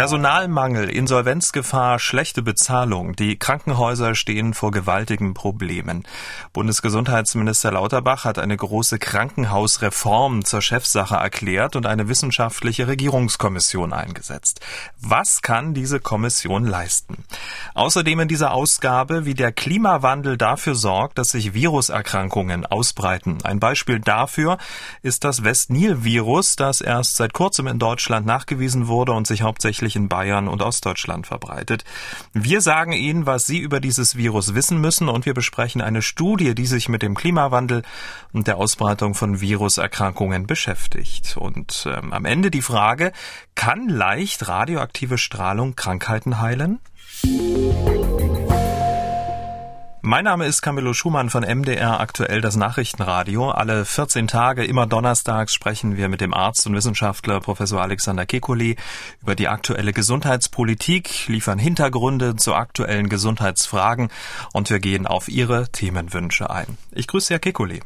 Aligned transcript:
Personalmangel, 0.00 0.88
Insolvenzgefahr, 0.88 1.98
schlechte 1.98 2.40
Bezahlung. 2.40 3.14
Die 3.16 3.38
Krankenhäuser 3.38 4.14
stehen 4.14 4.54
vor 4.54 4.70
gewaltigen 4.70 5.34
Problemen. 5.34 6.04
Bundesgesundheitsminister 6.54 7.72
Lauterbach 7.72 8.24
hat 8.24 8.38
eine 8.38 8.56
große 8.56 8.98
Krankenhausreform 8.98 10.46
zur 10.46 10.62
Chefsache 10.62 11.16
erklärt 11.16 11.76
und 11.76 11.84
eine 11.84 12.08
wissenschaftliche 12.08 12.88
Regierungskommission 12.88 13.92
eingesetzt. 13.92 14.60
Was 15.02 15.42
kann 15.42 15.74
diese 15.74 16.00
Kommission 16.00 16.64
leisten? 16.64 17.24
Außerdem 17.74 18.20
in 18.20 18.28
dieser 18.28 18.52
Ausgabe, 18.52 19.26
wie 19.26 19.34
der 19.34 19.52
Klimawandel 19.52 20.38
dafür 20.38 20.76
sorgt, 20.76 21.18
dass 21.18 21.32
sich 21.32 21.52
Viruserkrankungen 21.52 22.64
ausbreiten. 22.64 23.36
Ein 23.44 23.60
Beispiel 23.60 24.00
dafür 24.00 24.56
ist 25.02 25.24
das 25.24 25.44
West-Nil-Virus, 25.44 26.56
das 26.56 26.80
erst 26.80 27.16
seit 27.16 27.34
kurzem 27.34 27.66
in 27.66 27.78
Deutschland 27.78 28.24
nachgewiesen 28.24 28.88
wurde 28.88 29.12
und 29.12 29.26
sich 29.26 29.42
hauptsächlich 29.42 29.89
in 29.96 30.08
Bayern 30.08 30.48
und 30.48 30.62
Ostdeutschland 30.62 31.26
verbreitet. 31.26 31.84
Wir 32.32 32.60
sagen 32.60 32.92
Ihnen, 32.92 33.26
was 33.26 33.46
Sie 33.46 33.58
über 33.58 33.80
dieses 33.80 34.16
Virus 34.16 34.54
wissen 34.54 34.80
müssen 34.80 35.08
und 35.08 35.26
wir 35.26 35.34
besprechen 35.34 35.80
eine 35.80 36.02
Studie, 36.02 36.54
die 36.54 36.66
sich 36.66 36.88
mit 36.88 37.02
dem 37.02 37.14
Klimawandel 37.14 37.82
und 38.32 38.46
der 38.46 38.56
Ausbreitung 38.56 39.14
von 39.14 39.40
Viruserkrankungen 39.40 40.46
beschäftigt. 40.46 41.36
Und 41.36 41.86
ähm, 41.90 42.12
am 42.12 42.24
Ende 42.24 42.50
die 42.50 42.62
Frage, 42.62 43.12
kann 43.54 43.88
leicht 43.88 44.48
radioaktive 44.48 45.18
Strahlung 45.18 45.76
Krankheiten 45.76 46.40
heilen? 46.40 46.80
Mein 50.02 50.24
Name 50.24 50.46
ist 50.46 50.62
Camillo 50.62 50.94
Schumann 50.94 51.28
von 51.28 51.42
MDR 51.42 52.00
aktuell 52.00 52.40
das 52.40 52.56
Nachrichtenradio. 52.56 53.50
Alle 53.50 53.84
14 53.84 54.28
Tage, 54.28 54.64
immer 54.64 54.86
donnerstags, 54.86 55.52
sprechen 55.52 55.98
wir 55.98 56.08
mit 56.08 56.22
dem 56.22 56.32
Arzt 56.32 56.66
und 56.66 56.74
Wissenschaftler 56.74 57.38
Professor 57.40 57.82
Alexander 57.82 58.22
Kekulé 58.22 58.78
über 59.20 59.34
die 59.34 59.48
aktuelle 59.48 59.92
Gesundheitspolitik, 59.92 61.28
liefern 61.28 61.58
Hintergründe 61.58 62.34
zu 62.36 62.54
aktuellen 62.54 63.10
Gesundheitsfragen 63.10 64.08
und 64.54 64.70
wir 64.70 64.78
gehen 64.78 65.06
auf 65.06 65.28
Ihre 65.28 65.68
Themenwünsche 65.70 66.48
ein. 66.48 66.78
Ich 66.92 67.06
grüße 67.06 67.34
Herr 67.34 67.40
Kekulé. 67.40 67.82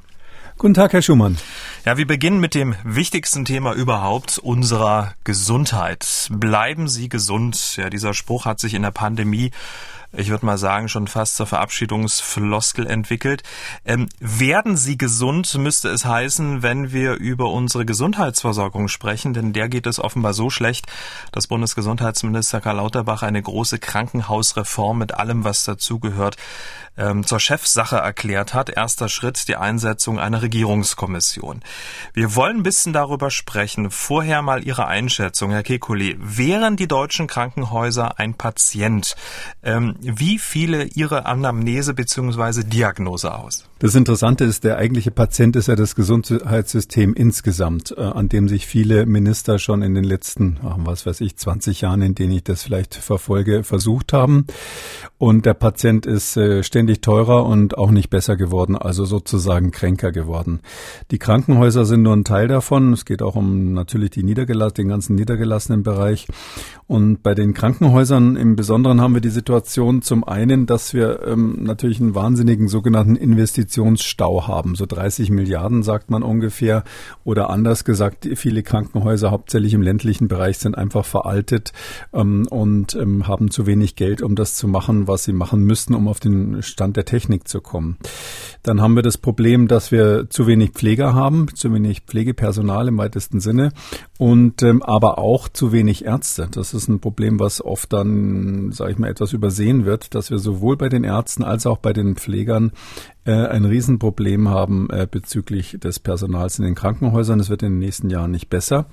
Guten 0.57 0.75
Tag, 0.75 0.93
Herr 0.93 1.03
Schumann. 1.03 1.37
Ja, 1.85 1.97
wir 1.97 2.07
beginnen 2.07 2.39
mit 2.39 2.55
dem 2.55 2.77
wichtigsten 2.85 3.45
Thema 3.45 3.73
überhaupt, 3.73 4.39
unserer 4.39 5.15
Gesundheit. 5.25 6.29
Bleiben 6.31 6.87
Sie 6.87 7.09
gesund. 7.09 7.77
Ja, 7.77 7.91
dieser 7.91 8.15
Spruch 8.15 8.45
hat 8.45 8.61
sich 8.61 8.75
in 8.75 8.83
der 8.83 8.93
Pandemie 8.93 9.51
ich 10.17 10.31
würde 10.31 10.47
mal 10.47 10.59
sagen, 10.59 10.89
schon 10.89 11.07
fast 11.07 11.37
zur 11.37 11.47
Verabschiedungsfloskel 11.47 12.87
entwickelt. 12.87 13.43
Ähm, 13.85 14.09
werden 14.21 14.77
Sie 14.77 14.97
gesund, 14.99 15.55
müsste 15.57 15.89
es 15.89 16.05
heißen, 16.05 16.63
wenn 16.63 16.93
wir 16.93 17.15
über 17.15 17.51
unsere 17.51 17.85
Gesundheitsversorgung 17.85 18.89
sprechen, 18.89 19.35
denn 19.35 19.53
der 19.53 19.69
geht 19.69 19.87
es 19.87 20.01
offenbar 20.01 20.35
so 20.35 20.51
schlecht, 20.51 20.87
dass 21.33 21.47
Bundesgesundheitsminister 21.47 22.61
Karl 22.61 22.77
Lauterbach 22.77 23.23
eine 23.23 23.43
große 23.43 23.79
Krankenhausreform 23.79 24.99
mit 24.99 25.15
allem, 25.15 25.45
was 25.45 25.65
dazugehört, 25.65 26.37
ähm, 26.97 27.25
zur 27.25 27.41
Chefsache 27.41 27.97
erklärt 27.97 28.55
hat. 28.55 28.71
Erster 28.71 29.09
Schritt 29.09 29.49
die 29.49 29.57
Einsetzung 29.57 30.19
einer 30.19 30.43
Regierungskommission. 30.43 31.63
Wir 32.13 32.35
wollen 32.35 32.59
ein 32.59 32.63
bisschen 32.63 32.93
darüber 32.93 33.31
sprechen. 33.31 33.91
Vorher 33.91 34.43
mal 34.43 34.65
Ihre 34.65 34.87
Einschätzung, 34.87 35.51
Herr 35.51 35.63
Kekulé. 35.63 36.17
Wären 36.19 36.77
die 36.77 36.89
deutschen 36.89 37.27
Krankenhäuser 37.27 38.19
ein 38.19 38.35
Patient? 38.35 39.17
Ähm, 39.63 39.97
wie 40.05 40.39
viele 40.39 40.85
Ihre 40.85 41.27
Anamnese 41.27 41.95
bzw. 41.95 42.63
Diagnose 42.65 43.35
aus? 43.35 43.65
Das 43.79 43.95
Interessante 43.95 44.45
ist, 44.45 44.65
der 44.65 44.79
eigentliche 44.79 45.11
Patient 45.11 45.57
ist 45.57 45.69
ja 45.69 45.77
das 45.77 45.95
Gesundheitssystem 45.95 47.15
insgesamt, 47.15 47.95
äh, 47.97 48.01
an 48.01 48.29
dem 48.29 48.49
sich 48.49 48.67
viele 48.67 49.07
Minister 49.07 49.59
schon 49.59 49.83
in 49.83 49.95
den 49.95 50.05
letzten, 50.05 50.59
was 50.63 51.07
weiß 51.07 51.21
ich, 51.21 51.37
20 51.37 51.83
Jahren, 51.83 52.03
in 52.03 52.15
denen 52.15 52.33
ich 52.33 52.45
das 52.45 52.63
vielleicht 52.63 52.95
verfolge, 52.95 53.65
versucht 53.65 54.13
haben. 54.13 54.47
Und 55.19 55.47
der 55.47 55.55
Patient 55.55 56.07
ist 56.07 56.37
äh, 56.37 56.63
ständig 56.63 57.01
teurer 57.01 57.47
und 57.47 57.79
auch 57.79 57.91
nicht 57.91 58.11
besser 58.11 58.37
geworden, 58.37 58.77
also 58.77 59.05
sozusagen 59.05 59.71
kränker 59.71 60.13
geworden. 60.13 60.61
Die 61.11 61.19
Krankenhäuser 61.19 61.85
sind 61.85 62.03
nur 62.03 62.15
ein 62.15 62.25
Teil 62.25 62.49
davon. 62.49 62.93
Es 62.93 63.05
geht 63.05 63.23
auch 63.23 63.37
um 63.37 63.73
natürlich 63.73 64.11
die 64.11 64.23
Niedergelass 64.23 64.75
den 64.75 64.89
ganzen 64.89 65.15
niedergelassenen 65.15 65.83
Bereich. 65.83 66.27
Und 66.87 67.23
bei 67.23 67.35
den 67.35 67.55
Krankenhäusern 67.55 68.37
im 68.37 68.57
Besonderen 68.57 69.01
haben 69.01 69.15
wir 69.15 69.21
die 69.21 69.31
Situation 69.31 69.94
zum 70.03 70.25
einen, 70.25 70.67
dass 70.67 70.95
wir 70.95 71.27
ähm, 71.27 71.59
natürlich 71.63 72.01
einen 72.01 72.15
wahnsinnigen 72.15 72.69
sogenannten 72.69 73.17
Investitionsstau 73.17 74.47
haben. 74.47 74.75
So 74.75 74.87
30 74.87 75.31
Milliarden 75.31 75.83
sagt 75.83 76.11
man 76.11 76.23
ungefähr. 76.23 76.85
Oder 77.25 77.51
anders 77.51 77.85
gesagt, 77.85 78.29
viele 78.35 78.63
Krankenhäuser, 78.63 79.31
hauptsächlich 79.31 79.75
im 79.75 79.83
ländlichen 79.83 80.29
Bereich, 80.29 80.59
sind 80.59 80.77
einfach 80.77 81.05
veraltet 81.05 81.73
ähm, 82.13 82.47
und 82.49 82.95
ähm, 82.95 83.27
haben 83.27 83.51
zu 83.51 83.67
wenig 83.67 83.97
Geld, 83.97 84.23
um 84.23 84.35
das 84.35 84.55
zu 84.55 84.69
machen, 84.69 85.09
was 85.09 85.25
sie 85.25 85.33
machen 85.33 85.65
müssten, 85.65 85.95
um 85.95 86.09
auf 86.09 86.21
den 86.21 86.63
Stand 86.63 86.97
der 86.97 87.05
Technik 87.05 87.49
zu 87.49 87.61
kommen. 87.61 87.97
Dann 88.63 88.81
haben 88.81 88.97
wir 88.97 89.03
das 89.03 89.19
Problem, 89.19 89.69
dass 89.69 89.93
wir 89.93 90.29
zu 90.31 90.47
wenig 90.47 90.71
Pfleger 90.71 91.15
haben, 91.15 91.49
zu 91.55 91.73
wenig 91.73 92.03
Pflegepersonal 92.03 92.89
im 92.89 92.99
weitesten 92.99 93.41
Sinne 93.41 93.73
und 94.19 94.63
ähm, 94.63 94.83
aber 94.83 95.19
auch 95.19 95.49
zu 95.49 95.73
wenig 95.73 96.05
Ärzte. 96.05 96.49
Das 96.51 96.73
ist 96.73 96.89
ein 96.89 97.01
Problem, 97.01 97.41
was 97.41 97.65
oft 97.65 97.93
dann, 97.93 98.71
sage 98.71 98.93
ich 98.93 98.99
mal, 98.99 99.11
etwas 99.11 99.33
übersehen 99.33 99.85
wird, 99.85 100.15
dass 100.15 100.31
wir 100.31 100.39
sowohl 100.39 100.77
bei 100.77 100.89
den 100.89 101.03
Ärzten 101.03 101.43
als 101.43 101.67
auch 101.67 101.79
bei 101.79 101.93
den 101.93 102.15
Pflegern 102.15 102.71
äh, 103.25 103.33
ein 103.33 103.65
Riesenproblem 103.65 104.49
haben 104.49 104.89
äh, 104.91 105.09
bezüglich 105.11 105.79
des 105.81 105.99
Personals 105.99 106.59
in 106.59 106.65
den 106.65 106.77
Krankenhäusern. 106.77 107.41
Es 107.41 107.51
wird 107.51 107.65
in 107.65 107.73
den 107.73 107.79
nächsten 107.81 108.09
Jahren 108.09 108.31
nicht 108.31 108.51
besser. 108.51 108.87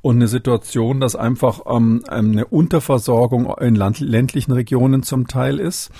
Und 0.00 0.16
eine 0.16 0.28
Situation, 0.28 1.00
dass 1.00 1.16
einfach 1.16 1.62
ähm, 1.66 2.04
eine 2.06 2.46
Unterversorgung 2.46 3.52
in 3.60 3.74
ländlichen 3.74 4.52
Regionen 4.52 5.02
zum 5.02 5.26
Teil 5.26 5.58
ist 5.58 5.90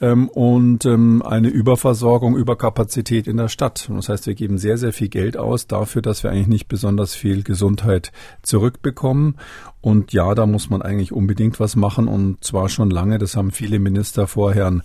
ähm, 0.00 0.28
und 0.28 0.84
ähm, 0.86 1.22
eine 1.22 1.48
Überversorgung, 1.48 2.36
Überkapazität 2.36 3.26
in 3.26 3.36
der 3.36 3.48
Stadt. 3.48 3.88
Das 3.90 4.08
heißt, 4.08 4.26
wir 4.26 4.34
geben 4.34 4.58
sehr, 4.58 4.78
sehr 4.78 4.92
viel 4.92 5.08
Geld 5.08 5.36
aus 5.36 5.66
dafür, 5.66 6.02
dass 6.02 6.22
wir 6.22 6.30
eigentlich 6.30 6.48
nicht 6.48 6.68
besonders 6.68 7.14
viel 7.14 7.42
Gesundheit 7.42 8.12
zurückbekommen. 8.42 9.36
Und 9.84 10.14
ja, 10.14 10.34
da 10.34 10.46
muss 10.46 10.70
man 10.70 10.80
eigentlich 10.80 11.12
unbedingt 11.12 11.60
was 11.60 11.76
machen 11.76 12.08
und 12.08 12.42
zwar 12.42 12.70
schon 12.70 12.88
lange. 12.88 13.18
Das 13.18 13.36
haben 13.36 13.50
viele 13.50 13.78
Minister 13.78 14.26
vor 14.26 14.54
Herrn 14.54 14.82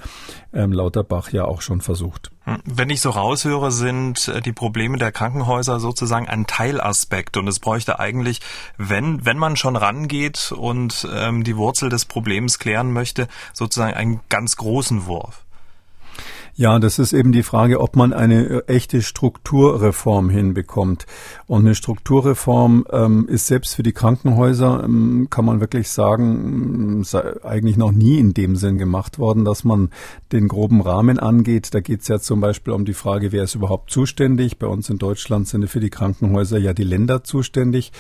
ähm, 0.52 0.74
Lauterbach 0.74 1.32
ja 1.32 1.46
auch 1.46 1.62
schon 1.62 1.80
versucht. 1.80 2.32
Wenn 2.66 2.90
ich 2.90 3.00
so 3.00 3.12
raushöre, 3.12 3.72
sind 3.72 4.28
äh, 4.28 4.42
die 4.42 4.52
Probleme 4.52 4.98
der 4.98 5.14
Krankenhäuser 5.14 5.80
sozusagen 5.80 6.28
ein 6.28 6.48
Teilaspekt 6.48 7.38
und 7.38 7.48
es 7.48 7.62
bräuchte 7.62 7.98
eigentlich, 7.98 8.42
wenn, 8.78 9.26
wenn 9.26 9.38
man 9.38 9.56
schon 9.56 9.78
rangeht 9.78 10.52
und 10.52 11.08
ähm, 11.16 11.46
die 11.46 11.56
Wurzel 11.56 11.88
des 11.88 12.04
Problems 12.04 12.60
klären 12.60 12.92
möchte, 12.92 13.30
sozusagen 13.54 13.94
einen 13.94 14.20
ganz 14.28 14.58
großen 14.58 15.06
Wurf. 15.06 15.46
Ja, 16.60 16.78
das 16.78 17.00
ist 17.00 17.14
eben 17.14 17.32
die 17.32 17.44
Frage, 17.44 17.80
ob 17.80 17.96
man 17.96 18.12
eine 18.12 18.44
äh, 18.44 18.64
echte 18.68 19.02
Strukturreform 19.02 20.30
hinbekommt. 20.30 21.06
Und 21.50 21.62
eine 21.62 21.74
Strukturreform 21.74 22.86
ähm, 22.92 23.28
ist 23.28 23.48
selbst 23.48 23.74
für 23.74 23.82
die 23.82 23.92
Krankenhäuser, 23.92 24.84
ähm, 24.84 25.30
kann 25.32 25.46
man 25.46 25.60
wirklich 25.62 25.90
sagen, 25.90 27.04
sei 27.04 27.44
eigentlich 27.44 27.76
noch 27.76 27.92
nie 27.92 28.20
in 28.20 28.36
dem 28.36 28.56
Sinn 28.56 28.78
gemacht 28.78 29.18
worden, 29.18 29.46
dass 29.46 29.64
man 29.64 29.90
den 30.32 30.48
groben 30.48 30.80
Rahmen 30.80 31.18
angeht. 31.18 31.74
Da 31.74 31.80
geht 31.80 32.02
es 32.02 32.08
ja 32.08 32.20
zum 32.20 32.40
Beispiel 32.40 32.72
um 32.72 32.86
die 32.86 32.94
Frage, 32.94 33.32
wer 33.32 33.44
ist 33.46 33.56
überhaupt 33.56 33.90
zuständig. 33.90 34.60
Bei 34.60 34.68
uns 34.68 34.92
in 34.92 35.00
Deutschland 35.00 35.48
sind 35.48 35.68
für 35.68 35.80
die 35.80 35.90
Krankenhäuser 35.90 36.60
ja 36.60 36.74
die 36.74 36.84
Länder 36.84 37.24
zuständig. 37.24 37.94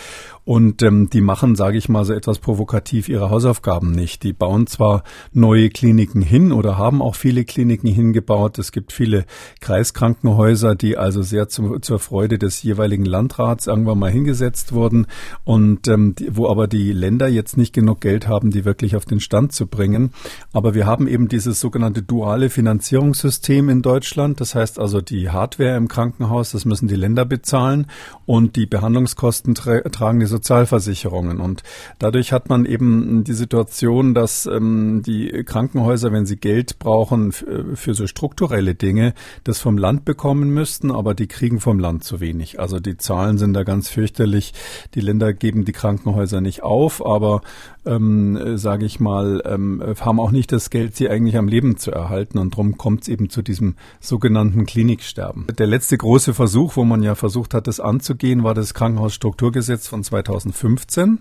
Und 0.46 0.84
ähm, 0.84 1.10
die 1.10 1.22
machen, 1.22 1.56
sage 1.56 1.80
ich 1.80 1.90
mal, 1.90 2.06
so 2.06 2.14
etwas 2.14 2.38
provokativ 2.38 3.10
ihre 3.10 3.32
Hausaufgaben 3.32 3.90
nicht. 3.90 4.22
Die 4.22 4.34
bauen 4.34 4.68
zwar 4.68 5.04
neue 5.34 5.72
Kliniken 5.72 6.22
hin 6.22 6.52
oder 6.52 6.78
haben 6.78 7.02
auch 7.02 7.16
viele 7.16 7.46
Kliniken 7.46 7.90
hingebaut. 7.90 8.60
Es 8.60 8.72
gibt 8.72 8.94
viele 8.94 9.26
Kreiskrankenhäuser, 9.60 10.76
die 10.76 10.98
also 10.98 11.24
sehr 11.24 11.50
zu, 11.50 11.80
zur 11.80 11.98
Freude 11.98 12.38
des 12.38 12.62
jeweiligen 12.62 13.06
Landrats 13.06 13.39
irgendwann 13.40 14.00
mal 14.00 14.12
hingesetzt 14.12 14.74
wurden 14.74 15.08
und 15.44 15.88
ähm, 15.88 16.16
die, 16.16 16.36
wo 16.36 16.48
aber 16.48 16.68
die 16.68 16.92
Länder 16.92 17.28
jetzt 17.28 17.58
nicht 17.58 17.74
genug 17.74 18.02
Geld 18.02 18.28
haben, 18.28 18.52
die 18.52 18.66
wirklich 18.66 18.96
auf 18.96 19.06
den 19.06 19.20
Stand 19.20 19.52
zu 19.52 19.68
bringen. 19.68 20.12
Aber 20.54 20.74
wir 20.74 20.86
haben 20.86 21.08
eben 21.08 21.28
dieses 21.28 21.60
sogenannte 21.60 22.02
duale 22.02 22.50
Finanzierungssystem 22.50 23.70
in 23.70 23.82
Deutschland. 23.82 24.42
Das 24.42 24.56
heißt 24.56 24.80
also 24.80 25.02
die 25.02 25.30
Hardware 25.30 25.76
im 25.76 25.88
Krankenhaus, 25.88 26.52
das 26.52 26.66
müssen 26.66 26.88
die 26.88 26.96
Länder 26.96 27.26
bezahlen 27.26 27.88
und 28.26 28.56
die 28.56 28.66
Behandlungskosten 28.66 29.56
tra 29.56 29.82
tragen 29.82 30.20
die 30.20 30.26
Sozialversicherungen. 30.26 31.40
Und 31.40 31.64
dadurch 32.00 32.32
hat 32.32 32.50
man 32.50 32.66
eben 32.66 33.24
die 33.24 33.34
Situation, 33.34 34.14
dass 34.14 34.46
ähm, 34.46 35.02
die 35.06 35.44
Krankenhäuser, 35.46 36.12
wenn 36.12 36.26
sie 36.26 36.38
Geld 36.38 36.80
brauchen 36.80 37.32
für 37.32 37.94
so 37.94 38.08
Struktur 38.08 38.40
strukturelle 38.40 38.74
Dinge 38.74 39.14
das 39.44 39.60
vom 39.60 39.78
Land 39.78 40.06
bekommen 40.06 40.52
müssten, 40.52 40.92
aber 40.92 41.14
die 41.14 41.28
kriegen 41.28 41.60
vom 41.60 41.78
Land 41.78 42.04
zu 42.06 42.20
wenig. 42.22 42.60
Also 42.60 42.80
die 42.80 42.96
Zahlen 42.96 43.29
sind 43.38 43.54
da 43.54 43.64
ganz 43.64 43.90
fürchterlich. 43.90 44.54
Die 44.96 45.02
Länder 45.02 45.34
geben 45.34 45.66
die 45.66 45.72
Krankenhäuser 45.72 46.42
nicht 46.42 46.64
auf, 46.64 47.06
aber 47.06 47.42
ähm, 47.86 48.58
sage 48.58 48.86
ich 48.86 49.00
mal, 49.00 49.42
ähm, 49.46 49.82
haben 50.00 50.20
auch 50.20 50.32
nicht 50.32 50.52
das 50.52 50.70
Geld, 50.70 50.96
sie 50.96 51.10
eigentlich 51.10 51.38
am 51.38 51.48
Leben 51.48 51.78
zu 51.78 51.92
erhalten. 51.92 52.38
Und 52.38 52.54
darum 52.54 52.78
kommt 52.78 53.04
es 53.04 53.08
eben 53.08 53.30
zu 53.30 53.42
diesem 53.42 53.76
sogenannten 54.00 54.66
Kliniksterben. 54.66 55.48
Der 55.58 55.68
letzte 55.68 55.98
große 55.98 56.34
Versuch, 56.34 56.76
wo 56.76 56.84
man 56.84 57.04
ja 57.04 57.16
versucht 57.16 57.54
hat, 57.54 57.68
das 57.68 57.80
anzugehen, 57.80 58.44
war 58.44 58.54
das 58.54 58.74
Krankenhausstrukturgesetz 58.74 59.88
von 59.88 60.04
2015. 60.04 61.20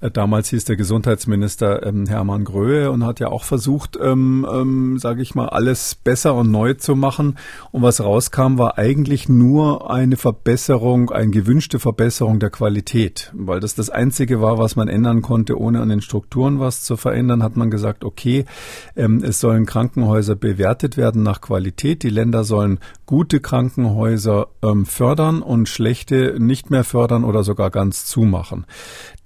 Äh, 0.00 0.10
damals 0.10 0.48
hieß 0.50 0.64
der 0.64 0.76
Gesundheitsminister 0.76 1.86
ähm, 1.86 2.06
Hermann 2.06 2.44
Gröhe 2.44 2.90
und 2.90 3.04
hat 3.04 3.20
ja 3.20 3.28
auch 3.28 3.44
versucht, 3.44 3.98
ähm, 4.00 4.46
ähm, 4.50 4.98
sage 4.98 5.22
ich 5.22 5.34
mal, 5.34 5.48
alles 5.48 5.94
besser 5.94 6.34
und 6.34 6.50
neu 6.50 6.74
zu 6.74 6.96
machen. 6.96 7.36
Und 7.72 7.82
was 7.82 8.02
rauskam, 8.02 8.58
war 8.58 8.78
eigentlich 8.78 9.28
nur 9.28 9.90
eine 9.90 10.16
Verbesserung, 10.16 11.10
eine 11.10 11.30
gewünschte 11.30 11.78
Verbesserung 11.78 12.38
der 12.38 12.50
Qualität, 12.50 13.32
weil 13.34 13.60
das 13.60 13.74
das 13.74 13.90
Einzige 13.90 14.40
war, 14.40 14.58
was 14.58 14.76
man 14.76 14.88
ändern 14.88 15.22
konnte, 15.22 15.58
ohne 15.58 15.80
an 15.80 15.93
den 15.94 16.00
Strukturen 16.02 16.60
was 16.60 16.82
zu 16.82 16.96
verändern, 16.96 17.42
hat 17.42 17.56
man 17.56 17.70
gesagt, 17.70 18.04
okay, 18.04 18.44
ähm, 18.96 19.22
es 19.24 19.40
sollen 19.40 19.66
Krankenhäuser 19.66 20.34
bewertet 20.36 20.96
werden 20.96 21.22
nach 21.22 21.40
Qualität. 21.40 22.02
Die 22.02 22.10
Länder 22.10 22.44
sollen 22.44 22.80
gute 23.06 23.40
Krankenhäuser 23.40 24.48
ähm, 24.62 24.86
fördern 24.86 25.42
und 25.42 25.68
schlechte 25.68 26.36
nicht 26.38 26.70
mehr 26.70 26.84
fördern 26.84 27.24
oder 27.24 27.44
sogar 27.44 27.70
ganz 27.70 28.06
zumachen. 28.06 28.66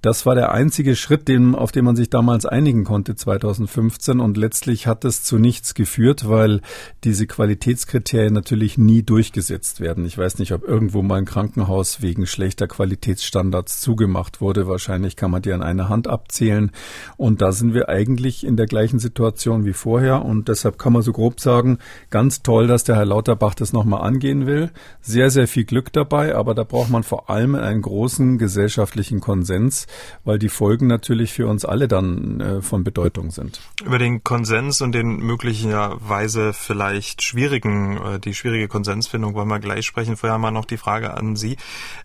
Das 0.00 0.26
war 0.26 0.36
der 0.36 0.52
einzige 0.52 0.94
Schritt, 0.94 1.26
den, 1.26 1.56
auf 1.56 1.72
den 1.72 1.84
man 1.84 1.96
sich 1.96 2.08
damals 2.08 2.46
einigen 2.46 2.84
konnte, 2.84 3.16
2015. 3.16 4.20
Und 4.20 4.36
letztlich 4.36 4.86
hat 4.86 5.04
es 5.04 5.24
zu 5.24 5.38
nichts 5.38 5.74
geführt, 5.74 6.28
weil 6.28 6.60
diese 7.02 7.26
Qualitätskriterien 7.26 8.32
natürlich 8.32 8.78
nie 8.78 9.02
durchgesetzt 9.02 9.80
werden. 9.80 10.06
Ich 10.06 10.16
weiß 10.16 10.38
nicht, 10.38 10.52
ob 10.52 10.62
irgendwo 10.62 11.02
mal 11.02 11.16
ein 11.16 11.24
Krankenhaus 11.24 12.00
wegen 12.00 12.26
schlechter 12.26 12.68
Qualitätsstandards 12.68 13.80
zugemacht 13.80 14.40
wurde. 14.40 14.68
Wahrscheinlich 14.68 15.16
kann 15.16 15.32
man 15.32 15.42
die 15.42 15.52
an 15.52 15.64
einer 15.64 15.88
Hand 15.88 16.06
abzählen. 16.06 16.70
Und 17.16 17.42
da 17.42 17.50
sind 17.50 17.74
wir 17.74 17.88
eigentlich 17.88 18.46
in 18.46 18.56
der 18.56 18.66
gleichen 18.66 19.00
Situation 19.00 19.64
wie 19.64 19.72
vorher. 19.72 20.24
Und 20.24 20.46
deshalb 20.46 20.78
kann 20.78 20.92
man 20.92 21.02
so 21.02 21.12
grob 21.12 21.40
sagen, 21.40 21.78
ganz 22.10 22.42
toll, 22.44 22.68
dass 22.68 22.84
der 22.84 22.94
Herr 22.94 23.04
Lauterbach 23.04 23.54
das 23.54 23.72
nochmal 23.72 24.02
angehen 24.02 24.46
will. 24.46 24.70
Sehr, 25.00 25.30
sehr 25.30 25.48
viel 25.48 25.64
Glück 25.64 25.92
dabei. 25.92 26.36
Aber 26.36 26.54
da 26.54 26.62
braucht 26.62 26.90
man 26.90 27.02
vor 27.02 27.30
allem 27.30 27.56
einen 27.56 27.82
großen 27.82 28.38
gesellschaftlichen 28.38 29.18
Konsens 29.18 29.87
weil 30.24 30.38
die 30.38 30.48
Folgen 30.48 30.86
natürlich 30.86 31.32
für 31.32 31.46
uns 31.46 31.64
alle 31.64 31.88
dann 31.88 32.40
äh, 32.40 32.62
von 32.62 32.84
Bedeutung 32.84 33.30
sind. 33.30 33.60
Über 33.84 33.98
den 33.98 34.22
Konsens 34.24 34.80
und 34.80 34.92
den 34.92 35.18
möglicherweise 35.18 36.52
vielleicht 36.52 37.22
schwierigen, 37.22 37.98
äh, 37.98 38.20
die 38.20 38.34
schwierige 38.34 38.68
Konsensfindung 38.68 39.34
wollen 39.34 39.48
wir 39.48 39.60
gleich 39.60 39.86
sprechen. 39.86 40.16
Vorher 40.16 40.38
mal 40.38 40.50
noch 40.50 40.64
die 40.64 40.76
Frage 40.76 41.14
an 41.14 41.36
Sie. 41.36 41.56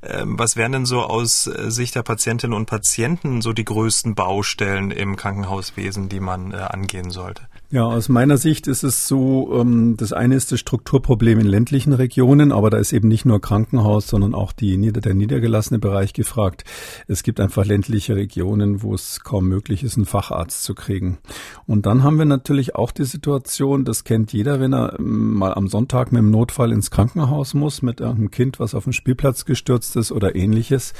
Ähm, 0.01 0.37
was 0.37 0.55
wären 0.55 0.71
denn 0.71 0.85
so 0.85 1.01
aus 1.01 1.47
äh, 1.47 1.71
Sicht 1.71 1.95
der 1.95 2.03
Patientinnen 2.03 2.55
und 2.55 2.65
Patienten 2.65 3.41
so 3.41 3.53
die 3.53 3.65
größten 3.65 4.15
Baustellen 4.15 4.91
im 4.91 5.15
Krankenhauswesen, 5.15 6.09
die 6.09 6.19
man 6.19 6.51
äh, 6.51 6.57
angehen 6.57 7.09
sollte? 7.09 7.43
Ja, 7.73 7.85
aus 7.85 8.07
meiner 8.07 8.37
Sicht 8.37 8.67
ist 8.67 8.83
es 8.83 9.07
so, 9.07 9.59
ähm, 9.59 9.97
das 9.97 10.13
eine 10.13 10.35
ist 10.35 10.51
das 10.51 10.59
Strukturproblem 10.59 11.39
in 11.39 11.47
ländlichen 11.47 11.93
Regionen, 11.93 12.51
aber 12.51 12.69
da 12.69 12.77
ist 12.77 12.93
eben 12.93 13.07
nicht 13.07 13.25
nur 13.25 13.41
Krankenhaus, 13.41 14.07
sondern 14.07 14.35
auch 14.35 14.51
die, 14.51 14.77
der 14.91 15.13
niedergelassene 15.15 15.79
Bereich 15.79 16.13
gefragt. 16.13 16.65
Es 17.07 17.23
gibt 17.23 17.39
einfach 17.39 17.65
ländliche 17.65 18.15
Regionen, 18.15 18.83
wo 18.83 18.93
es 18.93 19.21
kaum 19.21 19.47
möglich 19.47 19.83
ist, 19.83 19.95
einen 19.97 20.05
Facharzt 20.05 20.61
zu 20.61 20.75
kriegen. 20.75 21.17
Und 21.65 21.87
dann 21.87 22.03
haben 22.03 22.19
wir 22.19 22.25
natürlich 22.25 22.75
auch 22.75 22.91
die 22.91 23.05
Situation, 23.05 23.85
das 23.85 24.03
kennt 24.03 24.33
jeder, 24.33 24.59
wenn 24.59 24.75
er 24.75 24.99
ähm, 24.99 25.33
mal 25.33 25.55
am 25.55 25.67
Sonntag 25.67 26.11
mit 26.11 26.19
dem 26.19 26.29
Notfall 26.29 26.73
ins 26.73 26.91
Krankenhaus 26.91 27.55
muss, 27.55 27.81
mit 27.81 28.03
einem 28.03 28.29
Kind, 28.29 28.59
was 28.59 28.75
auf 28.75 28.83
den 28.83 28.93
Spielplatz 28.93 29.45
gestürzt 29.45 29.95
ist 29.95 30.11
oder 30.11 30.35
ähnliches 30.35 30.93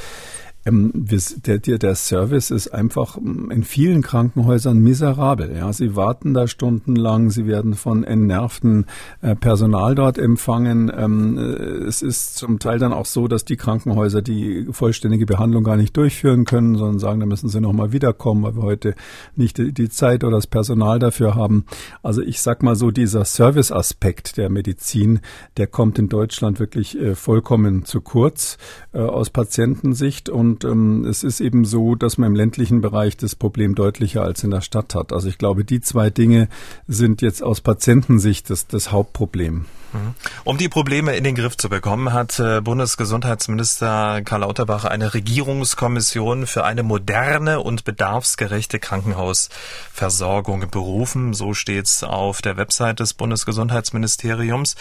ähm, 0.65 0.91
der, 0.93 1.95
Service 1.95 2.49
ist 2.49 2.69
einfach 2.69 3.17
ähm, 3.17 3.51
in 3.51 3.63
vielen 3.63 4.01
Krankenhäusern 4.01 4.79
miserabel. 4.79 5.53
Ja, 5.55 5.73
sie 5.73 5.95
warten 5.95 6.33
da 6.33 6.47
stundenlang, 6.47 7.29
sie 7.31 7.45
werden 7.47 7.73
von 7.73 8.03
entnervten 8.03 8.85
äh, 9.21 9.35
Personal 9.35 9.95
dort 9.95 10.17
empfangen. 10.17 10.91
Ähm, 10.95 11.37
äh, 11.37 11.41
es 11.41 12.01
ist 12.01 12.37
zum 12.37 12.59
Teil 12.59 12.79
dann 12.79 12.93
auch 12.93 13.05
so, 13.05 13.27
dass 13.27 13.43
die 13.43 13.57
Krankenhäuser 13.57 14.21
die 14.21 14.67
vollständige 14.71 15.25
Behandlung 15.25 15.63
gar 15.63 15.75
nicht 15.75 15.97
durchführen 15.97 16.45
können, 16.45 16.75
sondern 16.75 16.99
sagen, 16.99 17.19
da 17.19 17.25
müssen 17.25 17.49
sie 17.49 17.59
nochmal 17.59 17.91
wiederkommen, 17.91 18.43
weil 18.43 18.55
wir 18.55 18.63
heute 18.63 18.95
nicht 19.35 19.57
die, 19.57 19.89
Zeit 19.89 20.23
oder 20.23 20.37
das 20.37 20.47
Personal 20.47 20.97
dafür 20.97 21.35
haben. 21.35 21.65
Also 22.01 22.21
ich 22.21 22.41
sag 22.41 22.63
mal 22.63 22.75
so, 22.75 22.89
dieser 22.89 23.25
Serviceaspekt 23.25 24.37
der 24.37 24.49
Medizin, 24.49 25.19
der 25.57 25.67
kommt 25.67 25.99
in 25.99 26.07
Deutschland 26.07 26.59
wirklich 26.59 26.97
äh, 26.97 27.15
vollkommen 27.15 27.85
zu 27.85 28.01
kurz 28.01 28.57
aus 28.93 29.29
Patientensicht 29.29 30.29
und 30.29 30.52
und 30.53 30.63
ähm, 30.65 31.05
es 31.05 31.23
ist 31.23 31.41
eben 31.41 31.65
so, 31.65 31.95
dass 31.95 32.19
man 32.19 32.27
im 32.27 32.35
ländlichen 32.35 32.81
Bereich 32.81 33.17
das 33.17 33.35
Problem 33.35 33.73
deutlicher 33.73 34.21
als 34.23 34.43
in 34.43 34.51
der 34.51 34.61
Stadt 34.61 34.93
hat. 34.93 35.11
Also 35.11 35.27
ich 35.27 35.39
glaube, 35.39 35.65
die 35.65 35.81
zwei 35.81 36.11
Dinge 36.11 36.47
sind 36.87 37.23
jetzt 37.23 37.41
aus 37.41 37.61
Patientensicht 37.61 38.51
das, 38.51 38.67
das 38.67 38.91
Hauptproblem. 38.91 39.65
Mhm. 39.93 40.15
Um 40.43 40.57
die 40.57 40.69
Probleme 40.69 41.15
in 41.15 41.23
den 41.23 41.35
Griff 41.35 41.57
zu 41.57 41.69
bekommen, 41.69 42.13
hat 42.13 42.39
äh, 42.39 42.61
Bundesgesundheitsminister 42.61 44.21
Karl 44.23 44.41
Lauterbach 44.41 44.85
eine 44.85 45.13
Regierungskommission 45.13 46.47
für 46.47 46.63
eine 46.63 46.83
moderne 46.83 47.59
und 47.59 47.83
bedarfsgerechte 47.83 48.79
Krankenhausversorgung 48.79 50.69
berufen. 50.69 51.33
So 51.33 51.53
steht's 51.53 52.03
auf 52.03 52.41
der 52.41 52.57
Website 52.57 52.99
des 52.99 53.13
Bundesgesundheitsministeriums. 53.13 54.75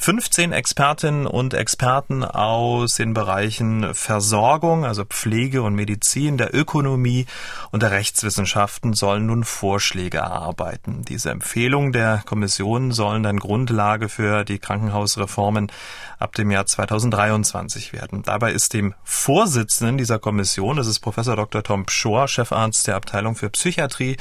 15 0.00 0.52
Expertinnen 0.52 1.26
und 1.26 1.54
Experten 1.54 2.24
aus 2.24 2.96
den 2.96 3.14
Bereichen 3.14 3.94
Versorgung, 3.94 4.84
also 4.84 5.04
Pflege 5.04 5.62
und 5.62 5.74
Medizin, 5.74 6.36
der 6.36 6.54
Ökonomie 6.54 7.26
und 7.70 7.82
der 7.82 7.92
Rechtswissenschaften 7.92 8.92
sollen 8.92 9.26
nun 9.26 9.44
Vorschläge 9.44 10.18
erarbeiten. 10.18 11.04
Diese 11.08 11.30
Empfehlungen 11.30 11.92
der 11.92 12.22
Kommission 12.26 12.92
sollen 12.92 13.22
dann 13.22 13.38
Grundlage 13.38 14.08
für 14.08 14.43
die 14.44 14.58
Krankenhausreformen 14.58 15.70
ab 16.18 16.34
dem 16.34 16.50
Jahr 16.50 16.66
2023 16.66 17.92
werden. 17.92 18.22
Dabei 18.22 18.52
ist 18.52 18.72
dem 18.72 18.94
Vorsitzenden 19.02 19.98
dieser 19.98 20.18
Kommission, 20.18 20.76
das 20.76 20.86
ist 20.86 21.00
Professor 21.00 21.36
Dr. 21.36 21.62
Tom 21.62 21.86
Pschor, 21.86 22.28
Chefarzt 22.28 22.86
der 22.86 22.96
Abteilung 22.96 23.36
für 23.36 23.50
Psychiatrie 23.50 24.16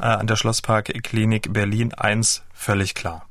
äh, 0.00 0.04
an 0.04 0.26
der 0.26 0.36
Schlosspark 0.36 0.92
Klinik 1.02 1.52
Berlin 1.52 1.92
1, 1.94 2.42
völlig 2.52 2.94
klar. 2.94 3.26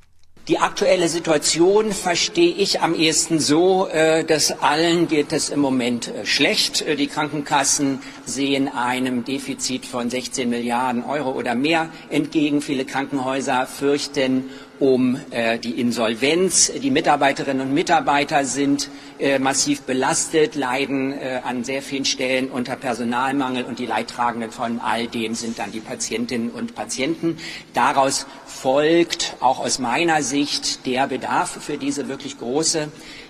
Die 0.49 0.59
aktuelle 0.59 1.07
Situation 1.07 1.93
verstehe 1.93 2.53
ich 2.53 2.81
am 2.81 2.93
ehesten 2.93 3.39
so, 3.39 3.87
äh, 3.87 4.25
dass 4.25 4.51
allen 4.51 5.07
geht 5.07 5.31
es 5.31 5.47
im 5.47 5.61
Moment 5.61 6.09
äh, 6.09 6.25
schlecht. 6.25 6.83
Die 6.85 7.07
Krankenkassen 7.07 8.01
sehen 8.25 8.67
einem 8.67 9.23
Defizit 9.23 9.85
von 9.85 10.09
16 10.09 10.49
Milliarden 10.49 11.05
Euro 11.05 11.31
oder 11.31 11.55
mehr 11.55 11.87
entgegen. 12.09 12.61
Viele 12.61 12.83
Krankenhäuser 12.83 13.65
fürchten 13.67 14.49
um 14.79 15.19
die 15.63 15.79
Insolvenz. 15.79 16.71
Die 16.81 16.91
Mitarbeiterinnen 16.91 17.67
und 17.67 17.73
Mitarbeiter 17.73 18.43
sind 18.43 18.89
massiv 19.39 19.83
belastet, 19.83 20.55
leiden 20.55 21.13
an 21.43 21.63
sehr 21.63 21.81
vielen 21.81 22.05
Stellen 22.05 22.49
unter 22.49 22.75
Personalmangel 22.75 23.63
und 23.63 23.79
die 23.79 23.85
Leidtragenden 23.85 24.51
von 24.51 24.79
all 24.79 25.07
dem 25.07 25.35
sind 25.35 25.59
dann 25.59 25.71
die 25.71 25.79
Patientinnen 25.79 26.49
und 26.49 26.75
Patienten. 26.75 27.37
Daraus 27.73 28.25
folgt 28.45 29.35
auch 29.39 29.59
aus 29.59 29.79
meiner 29.79 30.21
Sicht 30.23 30.85
der 30.85 31.07
Bedarf 31.07 31.57
für 31.61 31.77
diese 31.77 32.07
wirklich 32.07 32.37
große 32.37 32.89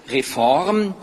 Reform. 0.10 0.96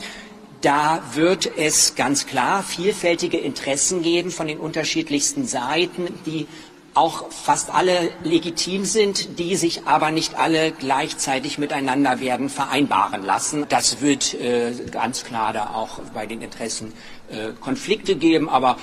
Da 0.62 1.02
wird 1.14 1.50
es 1.56 1.94
ganz 1.94 2.26
klar 2.26 2.62
vielfältige 2.62 3.38
Interessen 3.38 4.02
geben 4.02 4.30
von 4.30 4.46
den 4.46 4.58
unterschiedlichsten 4.58 5.46
Seiten, 5.46 6.08
die 6.26 6.46
auch 6.94 7.30
fast 7.30 7.72
alle 7.72 8.10
legitim 8.24 8.84
sind, 8.84 9.38
die 9.38 9.56
sich 9.56 9.86
aber 9.86 10.10
nicht 10.10 10.36
alle 10.36 10.72
gleichzeitig 10.72 11.58
miteinander 11.58 12.20
werden 12.20 12.48
vereinbaren 12.48 13.24
lassen. 13.24 13.66
Das 13.68 14.00
wird 14.00 14.34
äh, 14.34 14.72
ganz 14.90 15.24
klar 15.24 15.52
da 15.52 15.70
auch 15.70 16.00
bei 16.14 16.26
den 16.26 16.42
Interessen 16.42 16.92
äh, 17.30 17.52
Konflikte 17.60 18.16
geben, 18.16 18.48
aber 18.48 18.76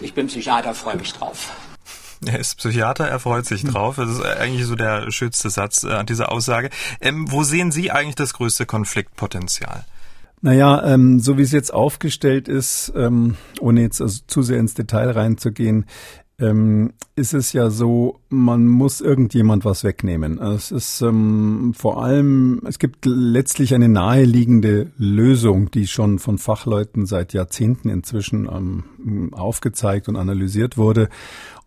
ich 0.00 0.14
bin 0.14 0.26
Psychiater, 0.26 0.74
freue 0.74 0.96
mich 0.96 1.12
drauf. 1.12 1.50
Er 2.26 2.38
ist 2.38 2.56
Psychiater, 2.56 3.06
er 3.06 3.20
freut 3.20 3.46
sich 3.46 3.62
hm. 3.62 3.72
drauf. 3.72 3.96
Das 3.96 4.10
ist 4.10 4.24
eigentlich 4.24 4.66
so 4.66 4.74
der 4.74 5.10
schönste 5.10 5.50
Satz 5.50 5.84
äh, 5.84 5.92
an 5.92 6.06
dieser 6.06 6.32
Aussage. 6.32 6.70
Ähm, 7.00 7.30
wo 7.30 7.44
sehen 7.44 7.70
Sie 7.72 7.90
eigentlich 7.90 8.16
das 8.16 8.34
größte 8.34 8.66
Konfliktpotenzial? 8.66 9.84
Naja, 10.40 10.84
ähm, 10.84 11.18
so 11.18 11.36
wie 11.36 11.42
es 11.42 11.52
jetzt 11.52 11.72
aufgestellt 11.72 12.48
ist, 12.48 12.92
ähm, 12.94 13.36
ohne 13.60 13.80
jetzt 13.82 14.00
also 14.00 14.20
zu 14.26 14.42
sehr 14.42 14.58
ins 14.58 14.74
Detail 14.74 15.10
reinzugehen, 15.10 15.86
ähm, 16.40 16.92
ist 17.16 17.34
es 17.34 17.52
ja 17.52 17.68
so, 17.68 18.20
man 18.28 18.66
muss 18.66 19.00
irgendjemand 19.00 19.64
was 19.64 19.82
wegnehmen. 19.82 20.38
Es 20.38 20.70
ist 20.70 21.00
ähm, 21.02 21.74
vor 21.76 22.02
allem, 22.04 22.62
es 22.66 22.78
gibt 22.78 23.06
letztlich 23.06 23.74
eine 23.74 23.88
naheliegende 23.88 24.92
Lösung, 24.98 25.70
die 25.72 25.88
schon 25.88 26.20
von 26.20 26.38
Fachleuten 26.38 27.06
seit 27.06 27.32
Jahrzehnten 27.32 27.88
inzwischen 27.88 28.46
ähm, 28.46 29.34
aufgezeigt 29.34 30.08
und 30.08 30.16
analysiert 30.16 30.76
wurde. 30.76 31.08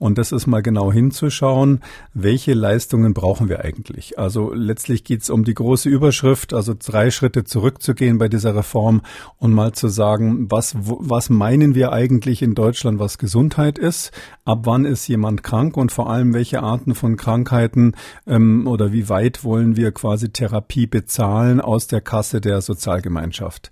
Und 0.02 0.18
das 0.18 0.32
ist 0.32 0.48
mal 0.48 0.64
genau 0.64 0.92
hinzuschauen, 0.92 1.82
welche 2.16 2.56
Leistungen 2.56 3.14
brauchen 3.14 3.50
wir 3.50 3.64
eigentlich. 3.64 4.18
Also 4.18 4.52
letztlich 4.52 5.04
geht 5.04 5.22
es 5.22 5.30
um 5.30 5.44
die 5.44 5.54
große 5.54 5.90
Überschrift, 5.90 6.56
also 6.56 6.74
drei 6.74 7.12
Schritte 7.12 7.44
zurückzugehen 7.44 8.18
bei 8.18 8.28
dieser 8.28 8.56
Reform 8.56 9.04
und 9.38 9.54
mal 9.54 9.74
zu 9.74 9.90
sagen, 9.90 10.48
was, 10.50 10.76
was 10.76 11.30
meinen 11.30 11.76
wir 11.76 11.92
eigentlich 11.92 12.42
in 12.42 12.56
Deutschland, 12.56 12.98
was 12.98 13.20
Gesundheit 13.20 13.78
ist, 13.78 14.12
ab 14.44 14.62
wann 14.64 14.86
ist 14.86 15.08
jemand 15.08 15.44
krank 15.44 15.78
und 15.78 15.92
vor 15.92 16.10
allem 16.10 16.34
welche 16.34 16.64
Arten 16.64 16.96
von 16.96 17.16
Krankheiten 17.16 17.94
ähm, 18.26 18.66
oder 18.66 18.92
wie 18.92 19.08
weit 19.08 19.44
wollen 19.44 19.76
wir 19.76 19.92
quasi 19.92 20.32
Therapie 20.32 20.88
bezahlen 20.88 21.62
aus 21.62 21.86
der 21.86 22.02
Kasse 22.02 22.42
der 22.42 22.62
Sozialgemeinschaft. 22.62 23.70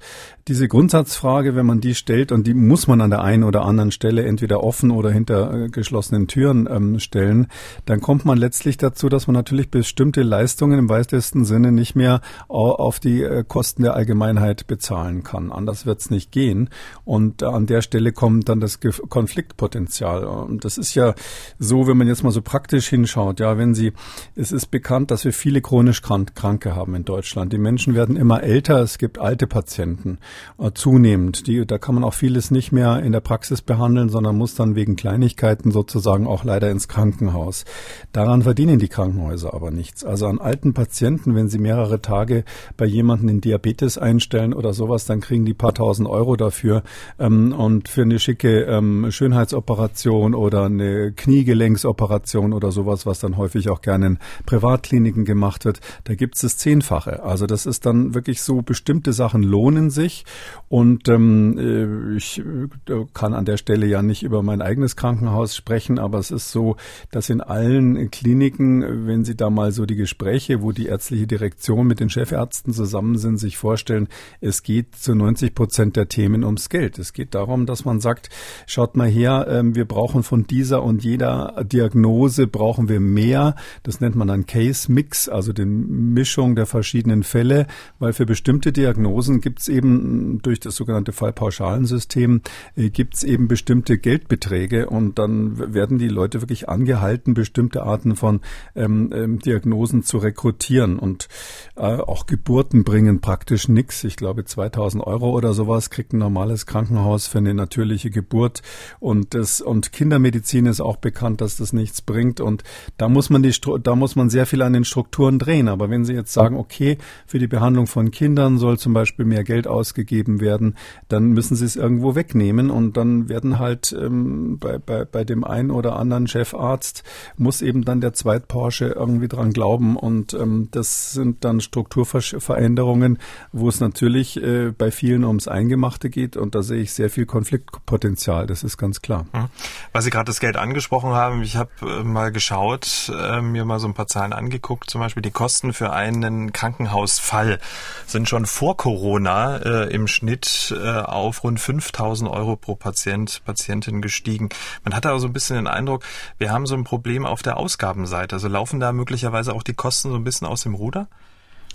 Diese 0.49 0.67
Grundsatzfrage, 0.67 1.55
wenn 1.55 1.67
man 1.67 1.79
die 1.79 1.93
stellt, 1.93 2.31
und 2.31 2.47
die 2.47 2.55
muss 2.55 2.87
man 2.87 3.01
an 3.01 3.11
der 3.11 3.21
einen 3.21 3.43
oder 3.43 3.65
anderen 3.65 3.91
Stelle 3.91 4.25
entweder 4.25 4.63
offen 4.63 4.89
oder 4.89 5.11
hinter 5.11 5.53
äh, 5.53 5.69
geschlossenen 5.69 6.27
Türen 6.27 6.67
ähm, 6.67 6.99
stellen, 6.99 7.49
dann 7.85 8.01
kommt 8.01 8.25
man 8.25 8.35
letztlich 8.35 8.75
dazu, 8.77 9.09
dass 9.09 9.27
man 9.27 9.35
natürlich 9.35 9.69
bestimmte 9.69 10.23
Leistungen 10.23 10.79
im 10.79 10.89
weitesten 10.89 11.45
Sinne 11.45 11.71
nicht 11.71 11.95
mehr 11.95 12.21
auf 12.47 12.99
die 12.99 13.21
äh, 13.21 13.43
Kosten 13.47 13.83
der 13.83 13.93
Allgemeinheit 13.93 14.65
bezahlen 14.65 15.21
kann. 15.21 15.51
Anders 15.51 15.85
wird 15.85 15.99
es 15.99 16.09
nicht 16.09 16.31
gehen. 16.31 16.71
Und 17.05 17.43
äh, 17.43 17.45
an 17.45 17.67
der 17.67 17.83
Stelle 17.83 18.11
kommt 18.11 18.49
dann 18.49 18.59
das 18.59 18.79
Konfliktpotenzial. 18.79 20.23
Und 20.23 20.65
das 20.65 20.79
ist 20.79 20.95
ja 20.95 21.13
so, 21.59 21.85
wenn 21.85 21.95
man 21.95 22.07
jetzt 22.07 22.23
mal 22.23 22.31
so 22.31 22.41
praktisch 22.41 22.87
hinschaut, 22.87 23.39
ja, 23.39 23.59
wenn 23.59 23.75
Sie, 23.75 23.93
es 24.35 24.51
ist 24.51 24.71
bekannt, 24.71 25.11
dass 25.11 25.25
wir 25.25 25.33
viele 25.33 25.61
chronisch 25.61 26.01
Kranke 26.01 26.75
haben 26.75 26.95
in 26.95 27.05
Deutschland. 27.05 27.53
Die 27.53 27.59
Menschen 27.59 27.93
werden 27.93 28.15
immer 28.15 28.41
älter, 28.41 28.79
es 28.79 28.97
gibt 28.97 29.19
alte 29.19 29.45
Patienten 29.45 30.17
äh, 30.57 30.71
zunehmend. 30.73 31.47
Die, 31.47 31.65
da 31.65 31.77
kann 31.77 31.95
man 31.95 32.03
auch 32.03 32.13
vieles 32.13 32.51
nicht 32.51 32.71
mehr 32.71 33.01
in 33.03 33.11
der 33.11 33.19
Praxis 33.19 33.61
behandeln, 33.61 34.09
sondern 34.09 34.37
muss 34.37 34.55
dann 34.55 34.75
wegen 34.75 34.95
Kleinigkeiten 34.95 35.71
sozusagen 35.71 36.27
auch 36.27 36.43
leider 36.43 36.69
ins 36.69 36.87
Krankenhaus. 36.87 37.65
Daran 38.11 38.41
verdienen 38.43 38.79
die 38.79 38.87
Krankenhäuser 38.87 39.53
aber 39.53 39.71
nichts. 39.71 40.03
Also 40.03 40.27
an 40.27 40.39
alten 40.39 40.73
Patienten, 40.73 41.35
wenn 41.35 41.49
sie 41.49 41.59
mehrere 41.59 42.01
Tage 42.01 42.43
bei 42.77 42.85
jemanden 42.85 43.29
in 43.29 43.41
Diabetes 43.41 43.97
einstellen 43.97 44.53
oder 44.53 44.73
sowas, 44.73 45.05
dann 45.05 45.19
kriegen 45.19 45.45
die 45.45 45.53
paar 45.53 45.73
tausend 45.73 46.07
Euro 46.07 46.35
dafür. 46.35 46.83
Ähm, 47.19 47.53
und 47.53 47.89
für 47.89 48.03
eine 48.03 48.19
schicke 48.19 48.63
ähm, 48.63 49.11
Schönheitsoperation 49.11 50.33
oder 50.33 50.65
eine 50.65 51.11
Kniegelenksoperation 51.11 52.53
oder 52.53 52.71
sowas, 52.71 53.05
was 53.05 53.19
dann 53.19 53.37
häufig 53.37 53.69
auch 53.69 53.81
gerne 53.81 54.07
in 54.07 54.19
Privatkliniken 54.45 55.25
gemacht 55.25 55.65
wird, 55.65 55.79
da 56.05 56.15
gibt 56.15 56.35
es 56.35 56.41
das 56.41 56.57
Zehnfache. 56.57 57.23
Also 57.23 57.45
das 57.45 57.65
ist 57.65 57.85
dann 57.85 58.13
wirklich 58.13 58.41
so, 58.41 58.61
bestimmte 58.61 59.13
Sachen 59.13 59.43
lohnen 59.43 59.89
sich 59.89 60.25
und 60.69 61.09
ähm, 61.09 61.57
äh, 61.57 62.15
ich 62.15 62.39
äh, 62.39 63.05
kann 63.13 63.33
an 63.33 63.45
der 63.45 63.57
Stelle 63.57 63.87
ja 63.87 64.03
nicht 64.03 64.21
über 64.21 64.43
mein 64.43 64.61
eigenes 64.61 64.95
Krankenhaus 64.95 65.55
sprechen, 65.55 65.97
aber 65.97 66.19
es 66.19 66.29
ist 66.29 66.51
so, 66.51 66.75
dass 67.09 67.31
in 67.31 67.41
allen 67.41 68.11
Kliniken, 68.11 69.07
wenn 69.07 69.25
Sie 69.25 69.35
da 69.35 69.49
mal 69.49 69.71
so 69.71 69.87
die 69.87 69.95
Gespräche, 69.95 70.61
wo 70.61 70.71
die 70.71 70.85
ärztliche 70.85 71.25
Direktion 71.25 71.87
mit 71.87 71.99
den 71.99 72.11
Chefärzten 72.11 72.71
zusammen 72.71 73.17
sind, 73.17 73.37
sich 73.37 73.57
vorstellen, 73.57 74.07
es 74.41 74.61
geht 74.61 74.95
zu 74.95 75.15
90 75.15 75.55
Prozent 75.55 75.95
der 75.95 76.07
Themen 76.07 76.43
ums 76.43 76.69
Geld. 76.69 76.99
Es 76.99 77.13
geht 77.13 77.33
darum, 77.33 77.65
dass 77.65 77.83
man 77.83 77.99
sagt, 77.99 78.29
schaut 78.67 78.95
mal 78.95 79.09
her, 79.09 79.47
ähm, 79.49 79.73
wir 79.73 79.85
brauchen 79.85 80.21
von 80.21 80.45
dieser 80.45 80.83
und 80.83 81.03
jeder 81.03 81.63
Diagnose 81.63 82.45
brauchen 82.45 82.89
wir 82.89 82.99
mehr. 82.99 83.55
Das 83.81 84.01
nennt 84.01 84.15
man 84.15 84.27
dann 84.27 84.45
Case 84.45 84.91
Mix, 84.91 85.29
also 85.29 85.51
die 85.51 85.65
Mischung 85.65 86.55
der 86.55 86.67
verschiedenen 86.67 87.23
Fälle, 87.23 87.65
weil 87.97 88.13
für 88.13 88.27
bestimmte 88.27 88.71
Diagnosen 88.71 89.41
gibt 89.41 89.61
es 89.61 89.67
eben 89.67 90.18
durch 90.41 90.59
das 90.59 90.75
sogenannte 90.75 91.11
Fallpauschalensystem 91.11 92.41
äh, 92.75 92.89
gibt 92.89 93.15
es 93.15 93.23
eben 93.23 93.47
bestimmte 93.47 93.97
Geldbeträge 93.97 94.89
und 94.89 95.19
dann 95.19 95.73
werden 95.73 95.97
die 95.97 96.07
Leute 96.07 96.41
wirklich 96.41 96.69
angehalten, 96.69 97.33
bestimmte 97.33 97.83
Arten 97.83 98.15
von 98.15 98.41
ähm, 98.75 99.11
ähm, 99.13 99.39
Diagnosen 99.39 100.03
zu 100.03 100.17
rekrutieren 100.17 100.99
und 100.99 101.27
äh, 101.75 101.81
auch 101.81 102.25
Geburten 102.25 102.83
bringen 102.83 103.21
praktisch 103.21 103.67
nichts. 103.67 104.03
Ich 104.03 104.15
glaube 104.15 104.45
2000 104.45 105.05
Euro 105.05 105.31
oder 105.31 105.53
sowas 105.53 105.89
kriegt 105.89 106.13
ein 106.13 106.19
normales 106.19 106.65
Krankenhaus 106.65 107.27
für 107.27 107.39
eine 107.39 107.53
natürliche 107.53 108.09
Geburt 108.09 108.61
und 108.99 109.33
das 109.33 109.61
und 109.61 109.91
Kindermedizin 109.91 110.65
ist 110.65 110.81
auch 110.81 110.97
bekannt, 110.97 111.41
dass 111.41 111.57
das 111.57 111.73
nichts 111.73 112.01
bringt 112.01 112.39
und 112.41 112.63
da 112.97 113.09
muss 113.09 113.29
man 113.29 113.43
die 113.43 113.53
da 113.83 113.95
muss 113.95 114.15
man 114.15 114.29
sehr 114.29 114.45
viel 114.45 114.61
an 114.61 114.73
den 114.73 114.85
Strukturen 114.85 115.39
drehen. 115.39 115.67
Aber 115.67 115.89
wenn 115.89 116.05
Sie 116.05 116.13
jetzt 116.13 116.33
sagen, 116.33 116.57
okay, 116.57 116.97
für 117.25 117.39
die 117.39 117.47
Behandlung 117.47 117.87
von 117.87 118.11
Kindern 118.11 118.57
soll 118.57 118.77
zum 118.77 118.93
Beispiel 118.93 119.25
mehr 119.25 119.43
Geld 119.43 119.67
ausgegeben 119.67 119.98
ausgegeben 119.99 120.39
werden, 120.39 120.75
dann 121.09 121.31
müssen 121.31 121.55
sie 121.55 121.65
es 121.65 121.75
irgendwo 121.75 122.15
wegnehmen 122.15 122.69
und 122.71 122.95
dann 122.95 123.27
werden 123.27 123.59
halt 123.59 123.91
ähm, 123.91 124.57
bei, 124.59 124.77
bei, 124.77 125.03
bei 125.03 125.23
dem 125.25 125.43
einen 125.43 125.71
oder 125.71 125.97
anderen 125.97 126.27
Chefarzt 126.27 127.03
muss 127.37 127.61
eben 127.61 127.83
dann 127.83 127.99
der 127.99 128.13
Zweit-Porsche 128.13 128.87
irgendwie 128.87 129.27
dran 129.27 129.51
glauben 129.51 129.97
und 129.97 130.33
ähm, 130.33 130.69
das 130.71 131.11
sind 131.11 131.43
dann 131.43 131.59
Strukturveränderungen, 131.59 133.19
wo 133.51 133.67
es 133.67 133.81
natürlich 133.81 134.41
äh, 134.41 134.71
bei 134.71 134.91
vielen 134.91 135.25
ums 135.25 135.47
Eingemachte 135.47 136.09
geht 136.09 136.37
und 136.37 136.55
da 136.55 136.63
sehe 136.63 136.81
ich 136.81 136.93
sehr 136.93 137.09
viel 137.09 137.25
Konfliktpotenzial, 137.25 138.47
das 138.47 138.63
ist 138.63 138.77
ganz 138.77 139.01
klar. 139.01 139.25
Mhm. 139.33 139.47
Weil 139.91 140.01
Sie 140.01 140.11
gerade 140.11 140.25
das 140.25 140.39
Geld 140.39 140.55
angesprochen 140.55 141.11
haben, 141.11 141.43
ich 141.43 141.57
habe 141.57 141.71
äh, 141.81 142.03
mal 142.03 142.31
geschaut, 142.31 143.11
äh, 143.13 143.41
mir 143.41 143.65
mal 143.65 143.79
so 143.79 143.87
ein 143.87 143.93
paar 143.93 144.07
Zahlen 144.07 144.31
angeguckt, 144.31 144.89
zum 144.89 145.01
Beispiel 145.01 145.21
die 145.21 145.31
Kosten 145.31 145.73
für 145.73 145.91
einen 145.91 146.53
Krankenhausfall 146.53 147.59
sind 148.05 148.29
schon 148.29 148.45
vor 148.45 148.77
Corona 148.77 149.57
äh, 149.57 149.88
im 149.89 150.07
Schnitt 150.07 150.73
äh, 150.77 151.01
auf 151.01 151.43
rund 151.43 151.59
5000 151.59 152.29
Euro 152.29 152.55
pro 152.55 152.75
Patient, 152.75 153.41
Patientin 153.45 154.01
gestiegen. 154.01 154.49
Man 154.83 154.95
hat 154.95 155.05
aber 155.05 155.19
so 155.19 155.27
ein 155.27 155.33
bisschen 155.33 155.57
den 155.57 155.67
Eindruck, 155.67 156.03
wir 156.37 156.51
haben 156.51 156.65
so 156.65 156.75
ein 156.75 156.83
Problem 156.83 157.25
auf 157.25 157.41
der 157.41 157.57
Ausgabenseite. 157.57 158.35
Also 158.35 158.47
laufen 158.47 158.79
da 158.79 158.91
möglicherweise 158.91 159.53
auch 159.53 159.63
die 159.63 159.73
Kosten 159.73 160.09
so 160.09 160.15
ein 160.15 160.23
bisschen 160.23 160.47
aus 160.47 160.63
dem 160.63 160.75
Ruder? 160.75 161.07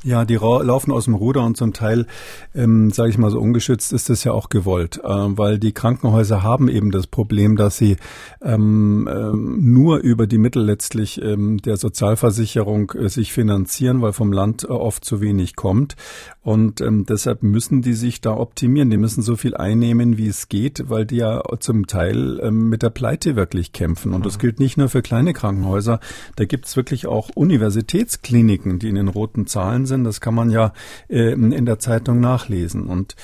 Ja, 0.04 0.26
die 0.26 0.34
laufen 0.34 0.92
aus 0.92 1.06
dem 1.06 1.14
Ruder 1.14 1.42
und 1.42 1.56
zum 1.56 1.72
Teil, 1.72 2.06
ähm, 2.54 2.90
sage 2.90 3.08
ich 3.08 3.16
mal 3.16 3.30
so 3.30 3.40
ungeschützt, 3.40 3.90
ist 3.94 4.10
das 4.10 4.22
ja 4.22 4.32
auch 4.32 4.50
gewollt, 4.50 5.00
äh, 5.02 5.08
weil 5.08 5.58
die 5.58 5.72
Krankenhäuser 5.72 6.42
haben 6.42 6.68
eben 6.68 6.90
das 6.90 7.06
Problem, 7.06 7.56
dass 7.56 7.78
sie 7.78 7.96
ähm, 8.42 9.08
ähm, 9.10 9.72
nur 9.72 10.00
über 10.00 10.26
die 10.26 10.36
Mittel 10.36 10.62
letztlich 10.62 11.22
ähm, 11.22 11.56
der 11.56 11.78
Sozialversicherung 11.78 12.92
äh, 12.92 13.08
sich 13.08 13.32
finanzieren, 13.32 14.02
weil 14.02 14.12
vom 14.12 14.30
Land 14.30 14.64
äh, 14.64 14.66
oft 14.66 15.06
zu 15.06 15.22
wenig 15.22 15.56
kommt. 15.56 15.96
Und 16.44 16.82
ähm, 16.82 17.06
deshalb 17.06 17.42
müssen 17.42 17.80
die 17.80 17.94
sich 17.94 18.20
da 18.20 18.36
optimieren. 18.36 18.90
Die 18.90 18.98
müssen 18.98 19.22
so 19.22 19.34
viel 19.34 19.56
einnehmen, 19.56 20.18
wie 20.18 20.28
es 20.28 20.50
geht, 20.50 20.90
weil 20.90 21.06
die 21.06 21.16
ja 21.16 21.42
zum 21.58 21.86
Teil 21.86 22.38
ähm, 22.42 22.68
mit 22.68 22.82
der 22.82 22.90
Pleite 22.90 23.34
wirklich 23.34 23.72
kämpfen. 23.72 24.12
Und 24.12 24.26
das 24.26 24.36
mhm. 24.36 24.40
gilt 24.40 24.60
nicht 24.60 24.76
nur 24.76 24.90
für 24.90 25.00
kleine 25.00 25.32
Krankenhäuser. 25.32 26.00
Da 26.36 26.44
gibt's 26.44 26.76
wirklich 26.76 27.06
auch 27.06 27.30
Universitätskliniken, 27.34 28.78
die 28.78 28.90
in 28.90 28.96
den 28.96 29.08
roten 29.08 29.46
Zahlen 29.46 29.86
sind. 29.86 30.04
Das 30.04 30.20
kann 30.20 30.34
man 30.34 30.50
ja 30.50 30.74
äh, 31.08 31.32
in 31.32 31.64
der 31.64 31.78
Zeitung 31.78 32.20
nachlesen. 32.20 32.88
Und 32.88 33.16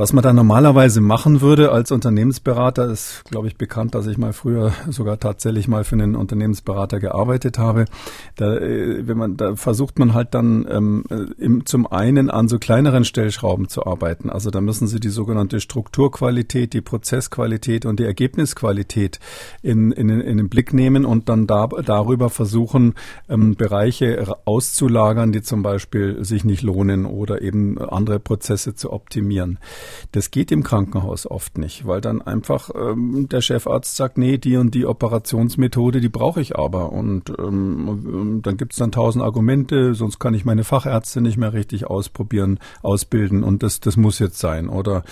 was 0.00 0.14
man 0.14 0.24
da 0.24 0.32
normalerweise 0.32 1.02
machen 1.02 1.42
würde 1.42 1.72
als 1.72 1.92
Unternehmensberater, 1.92 2.86
ist, 2.86 3.22
glaube 3.26 3.48
ich, 3.48 3.56
bekannt, 3.56 3.94
dass 3.94 4.06
ich 4.06 4.16
mal 4.16 4.32
früher 4.32 4.72
sogar 4.88 5.20
tatsächlich 5.20 5.68
mal 5.68 5.84
für 5.84 5.94
einen 5.94 6.16
Unternehmensberater 6.16 7.00
gearbeitet 7.00 7.58
habe. 7.58 7.84
Da, 8.34 8.56
äh, 8.56 9.06
wenn 9.06 9.18
man, 9.18 9.36
da 9.36 9.56
versucht 9.56 9.98
man 9.98 10.14
halt 10.14 10.32
dann 10.32 10.66
ähm, 10.70 11.04
im, 11.36 11.66
zum 11.66 11.86
einen 11.86 12.30
an 12.30 12.48
so 12.48 12.58
kleineren 12.58 13.04
Stellschrauben 13.04 13.68
zu 13.68 13.84
arbeiten. 13.84 14.30
Also 14.30 14.50
da 14.50 14.62
müssen 14.62 14.86
Sie 14.86 15.00
die 15.00 15.10
sogenannte 15.10 15.60
Strukturqualität, 15.60 16.72
die 16.72 16.80
Prozessqualität 16.80 17.84
und 17.84 18.00
die 18.00 18.04
Ergebnisqualität 18.04 19.20
in, 19.60 19.92
in, 19.92 20.08
in 20.08 20.38
den 20.38 20.48
Blick 20.48 20.72
nehmen 20.72 21.04
und 21.04 21.28
dann 21.28 21.46
da, 21.46 21.66
darüber 21.66 22.30
versuchen, 22.30 22.94
ähm, 23.28 23.54
Bereiche 23.54 24.34
auszulagern, 24.46 25.30
die 25.30 25.42
zum 25.42 25.62
Beispiel 25.62 26.24
sich 26.24 26.42
nicht 26.46 26.62
lohnen 26.62 27.04
oder 27.04 27.42
eben 27.42 27.78
andere 27.78 28.18
Prozesse 28.18 28.74
zu 28.74 28.94
optimieren. 28.94 29.58
Das 30.12 30.30
geht 30.30 30.52
im 30.52 30.62
Krankenhaus 30.62 31.26
oft 31.26 31.58
nicht, 31.58 31.86
weil 31.86 32.00
dann 32.00 32.22
einfach 32.22 32.70
ähm, 32.74 33.28
der 33.30 33.40
Chefarzt 33.40 33.96
sagt, 33.96 34.18
nee, 34.18 34.38
die 34.38 34.56
und 34.56 34.74
die 34.74 34.86
Operationsmethode, 34.86 36.00
die 36.00 36.08
brauche 36.08 36.40
ich 36.40 36.56
aber. 36.56 36.92
Und 36.92 37.32
ähm, 37.38 38.40
dann 38.42 38.56
gibt 38.56 38.72
es 38.72 38.78
dann 38.78 38.92
tausend 38.92 39.24
Argumente, 39.24 39.94
sonst 39.94 40.18
kann 40.18 40.34
ich 40.34 40.44
meine 40.44 40.64
Fachärzte 40.64 41.20
nicht 41.20 41.36
mehr 41.36 41.52
richtig 41.52 41.86
ausprobieren, 41.86 42.58
ausbilden 42.82 43.42
und 43.44 43.62
das, 43.62 43.80
das 43.80 43.96
muss 43.96 44.18
jetzt 44.18 44.38
sein. 44.38 44.68
Oder 44.68 45.04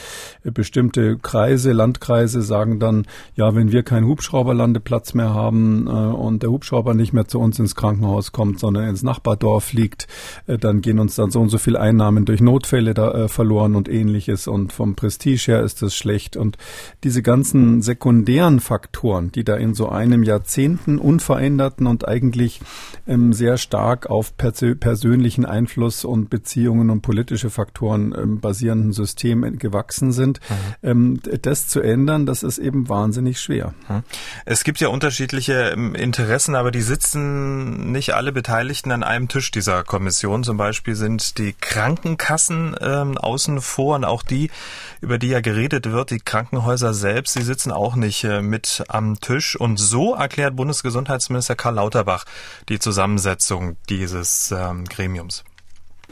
bestimmte 0.43 1.17
Kreise, 1.19 1.73
Landkreise 1.73 2.43
sagen 2.43 2.79
dann, 2.79 3.07
ja, 3.35 3.55
wenn 3.55 3.73
wir 3.73 3.83
keinen 3.83 4.07
Hubschrauberlandeplatz 4.07 5.15
mehr 5.15 5.35
haben 5.35 5.87
äh, 5.87 5.91
und 5.91 6.43
der 6.43 6.51
Hubschrauber 6.51 6.95
nicht 6.95 7.13
mehr 7.13 7.29
zu 7.29 7.39
uns 7.41 7.59
ins 7.59 7.75
Krankenhaus 7.75 8.33
kommt, 8.33 8.61
sondern 8.61 8.89
ins 8.89 9.03
Nachbardorf 9.03 9.65
fliegt, 9.65 10.07
äh, 10.47 10.59
dann 10.59 10.81
gehen 10.81 10.99
uns 10.99 11.15
dann 11.15 11.31
so 11.31 11.41
und 11.41 11.49
so 11.49 11.59
viele 11.59 11.81
Einnahmen 11.81 12.25
durch 12.25 12.41
Notfälle 12.41 12.95
da 12.95 13.13
äh, 13.13 13.29
verloren 13.29 13.75
und 13.75 13.89
ähnliches. 13.89 14.49
Und 14.49 14.68
und 14.69 14.73
vom 14.75 14.97
Prestige 14.97 15.45
her 15.47 15.63
ist 15.63 15.83
es 15.83 15.97
schlecht 15.97 16.37
und 16.37 16.59
diese 17.03 17.23
ganzen 17.23 17.81
sekundären 17.81 18.61
Faktoren, 18.61 19.33
die 19.33 19.43
da 19.43 19.57
in 19.57 19.73
so 19.73 19.89
einem 19.89 20.23
Jahrzehnten 20.23 20.99
unveränderten 20.99 21.87
und 21.87 22.07
eigentlich 22.07 22.61
ähm, 23.07 23.33
sehr 23.33 23.57
stark 23.57 24.11
auf 24.11 24.37
persö 24.37 24.75
persönlichen 24.75 25.47
Einfluss 25.47 26.05
und 26.05 26.29
Beziehungen 26.29 26.91
und 26.91 27.01
politische 27.01 27.49
Faktoren 27.49 28.15
ähm, 28.15 28.41
basierenden 28.41 28.93
System 28.93 29.59
gewachsen 29.59 30.13
sind, 30.13 30.41
mhm. 30.51 30.55
ähm, 30.83 31.21
das 31.41 31.69
zu 31.69 31.81
ändern, 31.81 32.27
das 32.27 32.43
ist 32.43 32.59
eben 32.59 32.91
wahnsinnig 32.91 33.41
schwer. 33.41 33.73
Mhm. 33.89 34.03
Es 34.45 34.65
gibt 34.65 34.81
ja 34.81 34.89
unterschiedliche 34.89 35.71
ähm, 35.71 35.95
Interessen, 35.95 36.55
aber 36.55 36.71
die 36.71 36.83
sitzen 36.83 37.91
nicht 37.91 38.13
alle 38.13 38.33
Beteiligten 38.33 38.93
an 38.93 39.03
einem 39.03 39.29
Tisch 39.29 39.51
dieser 39.51 39.83
Kommission. 39.83 40.45
Zum 40.45 40.59
Beispiel 40.59 40.95
sind 40.95 41.39
die 41.39 41.55
Krankenkassen 41.59 42.77
ähm, 42.83 43.17
außen 43.17 43.63
vor 43.63 43.97
und 43.97 44.05
auch 44.05 44.23
die, 44.23 44.51
über 45.01 45.19
die 45.19 45.29
ja 45.29 45.41
geredet 45.41 45.91
wird, 45.91 46.11
die 46.11 46.19
Krankenhäuser 46.19 46.95
selbst, 46.95 47.37
die 47.37 47.43
sitzen 47.43 47.73
auch 47.73 47.97
nicht 47.97 48.25
äh, 48.25 48.41
mit 48.43 48.85
am 48.89 49.21
Tisch. 49.21 49.57
Und 49.57 49.79
so 49.79 50.15
erklärt 50.15 50.57
Bundesgesundheitsminister 50.57 51.55
Karl 51.55 51.75
Lauterbach 51.75 52.25
die 52.69 52.79
Zusammensetzung 52.79 53.77
dieses 53.89 54.53
ähm, 54.53 54.85
Gremiums. 54.85 55.45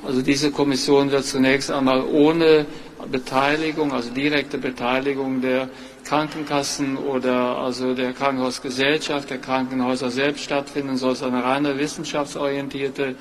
Also 0.04 0.20
diese 0.20 0.50
Kommission 0.50 1.10
wird 1.10 1.24
zunächst 1.24 1.70
einmal 1.70 2.02
ohne 2.02 2.66
Beteiligung, 3.10 3.92
also 3.92 4.10
direkte 4.10 4.58
Beteiligung 4.58 5.40
der 5.40 5.70
Krankenkassen 6.04 6.96
oder 6.96 7.58
also 7.58 7.94
der 7.94 8.12
Krankenhausgesellschaft, 8.12 9.30
der 9.30 9.38
Krankenhäuser 9.38 10.10
selbst 10.10 10.44
stattfinden, 10.44 10.96
soll 10.96 11.12
es 11.12 11.22
eine 11.22 11.42
reine 11.42 11.78
wissenschaftsorientierte 11.78 13.16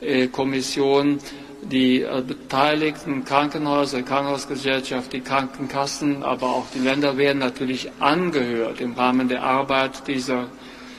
äh, 0.00 0.26
Kommission. 0.28 1.18
Die 1.70 2.02
äh, 2.02 2.22
beteiligten 2.26 3.24
Krankenhäuser, 3.24 4.02
Krankenhausgesellschaft, 4.02 5.12
die 5.12 5.20
Krankenkassen, 5.20 6.22
aber 6.22 6.46
auch 6.48 6.66
die 6.74 6.78
Länder 6.80 7.16
werden 7.16 7.38
natürlich 7.38 7.90
angehört 8.00 8.80
im 8.80 8.92
Rahmen 8.94 9.28
der 9.28 9.42
Arbeit 9.42 10.06
dieser 10.06 10.46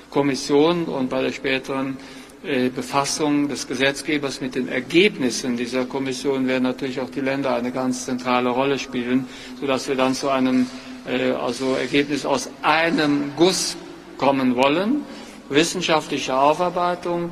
Kommission 0.09 0.85
und 0.85 1.09
bei 1.09 1.21
der 1.21 1.31
späteren 1.31 1.97
äh, 2.43 2.69
Befassung 2.69 3.47
des 3.49 3.67
Gesetzgebers 3.67 4.41
mit 4.41 4.55
den 4.55 4.67
Ergebnissen 4.67 5.57
dieser 5.57 5.85
Kommission 5.85 6.47
werden 6.47 6.63
natürlich 6.63 6.99
auch 6.99 7.09
die 7.09 7.21
Länder 7.21 7.55
eine 7.55 7.71
ganz 7.71 8.05
zentrale 8.05 8.49
Rolle 8.49 8.79
spielen, 8.79 9.27
sodass 9.59 9.87
wir 9.87 9.95
dann 9.95 10.13
zu 10.13 10.29
einem 10.29 10.67
äh, 11.07 11.31
also 11.31 11.75
Ergebnis 11.75 12.25
aus 12.25 12.49
einem 12.61 13.33
Guss 13.35 13.75
kommen 14.17 14.55
wollen. 14.55 15.01
Wissenschaftliche 15.49 16.35
Aufarbeitung, 16.37 17.29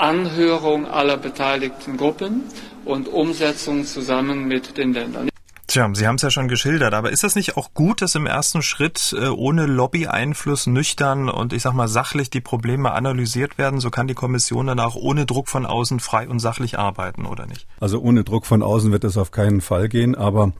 Anhörung 0.00 0.86
aller 0.86 1.18
beteiligten 1.18 1.96
Gruppen 1.96 2.44
und 2.84 3.06
Umsetzung 3.08 3.84
zusammen 3.84 4.48
mit 4.48 4.78
den 4.78 4.94
Ländern. 4.94 5.28
Tja, 5.70 5.88
Sie 5.94 6.08
haben 6.08 6.16
es 6.16 6.22
ja 6.22 6.30
schon 6.30 6.48
geschildert, 6.48 6.94
aber 6.94 7.12
ist 7.12 7.22
das 7.22 7.36
nicht 7.36 7.56
auch 7.56 7.74
gut, 7.74 8.02
dass 8.02 8.16
im 8.16 8.26
ersten 8.26 8.60
Schritt 8.60 9.14
äh, 9.16 9.28
ohne 9.28 9.66
Lobby-Einfluss 9.66 10.66
nüchtern 10.66 11.28
und 11.28 11.52
ich 11.52 11.62
sag 11.62 11.74
mal 11.74 11.86
sachlich 11.86 12.28
die 12.28 12.40
Probleme 12.40 12.90
analysiert 12.90 13.56
werden? 13.56 13.78
So 13.78 13.88
kann 13.88 14.08
die 14.08 14.14
Kommission 14.14 14.66
dann 14.66 14.80
auch 14.80 14.96
ohne 14.96 15.26
Druck 15.26 15.48
von 15.48 15.66
außen 15.66 16.00
frei 16.00 16.28
und 16.28 16.40
sachlich 16.40 16.76
arbeiten, 16.76 17.24
oder 17.24 17.46
nicht? 17.46 17.68
Also 17.78 18.00
ohne 18.00 18.24
Druck 18.24 18.46
von 18.46 18.64
außen 18.64 18.90
wird 18.90 19.04
das 19.04 19.16
auf 19.16 19.30
keinen 19.30 19.60
Fall 19.60 19.88
gehen, 19.88 20.16
aber 20.16 20.54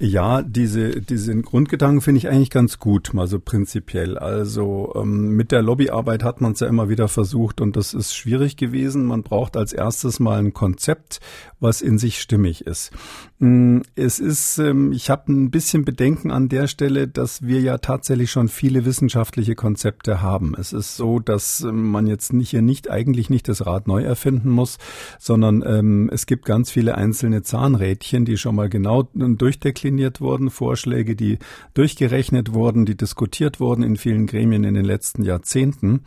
ja, 0.00 0.42
diese, 0.42 1.00
diesen 1.00 1.42
Grundgedanken 1.42 2.00
finde 2.00 2.18
ich 2.18 2.28
eigentlich 2.28 2.50
ganz 2.50 2.80
gut, 2.80 3.14
mal 3.14 3.28
so 3.28 3.38
prinzipiell. 3.38 4.18
Also 4.18 4.92
ähm, 4.96 5.36
mit 5.36 5.52
der 5.52 5.62
Lobbyarbeit 5.62 6.24
hat 6.24 6.40
man 6.40 6.54
es 6.54 6.58
ja 6.60 6.66
immer 6.66 6.88
wieder 6.88 7.06
versucht 7.06 7.60
und 7.60 7.76
das 7.76 7.94
ist 7.94 8.16
schwierig 8.16 8.56
gewesen. 8.56 9.04
Man 9.04 9.22
braucht 9.22 9.56
als 9.56 9.72
erstes 9.72 10.18
mal 10.18 10.40
ein 10.40 10.54
Konzept, 10.54 11.20
was 11.60 11.82
in 11.82 11.98
sich 11.98 12.20
stimmig 12.20 12.66
ist. 12.66 12.90
Mm, 13.38 13.82
es 13.94 14.18
ist, 14.18 14.55
ähm, 14.58 14.92
ich 14.92 15.10
habe 15.10 15.32
ein 15.32 15.50
bisschen 15.50 15.84
Bedenken 15.84 16.30
an 16.30 16.48
der 16.48 16.66
Stelle, 16.66 17.08
dass 17.08 17.42
wir 17.42 17.60
ja 17.60 17.78
tatsächlich 17.78 18.30
schon 18.30 18.48
viele 18.48 18.84
wissenschaftliche 18.84 19.54
Konzepte 19.54 20.22
haben. 20.22 20.54
Es 20.58 20.72
ist 20.72 20.96
so, 20.96 21.18
dass 21.18 21.62
ähm, 21.62 21.90
man 21.90 22.06
jetzt 22.06 22.32
nicht 22.32 22.50
hier 22.50 22.62
nicht 22.62 22.90
eigentlich 22.90 23.30
nicht 23.30 23.48
das 23.48 23.66
Rad 23.66 23.86
neu 23.86 24.02
erfinden 24.02 24.50
muss, 24.50 24.78
sondern 25.18 25.62
ähm, 25.66 26.10
es 26.12 26.26
gibt 26.26 26.44
ganz 26.44 26.70
viele 26.70 26.96
einzelne 26.96 27.42
Zahnrädchen, 27.42 28.24
die 28.24 28.36
schon 28.36 28.54
mal 28.54 28.68
genau 28.68 29.04
durchdekliniert 29.14 30.20
wurden, 30.20 30.50
Vorschläge, 30.50 31.16
die 31.16 31.38
durchgerechnet 31.74 32.54
wurden, 32.54 32.86
die 32.86 32.96
diskutiert 32.96 33.60
wurden 33.60 33.82
in 33.82 33.96
vielen 33.96 34.26
Gremien 34.26 34.64
in 34.64 34.74
den 34.74 34.84
letzten 34.84 35.22
Jahrzehnten. 35.22 36.02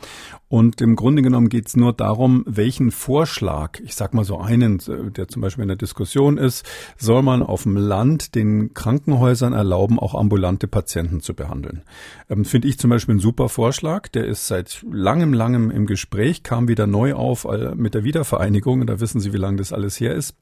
Und 0.47 0.81
im 0.81 0.95
Grunde 0.95 1.21
genommen 1.21 1.49
geht 1.49 1.67
es 1.67 1.75
nur 1.75 1.93
darum, 1.93 2.43
welchen 2.47 2.91
Vorschlag, 2.91 3.79
ich 3.81 3.95
sag 3.95 4.13
mal 4.13 4.25
so 4.25 4.39
einen, 4.39 4.79
der 5.15 5.27
zum 5.27 5.41
Beispiel 5.41 5.61
in 5.61 5.67
der 5.67 5.77
Diskussion 5.77 6.37
ist, 6.37 6.65
soll 6.97 7.21
man 7.21 7.43
auf 7.43 7.63
dem 7.63 7.77
Land 7.77 8.35
den 8.39 8.73
Krankenhäusern 8.73 9.53
erlauben, 9.53 9.99
auch 9.99 10.15
ambulante 10.15 10.67
Patienten 10.67 11.21
zu 11.21 11.33
behandeln. 11.33 11.83
Ähm, 12.29 12.45
Finde 12.45 12.67
ich 12.67 12.79
zum 12.79 12.89
Beispiel 12.89 13.15
ein 13.15 13.19
super 13.19 13.49
Vorschlag. 13.49 14.07
Der 14.09 14.25
ist 14.25 14.47
seit 14.47 14.85
langem, 14.91 15.33
langem 15.33 15.71
im 15.71 15.85
Gespräch, 15.85 16.43
kam 16.43 16.67
wieder 16.67 16.87
neu 16.87 17.13
auf 17.13 17.45
äh, 17.45 17.75
mit 17.75 17.93
der 17.93 18.03
Wiedervereinigung. 18.03 18.85
Da 18.87 18.99
wissen 18.99 19.19
Sie, 19.19 19.33
wie 19.33 19.37
lange 19.37 19.57
das 19.57 19.73
alles 19.73 19.99
her 19.99 20.15
ist 20.15 20.35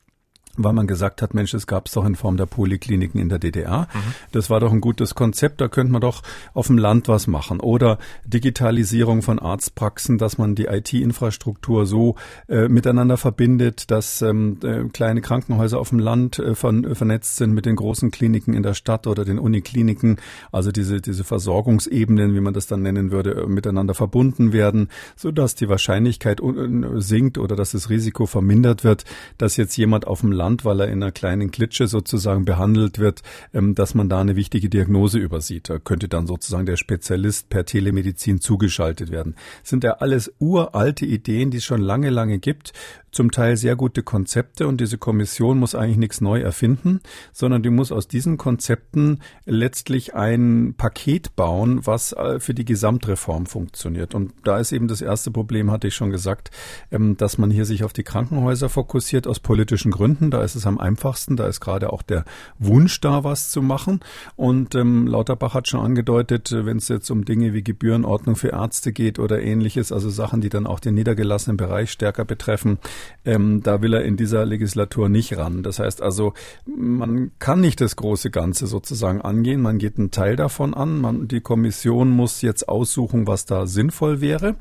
weil 0.57 0.73
man 0.73 0.87
gesagt 0.87 1.21
hat, 1.21 1.33
Mensch, 1.33 1.53
es 1.53 1.67
gab 1.67 1.87
es 1.87 1.93
doch 1.93 2.05
in 2.05 2.15
Form 2.15 2.37
der 2.37 2.45
Polikliniken 2.45 3.21
in 3.21 3.29
der 3.29 3.39
DDR. 3.39 3.87
Mhm. 3.93 4.13
Das 4.31 4.49
war 4.49 4.59
doch 4.59 4.71
ein 4.71 4.81
gutes 4.81 5.15
Konzept, 5.15 5.61
da 5.61 5.67
könnte 5.67 5.93
man 5.93 6.01
doch 6.01 6.23
auf 6.53 6.67
dem 6.67 6.77
Land 6.77 7.07
was 7.07 7.27
machen. 7.27 7.59
Oder 7.59 7.97
Digitalisierung 8.25 9.21
von 9.21 9.39
Arztpraxen, 9.39 10.17
dass 10.17 10.37
man 10.37 10.55
die 10.55 10.65
IT-Infrastruktur 10.65 11.85
so 11.85 12.15
äh, 12.47 12.67
miteinander 12.67 13.17
verbindet, 13.17 13.91
dass 13.91 14.21
ähm, 14.21 14.57
äh, 14.63 14.83
kleine 14.85 15.21
Krankenhäuser 15.21 15.79
auf 15.79 15.89
dem 15.89 15.99
Land 15.99 16.39
äh, 16.39 16.55
von, 16.55 16.95
vernetzt 16.95 17.37
sind 17.37 17.53
mit 17.53 17.65
den 17.65 17.75
großen 17.75 18.11
Kliniken 18.11 18.53
in 18.53 18.63
der 18.63 18.73
Stadt 18.73 19.07
oder 19.07 19.25
den 19.25 19.39
Unikliniken. 19.39 20.17
Also 20.51 20.71
diese, 20.71 21.01
diese 21.01 21.23
Versorgungsebenen, 21.23 22.33
wie 22.33 22.41
man 22.41 22.53
das 22.53 22.67
dann 22.67 22.81
nennen 22.81 23.11
würde, 23.11 23.35
äh, 23.35 23.47
miteinander 23.47 23.93
verbunden 23.93 24.53
werden, 24.53 24.89
so 25.15 25.31
dass 25.31 25.55
die 25.55 25.69
Wahrscheinlichkeit 25.69 26.41
äh, 26.41 27.01
sinkt 27.01 27.37
oder 27.37 27.55
dass 27.55 27.71
das 27.71 27.89
Risiko 27.89 28.25
vermindert 28.25 28.83
wird, 28.83 29.05
dass 29.37 29.57
jetzt 29.57 29.77
jemand 29.77 30.07
auf 30.07 30.21
dem 30.21 30.31
Land 30.31 30.46
Land, 30.47 30.63
weil 30.63 30.79
er 30.79 30.87
in 30.87 31.03
einer 31.03 31.11
kleinen 31.11 31.51
Klitsche 31.51 31.87
sozusagen 31.87 32.45
behandelt 32.45 32.99
wird, 32.99 33.21
ähm, 33.53 33.75
dass 33.75 33.93
man 33.93 34.07
da 34.07 34.21
eine 34.21 34.37
wichtige 34.37 34.69
Diagnose 34.69 35.19
übersieht. 35.19 35.69
Da 35.69 35.77
könnte 35.77 36.07
dann 36.07 36.25
sozusagen 36.25 36.65
der 36.65 36.77
Spezialist 36.77 37.49
per 37.49 37.65
Telemedizin 37.65 38.39
zugeschaltet 38.39 39.11
werden. 39.11 39.35
Das 39.61 39.69
sind 39.69 39.83
ja 39.83 39.97
alles 39.99 40.31
uralte 40.39 41.05
Ideen, 41.05 41.51
die 41.51 41.57
es 41.57 41.65
schon 41.65 41.81
lange, 41.81 42.09
lange 42.09 42.39
gibt 42.39 42.71
zum 43.17 43.31
Teil 43.31 43.57
sehr 43.57 43.75
gute 43.75 44.03
Konzepte 44.03 44.67
und 44.67 44.79
diese 44.79 44.99
Kommission 44.99 45.57
muss 45.57 45.73
eigentlich 45.73 45.97
nichts 45.97 46.21
neu 46.21 46.39
erfinden, 46.39 47.01
sondern 47.33 47.63
die 47.63 47.71
muss 47.71 47.91
aus 47.91 48.07
diesen 48.07 48.37
Konzepten 48.37 49.21
letztlich 49.45 50.13
ein 50.13 50.75
Paket 50.77 51.35
bauen, 51.35 51.85
was 51.85 52.13
äh, 52.13 52.39
für 52.39 52.53
die 52.53 52.63
Gesamtreform 52.63 53.47
funktioniert. 53.47 54.13
Und 54.13 54.33
da 54.43 54.59
ist 54.59 54.71
eben 54.71 54.87
das 54.87 55.01
erste 55.01 55.31
Problem, 55.31 55.71
hatte 55.71 55.87
ich 55.87 55.95
schon 55.95 56.11
gesagt, 56.11 56.51
ähm, 56.91 57.17
dass 57.17 57.39
man 57.39 57.49
hier 57.49 57.65
sich 57.65 57.83
auf 57.83 57.91
die 57.91 58.03
Krankenhäuser 58.03 58.69
fokussiert 58.69 59.25
aus 59.25 59.39
politischen 59.39 59.89
Gründen. 59.89 60.29
Da 60.37 60.43
ist 60.43 60.53
es 60.53 60.67
am 60.67 60.77
einfachsten, 60.77 61.35
da 61.35 61.47
ist 61.47 61.61
gerade 61.61 61.91
auch 61.91 62.03
der 62.03 62.23
Wunsch 62.59 63.01
da, 63.01 63.23
was 63.23 63.49
zu 63.49 63.63
machen. 63.63 64.01
Und 64.35 64.75
ähm, 64.75 65.07
Lauterbach 65.07 65.55
hat 65.55 65.67
schon 65.67 65.79
angedeutet, 65.79 66.51
äh, 66.51 66.63
wenn 66.63 66.77
es 66.77 66.89
jetzt 66.89 67.09
um 67.09 67.25
Dinge 67.25 67.55
wie 67.55 67.63
Gebührenordnung 67.63 68.35
für 68.35 68.49
Ärzte 68.49 68.91
geht 68.91 69.17
oder 69.17 69.41
ähnliches, 69.41 69.91
also 69.91 70.11
Sachen, 70.11 70.39
die 70.39 70.49
dann 70.49 70.67
auch 70.67 70.79
den 70.79 70.93
niedergelassenen 70.93 71.57
Bereich 71.57 71.89
stärker 71.89 72.23
betreffen, 72.23 72.77
ähm, 73.25 73.63
da 73.63 73.81
will 73.81 73.95
er 73.95 74.05
in 74.05 74.15
dieser 74.15 74.45
Legislatur 74.45 75.09
nicht 75.09 75.35
ran. 75.37 75.63
Das 75.63 75.79
heißt 75.79 76.03
also, 76.03 76.35
man 76.67 77.31
kann 77.39 77.59
nicht 77.59 77.81
das 77.81 77.95
große 77.95 78.29
Ganze 78.29 78.67
sozusagen 78.67 79.21
angehen. 79.21 79.59
Man 79.59 79.79
geht 79.79 79.97
einen 79.97 80.11
Teil 80.11 80.35
davon 80.35 80.75
an. 80.75 81.01
Man, 81.01 81.27
die 81.27 81.41
Kommission 81.41 82.11
muss 82.11 82.43
jetzt 82.43 82.69
aussuchen, 82.69 83.25
was 83.25 83.47
da 83.47 83.65
sinnvoll 83.65 84.21
wäre. 84.21 84.53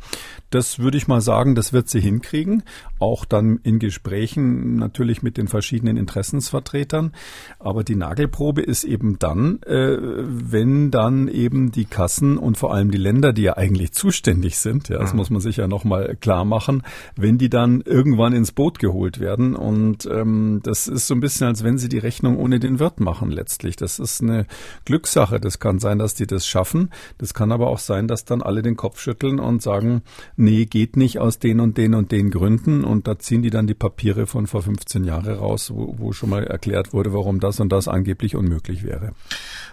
Das 0.49 0.79
würde 0.79 0.97
ich 0.97 1.07
mal 1.07 1.21
sagen, 1.21 1.55
das 1.55 1.75
wird 1.75 1.91
sie 1.91 2.01
hinkriegen. 2.01 2.63
Auch 2.99 3.27
dann 3.27 3.61
in 3.63 3.79
Gesprächen 3.79 4.77
natürlich 4.77 5.23
mit 5.23 5.37
den 5.37 5.49
verschiedenen 5.57 5.97
Interessensvertretern. 5.97 7.13
Aber 7.59 7.83
die 7.83 7.97
Nagelprobe 7.97 8.61
ist 8.61 8.85
eben 8.85 9.19
dann, 9.19 9.63
äh, 9.63 9.97
wenn 9.99 10.91
dann 10.91 11.29
eben 11.29 11.73
die 11.73 11.87
Kassen 11.87 12.37
und 12.37 12.59
vor 12.59 12.75
allem 12.75 12.91
die 12.91 12.99
Länder, 12.99 13.33
die 13.33 13.43
ja 13.43 13.57
eigentlich 13.57 13.93
zuständig 13.93 14.59
sind, 14.59 14.91
ja, 14.91 14.99
das 14.99 15.13
mhm. 15.13 15.17
muss 15.17 15.31
man 15.31 15.41
sich 15.41 15.57
ja 15.57 15.67
nochmal 15.67 16.17
klar 16.21 16.45
machen, 16.45 16.83
wenn 17.17 17.39
die 17.39 17.49
dann 17.49 17.81
irgendwann 17.81 18.35
ins 18.35 18.53
Boot 18.53 18.79
geholt 18.79 19.19
werden. 19.19 19.57
Und 19.57 20.05
ähm, 20.13 20.61
das 20.63 20.89
ist 20.89 21.07
so 21.07 21.15
ein 21.15 21.21
bisschen, 21.21 21.47
als 21.47 21.65
wenn 21.65 21.79
sie 21.79 21.89
die 21.89 21.99
Rechnung 21.99 22.37
ohne 22.37 22.61
den 22.61 22.79
Wirt 22.79 23.01
machen 23.01 23.31
letztlich. 23.31 23.77
Das 23.77 23.99
ist 23.99 24.23
eine 24.23 24.47
Glückssache. 24.85 25.41
Das 25.41 25.59
kann 25.59 25.79
sein, 25.79 25.99
dass 25.99 26.15
die 26.15 26.27
das 26.27 26.47
schaffen. 26.47 26.91
Das 27.17 27.33
kann 27.33 27.51
aber 27.51 27.69
auch 27.69 27.79
sein, 27.79 28.09
dass 28.09 28.27
dann 28.27 28.43
alle 28.43 28.61
den 28.61 28.77
Kopf 28.77 29.01
schütteln 29.01 29.41
und 29.41 29.63
sagen, 29.63 30.03
nee, 30.37 30.67
geht 30.67 30.97
nicht 30.99 31.19
aus 31.19 31.39
den 31.39 31.61
und 31.61 31.79
den 31.79 31.95
und 31.95 32.13
den 32.13 32.31
Gründen. 32.31 32.85
Und 32.85 33.09
da 33.09 33.19
ziehen 33.19 33.41
die 33.41 33.51
dann 33.51 33.67
die 33.67 33.75
Papiere 33.75 34.27
von 34.27 34.47
vor 34.47 34.61
15 34.67 35.05
Jahren 35.05 35.17
raus, 35.17 35.46
wo, 35.71 35.95
wo 35.99 36.13
schon 36.13 36.31
mal 36.31 36.45
erklärt 36.45 36.93
wurde, 36.93 37.13
warum 37.13 37.41
das 37.41 37.61
und 37.61 37.71
das 37.71 37.89
angeblich 37.89 38.37
unmöglich 38.37 38.85
wäre. 38.85 39.13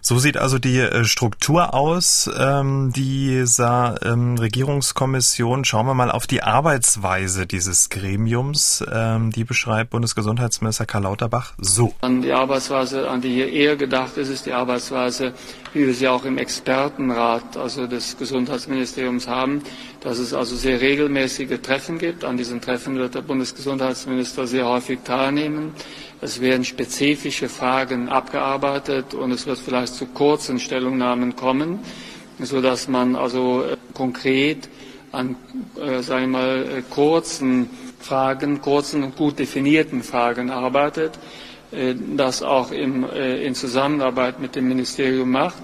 So 0.02 0.20
sieht 0.20 0.36
also 0.36 0.60
die 0.60 0.80
äh, 0.80 1.06
Struktur 1.06 1.74
aus 1.74 2.30
ähm, 2.38 2.92
dieser 2.94 4.00
ähm, 4.04 4.38
Regierungskommission. 4.38 5.64
Schauen 5.64 5.86
wir 5.86 5.94
mal 5.94 6.12
auf 6.12 6.28
die 6.28 6.44
Arbeitsweise 6.44 7.48
dieses 7.48 7.90
Gremiums. 7.90 8.84
Ähm, 8.92 9.32
die 9.32 9.46
beschreibt 9.46 9.92
Bundesgesundheitsminister 9.92 10.86
Karl 10.86 11.04
Lauterbach 11.04 11.54
so. 11.58 11.94
An 12.02 12.22
die 12.22 12.34
Arbeitsweise, 12.34 13.10
an 13.10 13.22
die 13.22 13.30
hier 13.30 13.50
eher 13.50 13.76
gedacht 13.78 14.18
ist, 14.18 14.28
ist 14.28 14.46
die 14.46 14.52
Arbeitsweise, 14.52 15.34
wie 15.74 15.88
wir 15.88 15.94
sie 15.94 16.10
auch 16.10 16.26
im 16.26 16.38
Expertenrat, 16.38 17.56
also 17.56 17.88
des 17.88 18.18
Gesundheitsministeriums 18.18 19.28
haben, 19.30 19.62
dass 20.02 20.20
es 20.20 20.34
also 20.34 20.58
sehr 20.58 20.82
regelmäßige 20.82 21.62
Treffen 21.62 21.98
gibt. 21.98 22.26
An 22.26 22.36
diesen 22.36 22.60
Treffen 22.60 22.98
wird 22.98 23.16
der 23.16 23.22
Bundesgesundheitsminister 23.22 24.48
sehr 24.48 24.66
häufig 24.66 25.00
teilnehmen. 25.06 25.63
Es 26.22 26.40
werden 26.42 26.64
spezifische 26.64 27.50
Fragen 27.50 28.10
abgearbeitet 28.10 29.14
und 29.14 29.32
es 29.32 29.46
wird 29.46 29.58
vielleicht 29.60 29.94
zu 29.94 30.06
kurzen 30.08 30.60
Stellungnahmen 30.60 31.36
kommen, 31.36 31.80
so 32.40 32.62
dass 32.62 32.88
man 32.88 33.16
also 33.16 33.64
äh, 33.64 33.78
konkret 33.94 34.70
an, 35.12 35.36
äh, 35.80 36.02
sagen 36.02 36.32
wir 36.32 36.40
mal, 36.40 36.66
äh, 36.78 36.82
kurzen 36.90 37.70
Fragen, 38.00 38.62
kurzen 38.62 39.04
und 39.04 39.16
gut 39.16 39.38
definierten 39.40 40.02
Fragen 40.04 40.50
arbeitet, 40.50 41.20
äh, 41.72 41.94
das 42.16 42.42
auch 42.42 42.72
im, 42.72 43.04
äh, 43.10 43.46
in 43.46 43.54
Zusammenarbeit 43.56 44.40
mit 44.40 44.56
dem 44.56 44.68
Ministerium 44.68 45.30
macht 45.32 45.62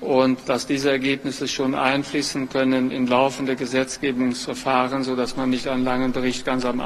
und 0.00 0.38
dass 0.46 0.66
diese 0.66 0.90
Ergebnisse 0.90 1.46
schon 1.46 1.74
einfließen 1.74 2.48
können 2.48 2.90
in 2.90 3.06
laufende 3.06 3.56
Gesetzgebungsverfahren, 3.56 5.04
sodass 5.04 5.36
man 5.36 5.50
nicht 5.50 5.68
einen 5.68 5.84
langen 5.84 6.12
Bericht 6.12 6.44
ganz 6.44 6.64
am 6.64 6.80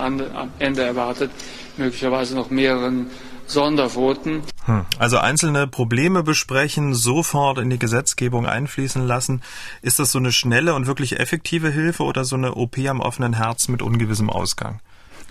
Ende 0.59 0.83
erwartet, 0.83 1.31
möglicherweise 1.77 2.35
noch 2.35 2.51
mehreren 2.51 3.07
Sondervoten. 3.47 4.43
Hm. 4.65 4.87
Also 4.99 5.19
einzelne 5.19 5.67
Probleme 5.67 6.23
besprechen, 6.23 6.95
sofort 6.95 7.59
in 7.59 7.71
die 7.71 7.79
Gesetzgebung 7.79 8.47
einfließen 8.47 9.07
lassen. 9.07 9.43
Ist 9.83 9.99
das 9.99 10.13
so 10.13 10.19
eine 10.19 10.33
schnelle 10.33 10.75
und 10.75 10.87
wirklich 10.87 11.21
effektive 11.21 11.71
Hilfe 11.71 12.05
oder 12.05 12.25
so 12.25 12.37
eine 12.37 12.55
OP 12.55 12.79
am 12.89 13.01
offenen 13.01 13.35
Herz 13.35 13.69
mit 13.69 13.83
ungewissem 13.83 14.31
Ausgang? 14.31 14.81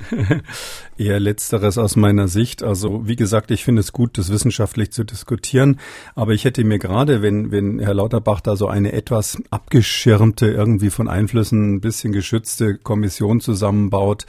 Eher 0.98 1.20
letzteres 1.20 1.78
aus 1.78 1.96
meiner 1.96 2.28
Sicht. 2.28 2.64
Also 2.64 3.08
wie 3.08 3.16
gesagt, 3.16 3.52
ich 3.52 3.64
finde 3.64 3.82
es 3.82 3.92
gut, 3.92 4.18
das 4.18 4.32
wissenschaftlich 4.32 4.92
zu 4.92 5.04
diskutieren. 5.04 5.80
Aber 6.16 6.34
ich 6.34 6.46
hätte 6.46 6.64
mir 6.64 6.80
gerade, 6.80 7.22
wenn, 7.22 7.52
wenn 7.52 7.80
Herr 7.80 7.94
Lauterbach 7.94 8.42
da 8.42 8.56
so 8.56 8.68
eine 8.68 8.94
etwas 8.94 9.42
abgeschirmte, 9.50 10.48
irgendwie 10.48 10.90
von 10.90 11.08
Einflüssen 11.08 11.76
ein 11.76 11.82
bisschen 11.82 12.14
geschützte 12.14 12.78
Kommission 12.78 13.40
zusammenbaut, 13.40 14.26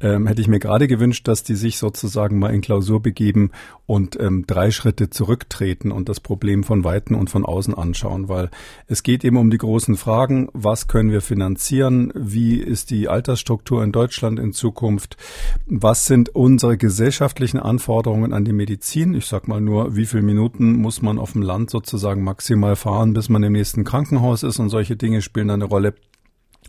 ähm, 0.00 0.26
hätte 0.26 0.40
ich 0.40 0.48
mir 0.48 0.58
gerade 0.58 0.88
gewünscht, 0.88 1.28
dass 1.28 1.42
die 1.42 1.54
sich 1.54 1.78
sozusagen 1.78 2.38
mal 2.38 2.54
in 2.54 2.60
Klausur 2.60 3.00
begeben 3.00 3.50
und 3.86 4.18
ähm, 4.20 4.44
drei 4.46 4.70
Schritte 4.70 5.10
zurücktreten 5.10 5.92
und 5.92 6.08
das 6.08 6.20
Problem 6.20 6.64
von 6.64 6.84
Weitem 6.84 7.16
und 7.16 7.30
von 7.30 7.44
außen 7.44 7.74
anschauen, 7.74 8.28
weil 8.28 8.50
es 8.86 9.02
geht 9.02 9.24
eben 9.24 9.36
um 9.36 9.50
die 9.50 9.58
großen 9.58 9.96
Fragen, 9.96 10.48
was 10.52 10.88
können 10.88 11.10
wir 11.10 11.20
finanzieren, 11.20 12.12
wie 12.14 12.58
ist 12.58 12.90
die 12.90 13.08
Altersstruktur 13.08 13.82
in 13.82 13.92
Deutschland 13.92 14.38
in 14.38 14.52
Zukunft, 14.52 15.16
was 15.66 16.06
sind 16.06 16.34
unsere 16.34 16.76
gesellschaftlichen 16.76 17.58
Anforderungen 17.58 18.32
an 18.32 18.44
die 18.44 18.52
Medizin, 18.52 19.14
ich 19.14 19.26
sag 19.26 19.48
mal 19.48 19.60
nur, 19.60 19.96
wie 19.96 20.06
viele 20.06 20.22
Minuten 20.22 20.74
muss 20.74 21.02
man 21.02 21.18
auf 21.18 21.32
dem 21.32 21.42
Land 21.42 21.70
sozusagen 21.70 22.22
maximal 22.22 22.76
fahren, 22.76 23.14
bis 23.14 23.28
man 23.28 23.42
im 23.42 23.52
nächsten 23.52 23.84
Krankenhaus 23.84 24.42
ist 24.42 24.58
und 24.58 24.70
solche 24.70 24.96
Dinge 24.96 25.22
spielen 25.22 25.50
eine 25.50 25.64
Rolle. 25.64 25.94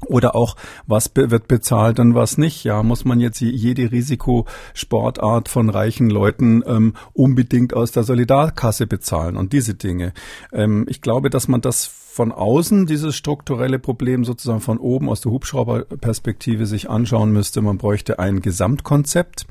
Oder 0.07 0.35
auch, 0.35 0.55
was 0.87 1.11
wird 1.15 1.47
bezahlt 1.47 1.99
und 1.99 2.15
was 2.15 2.37
nicht? 2.37 2.63
Ja, 2.63 2.83
muss 2.83 3.05
man 3.05 3.19
jetzt 3.19 3.39
jede 3.39 3.91
Risikosportart 3.91 5.49
von 5.49 5.69
reichen 5.69 6.09
Leuten 6.09 6.63
ähm, 6.65 6.93
unbedingt 7.13 7.73
aus 7.73 7.91
der 7.91 8.03
Solidarkasse 8.03 8.87
bezahlen 8.87 9.37
und 9.37 9.53
diese 9.53 9.73
Dinge. 9.73 10.13
Ähm, 10.51 10.85
ich 10.89 11.01
glaube, 11.01 11.29
dass 11.29 11.47
man 11.47 11.61
das 11.61 11.85
von 12.15 12.31
außen, 12.31 12.85
dieses 12.85 13.15
strukturelle 13.15 13.77
Problem 13.77 14.23
sozusagen 14.23 14.61
von 14.61 14.77
oben 14.77 15.09
aus 15.09 15.19
der 15.19 15.33
Hubschrauberperspektive 15.33 16.65
sich 16.65 16.89
anschauen 16.89 17.33
müsste. 17.33 17.61
Man 17.61 17.77
bräuchte 17.77 18.19
ein 18.19 18.39
Gesamtkonzept 18.39 19.45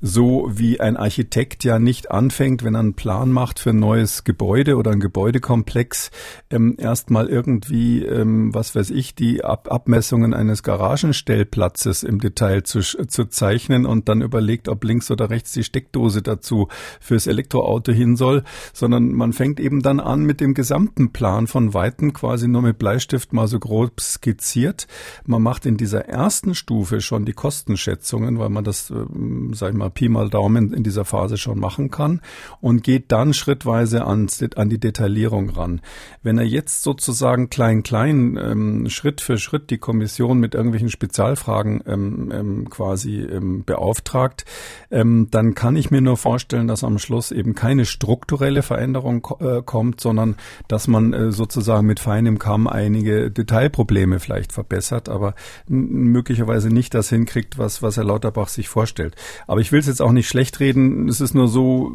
so 0.00 0.48
wie 0.52 0.80
ein 0.80 0.96
Architekt 0.96 1.64
ja 1.64 1.78
nicht 1.78 2.10
anfängt, 2.10 2.62
wenn 2.62 2.74
er 2.74 2.80
einen 2.80 2.94
Plan 2.94 3.32
macht 3.32 3.58
für 3.58 3.70
ein 3.70 3.80
neues 3.80 4.22
Gebäude 4.22 4.76
oder 4.76 4.92
ein 4.92 5.00
Gebäudekomplex, 5.00 6.10
ähm, 6.50 6.76
erstmal 6.78 7.28
irgendwie, 7.28 8.04
ähm, 8.04 8.54
was 8.54 8.74
weiß 8.74 8.90
ich, 8.90 9.14
die 9.14 9.44
Ab 9.44 9.68
Abmessungen 9.70 10.34
eines 10.34 10.62
Garagenstellplatzes 10.62 12.04
im 12.04 12.20
Detail 12.20 12.62
zu, 12.62 12.80
zu 12.80 13.24
zeichnen 13.24 13.86
und 13.86 14.08
dann 14.08 14.22
überlegt, 14.22 14.68
ob 14.68 14.84
links 14.84 15.10
oder 15.10 15.30
rechts 15.30 15.52
die 15.52 15.64
Steckdose 15.64 16.22
dazu 16.22 16.68
fürs 17.00 17.26
Elektroauto 17.26 17.90
hin 17.90 18.16
soll, 18.16 18.44
sondern 18.72 19.12
man 19.12 19.32
fängt 19.32 19.58
eben 19.58 19.82
dann 19.82 19.98
an 19.98 20.22
mit 20.22 20.40
dem 20.40 20.54
gesamten 20.54 21.12
Plan 21.12 21.48
von 21.48 21.74
Weitem 21.74 22.12
quasi 22.12 22.46
nur 22.46 22.62
mit 22.62 22.78
Bleistift 22.78 23.32
mal 23.32 23.48
so 23.48 23.58
grob 23.58 24.00
skizziert. 24.00 24.86
Man 25.26 25.42
macht 25.42 25.66
in 25.66 25.76
dieser 25.76 26.06
ersten 26.06 26.54
Stufe 26.54 27.00
schon 27.00 27.24
die 27.24 27.32
Kostenschätzungen, 27.32 28.38
weil 28.38 28.48
man 28.48 28.62
das, 28.62 28.90
ähm, 28.90 29.52
sag 29.54 29.72
ich 29.72 29.76
mal, 29.76 29.87
Pi 29.90 30.08
mal 30.08 30.30
Daumen 30.30 30.72
in 30.72 30.82
dieser 30.82 31.04
Phase 31.04 31.36
schon 31.36 31.58
machen 31.58 31.90
kann 31.90 32.20
und 32.60 32.82
geht 32.82 33.12
dann 33.12 33.34
schrittweise 33.34 34.06
ans, 34.06 34.42
an 34.56 34.68
die 34.68 34.78
Detaillierung 34.78 35.50
ran. 35.50 35.80
Wenn 36.22 36.38
er 36.38 36.44
jetzt 36.44 36.82
sozusagen 36.82 37.50
klein 37.50 37.82
klein 37.82 38.38
ähm, 38.42 38.90
Schritt 38.90 39.20
für 39.20 39.38
Schritt 39.38 39.70
die 39.70 39.78
Kommission 39.78 40.38
mit 40.38 40.54
irgendwelchen 40.54 40.90
Spezialfragen 40.90 41.82
ähm, 41.86 42.32
ähm, 42.32 42.70
quasi 42.70 43.20
ähm, 43.20 43.64
beauftragt, 43.64 44.44
ähm, 44.90 45.28
dann 45.30 45.54
kann 45.54 45.76
ich 45.76 45.90
mir 45.90 46.00
nur 46.00 46.16
vorstellen, 46.16 46.68
dass 46.68 46.84
am 46.84 46.98
Schluss 46.98 47.30
eben 47.32 47.54
keine 47.54 47.84
strukturelle 47.84 48.62
Veränderung 48.62 49.26
äh, 49.40 49.62
kommt, 49.62 50.00
sondern 50.00 50.36
dass 50.68 50.88
man 50.88 51.12
äh, 51.12 51.32
sozusagen 51.32 51.86
mit 51.86 52.00
feinem 52.00 52.38
Kamm 52.38 52.66
einige 52.66 53.30
Detailprobleme 53.30 54.20
vielleicht 54.20 54.52
verbessert, 54.52 55.08
aber 55.08 55.34
möglicherweise 55.66 56.68
nicht 56.68 56.94
das 56.94 57.08
hinkriegt, 57.08 57.58
was, 57.58 57.82
was 57.82 57.96
Herr 57.96 58.04
Lauterbach 58.04 58.48
sich 58.48 58.68
vorstellt. 58.68 59.16
Aber 59.46 59.60
ich 59.60 59.72
will 59.72 59.77
will 59.78 59.82
es 59.82 59.86
jetzt 59.86 60.02
auch 60.02 60.10
nicht 60.10 60.26
schlecht 60.26 60.58
reden. 60.58 61.08
Es 61.08 61.20
ist 61.20 61.34
nur 61.36 61.46
so, 61.46 61.92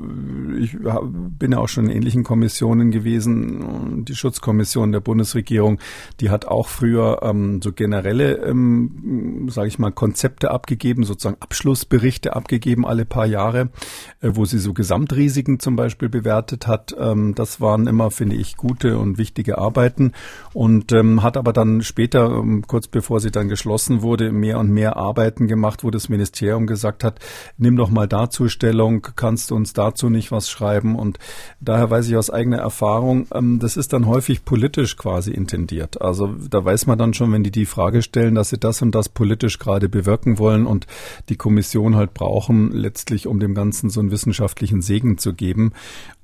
ich 0.63 0.78
bin 0.80 1.52
ja 1.52 1.58
auch 1.58 1.67
schon 1.67 1.86
in 1.86 1.97
ähnlichen 1.97 2.23
Kommissionen 2.23 2.91
gewesen. 2.91 4.06
Die 4.06 4.15
Schutzkommission 4.15 4.91
der 4.91 4.99
Bundesregierung, 4.99 5.80
die 6.19 6.30
hat 6.30 6.45
auch 6.45 6.67
früher 6.67 7.19
ähm, 7.23 7.62
so 7.62 7.71
generelle, 7.71 8.38
ähm, 8.45 9.47
sage 9.49 9.67
ich 9.67 9.80
mal, 9.80 9.91
Konzepte 9.91 10.52
abgegeben, 10.52 11.04
sozusagen 11.04 11.38
Abschlussberichte 11.39 12.36
abgegeben 12.36 12.86
alle 12.86 13.06
paar 13.06 13.26
Jahre, 13.26 13.69
äh, 14.21 14.32
wo 14.34 14.45
sie 14.45 14.60
so 14.60 14.73
Gesamtrisiken 14.73 15.60
zum 15.60 15.76
Beispiel 15.76 16.10
bewertet 16.10 16.67
hat. 16.67 16.95
Ähm, 16.97 17.36
das 17.36 17.62
waren 17.62 17.88
immer, 17.88 18.12
finde 18.12 18.36
ich, 18.36 18.58
gute 18.58 18.97
und 18.97 19.17
wichtige 19.17 19.58
Arbeiten 19.58 20.13
und 20.54 20.91
ähm, 20.91 21.23
hat 21.23 21.38
aber 21.38 21.54
dann 21.54 21.82
später, 21.82 22.32
ähm, 22.32 22.63
kurz 22.67 22.88
bevor 22.88 23.19
sie 23.19 23.32
dann 23.32 23.49
geschlossen 23.49 24.02
wurde, 24.02 24.32
mehr 24.32 24.60
und 24.60 24.69
mehr 24.69 24.97
Arbeiten 24.97 25.47
gemacht, 25.47 25.84
wo 25.84 25.91
das 25.91 26.10
Ministerium 26.10 26.67
gesagt 26.67 27.04
hat, 27.04 27.19
nimm 27.58 27.76
doch 27.76 27.89
mal 27.89 28.08
dazu 28.08 28.47
Stellung, 28.47 29.02
kannst 29.15 29.52
du 29.52 29.56
uns 29.56 29.73
dazu 29.73 30.10
nicht 30.10 30.32
was 30.32 30.49
schreiben? 30.53 30.95
Und 30.95 31.19
daher 31.59 31.89
weiß 31.89 32.07
ich 32.07 32.15
aus 32.15 32.29
eigener 32.29 32.59
Erfahrung, 32.59 33.27
ähm, 33.33 33.59
das 33.59 33.77
ist 33.77 33.93
dann 33.93 34.07
häufig 34.07 34.45
politisch 34.45 34.95
quasi 34.95 35.31
intendiert. 35.31 36.01
Also 36.01 36.27
da 36.49 36.63
weiß 36.63 36.87
man 36.87 36.97
dann 36.97 37.13
schon, 37.13 37.31
wenn 37.31 37.43
die 37.43 37.51
die 37.51 37.65
Frage 37.65 38.01
stellen, 38.01 38.35
dass 38.35 38.49
sie 38.49 38.57
das 38.57 38.81
und 38.81 38.95
das 38.95 39.09
politisch 39.09 39.59
gerade 39.59 39.89
bewirken 39.89 40.39
wollen 40.39 40.65
und 40.65 40.87
die 41.29 41.35
Kommission 41.35 41.95
halt 41.95 42.13
brauchen, 42.13 42.71
letztlich 42.71 43.27
um 43.27 43.39
dem 43.39 43.55
Ganzen 43.55 43.89
so 43.89 43.99
einen 43.99 44.11
wissenschaftlichen 44.11 44.81
Segen 44.81 45.17
zu 45.17 45.33
geben. 45.33 45.73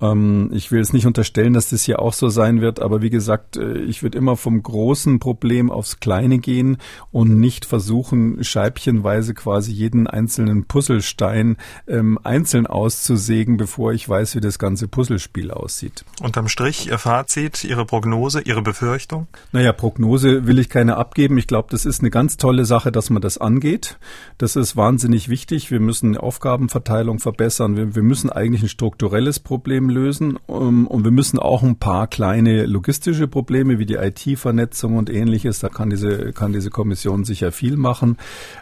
Ähm, 0.02 0.50
ich 0.54 0.72
will 0.72 0.80
jetzt 0.80 0.94
nicht 0.94 1.08
unterstellen, 1.08 1.54
dass 1.54 1.70
das 1.70 1.84
hier 1.84 2.00
auch 2.00 2.14
so 2.14 2.30
sein 2.30 2.62
wird, 2.62 2.80
aber 2.82 3.02
wie 3.02 3.10
gesagt, 3.10 3.58
äh, 3.58 3.80
ich 3.80 4.04
würde 4.04 4.18
immer 4.18 4.38
vom 4.38 4.64
großen 4.64 5.20
Problem 5.20 5.70
aufs 5.72 6.00
kleine 6.00 6.40
gehen 6.40 6.78
und 7.12 7.40
nicht 7.40 7.66
versuchen, 7.66 8.44
scheibchenweise 8.44 9.34
quasi 9.34 9.72
jeden 9.72 10.08
einzelnen 10.08 10.66
Puzzlestein 10.66 11.10
Stein 11.20 11.58
ähm, 11.88 12.18
einzeln 12.24 12.66
auszusägen, 12.68 13.58
bevor 13.58 13.94
ich 13.94 14.09
weiß, 14.10 14.36
wie 14.36 14.42
das 14.42 14.60
ganze 14.60 14.88
Puzzlespiel 14.88 15.52
aussieht. 15.52 16.04
Unterm 16.22 16.48
Strich 16.48 16.88
Ihr 16.88 16.98
Fazit, 16.98 17.64
Ihre 17.64 17.86
Prognose, 17.86 18.42
Ihre 18.42 18.62
Befürchtung? 18.62 19.28
Naja, 19.52 19.72
Prognose 19.72 20.48
will 20.48 20.60
ich 20.60 20.70
keine 20.70 20.98
abgeben. 20.98 21.38
Ich 21.38 21.48
glaube, 21.48 21.68
das 21.72 21.86
ist 21.86 22.02
eine 22.02 22.10
ganz 22.10 22.38
tolle 22.38 22.66
Sache, 22.66 22.92
dass 22.92 23.10
man 23.10 23.22
das 23.22 23.38
angeht. 23.38 23.98
Das 24.38 24.56
ist 24.56 24.76
wahnsinnig 24.76 25.30
wichtig. 25.30 25.72
Wir 25.72 25.80
müssen 25.80 26.18
Aufgabenverteilung 26.18 27.20
verbessern. 27.20 27.76
Wir, 27.76 27.96
wir 27.96 28.04
müssen 28.04 28.30
eigentlich 28.30 28.64
ein 28.64 28.70
strukturelles 28.70 29.40
Problem 29.40 29.90
lösen 29.90 30.38
um, 30.48 30.68
ähm, 30.68 30.88
und 30.88 31.04
wir 31.04 31.12
müssen 31.12 31.40
auch 31.40 31.64
ein 31.64 31.78
paar 31.78 32.08
kleine 32.08 32.66
logistische 32.66 33.28
Probleme 33.28 33.80
wie 33.80 33.86
die 33.86 33.96
IT-Vernetzung 33.96 34.98
und 34.98 35.10
ähnliches. 35.10 35.60
Da 35.60 35.70
kann 35.70 35.90
diese, 35.90 36.34
kann 36.34 36.54
diese 36.54 36.70
Kommission 36.70 37.24
sicher 37.24 37.52
viel 37.52 37.78
machen. 37.78 38.18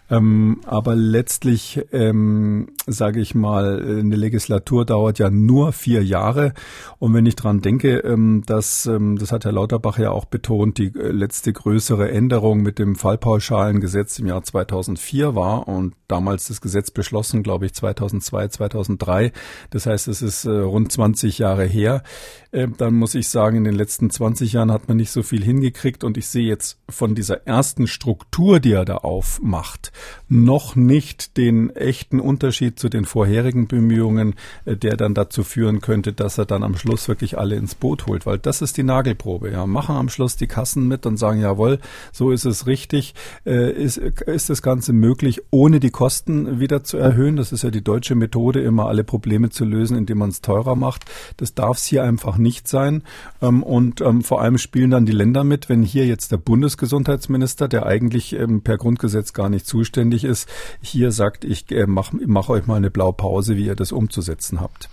Ähm, 0.09 0.61
aber 0.65 0.95
letztlich 0.95 1.81
ähm, 1.91 2.69
sage 2.87 3.19
ich 3.19 3.35
mal, 3.35 3.81
eine 3.99 4.15
Legislatur 4.15 4.85
dauert 4.85 5.19
ja 5.19 5.29
nur 5.29 5.73
vier 5.73 6.03
Jahre. 6.03 6.53
Und 6.99 7.13
wenn 7.13 7.25
ich 7.25 7.35
dran 7.35 7.61
denke, 7.61 7.97
ähm, 7.97 8.43
dass, 8.45 8.85
ähm, 8.85 9.17
das 9.17 9.33
hat 9.33 9.43
Herr 9.43 9.51
Lauterbach 9.51 9.99
ja 9.99 10.11
auch 10.11 10.25
betont, 10.25 10.77
die 10.77 10.87
äh, 10.95 11.11
letzte 11.11 11.51
größere 11.51 12.09
Änderung 12.09 12.61
mit 12.61 12.79
dem 12.79 12.95
Fallpauschalengesetz 12.95 14.19
im 14.19 14.27
Jahr 14.27 14.41
2004 14.41 15.35
war 15.35 15.67
und 15.67 15.95
damals 16.07 16.47
das 16.47 16.61
Gesetz 16.61 16.89
beschlossen, 16.89 17.43
glaube 17.43 17.65
ich, 17.65 17.73
2002, 17.73 18.47
2003. 18.47 19.33
Das 19.69 19.85
heißt, 19.85 20.07
es 20.07 20.21
ist 20.21 20.45
äh, 20.45 20.51
rund 20.51 20.89
20 20.89 21.39
Jahre 21.39 21.65
her. 21.65 22.03
Dann 22.51 22.95
muss 22.95 23.13
ich 23.13 23.27
sagen, 23.27 23.57
in 23.57 23.63
den 23.65 23.75
letzten 23.75 24.09
20 24.09 24.53
Jahren 24.53 24.71
hat 24.71 24.87
man 24.87 24.95
nicht 24.97 25.11
so 25.11 25.21
viel 25.21 25.43
hingekriegt 25.43 26.05
und 26.05 26.17
ich 26.17 26.27
sehe 26.27 26.47
jetzt 26.47 26.79
von 26.89 27.13
dieser 27.13 27.45
ersten 27.45 27.87
Struktur, 27.87 28.61
die 28.61 28.71
er 28.71 28.85
da 28.85 28.95
aufmacht, 28.95 29.91
noch 30.29 30.75
nicht 30.75 31.35
den 31.37 31.69
echten 31.75 32.19
Unterschied 32.21 32.76
zu 32.77 32.89
den 32.89 33.05
vorherigen 33.05 33.67
Bemühungen, 33.67 34.35
äh, 34.65 34.75
der 34.75 34.97
dann 34.97 35.13
dazu 35.13 35.43
führen 35.43 35.81
könnte, 35.81 36.13
dass 36.13 36.37
er 36.37 36.45
dann 36.45 36.63
am 36.63 36.77
Schluss 36.77 37.07
wirklich 37.07 37.37
alle 37.37 37.55
ins 37.55 37.75
Boot 37.75 38.07
holt, 38.07 38.25
weil 38.25 38.37
das 38.37 38.61
ist 38.61 38.77
die 38.77 38.83
Nagelprobe. 38.83 39.51
Ja, 39.51 39.65
machen 39.65 39.95
am 39.95 40.09
Schluss 40.09 40.35
die 40.35 40.47
Kassen 40.47 40.87
mit 40.87 41.05
und 41.05 41.17
sagen, 41.17 41.41
jawohl, 41.41 41.79
so 42.11 42.31
ist 42.31 42.45
es 42.45 42.67
richtig, 42.67 43.15
äh, 43.45 43.71
ist, 43.71 43.97
ist 43.97 44.49
das 44.49 44.61
Ganze 44.61 44.93
möglich, 44.93 45.41
ohne 45.51 45.79
die 45.79 45.89
Kosten 45.89 46.59
wieder 46.59 46.83
zu 46.83 46.97
erhöhen. 46.97 47.35
Das 47.35 47.51
ist 47.51 47.63
ja 47.63 47.71
die 47.71 47.83
deutsche 47.83 48.15
Methode, 48.15 48.61
immer 48.61 48.87
alle 48.87 49.03
Probleme 49.03 49.49
zu 49.49 49.65
lösen, 49.65 49.97
indem 49.97 50.19
man 50.19 50.29
es 50.29 50.41
teurer 50.41 50.75
macht. 50.75 51.05
Das 51.37 51.53
darf 51.53 51.77
es 51.77 51.85
hier 51.85 52.03
einfach 52.03 52.37
nicht 52.37 52.67
sein. 52.67 53.03
Ähm, 53.41 53.63
und 53.63 54.01
ähm, 54.01 54.21
vor 54.21 54.41
allem 54.41 54.57
spielen 54.57 54.91
dann 54.91 55.05
die 55.05 55.11
Länder 55.11 55.43
mit, 55.43 55.69
wenn 55.69 55.83
hier 55.83 56.05
jetzt 56.05 56.31
der 56.31 56.37
Bundesgesundheitsminister, 56.37 57.67
der 57.67 57.85
eigentlich 57.85 58.33
ähm, 58.33 58.61
per 58.61 58.77
Grundgesetz 58.77 59.33
gar 59.33 59.49
nicht 59.49 59.65
zuständig 59.65 60.23
ist, 60.23 60.47
hier 60.81 61.11
sagt, 61.11 61.43
ich 61.43 61.71
äh, 61.71 61.87
mache 61.87 62.17
mach 62.25 62.49
euch 62.49 62.66
mal 62.67 62.75
eine 62.75 62.91
Blaupause, 62.91 63.55
wie 63.55 63.65
ihr 63.65 63.75
das 63.75 63.91
umzusetzen 63.91 64.61
habt. 64.61 64.89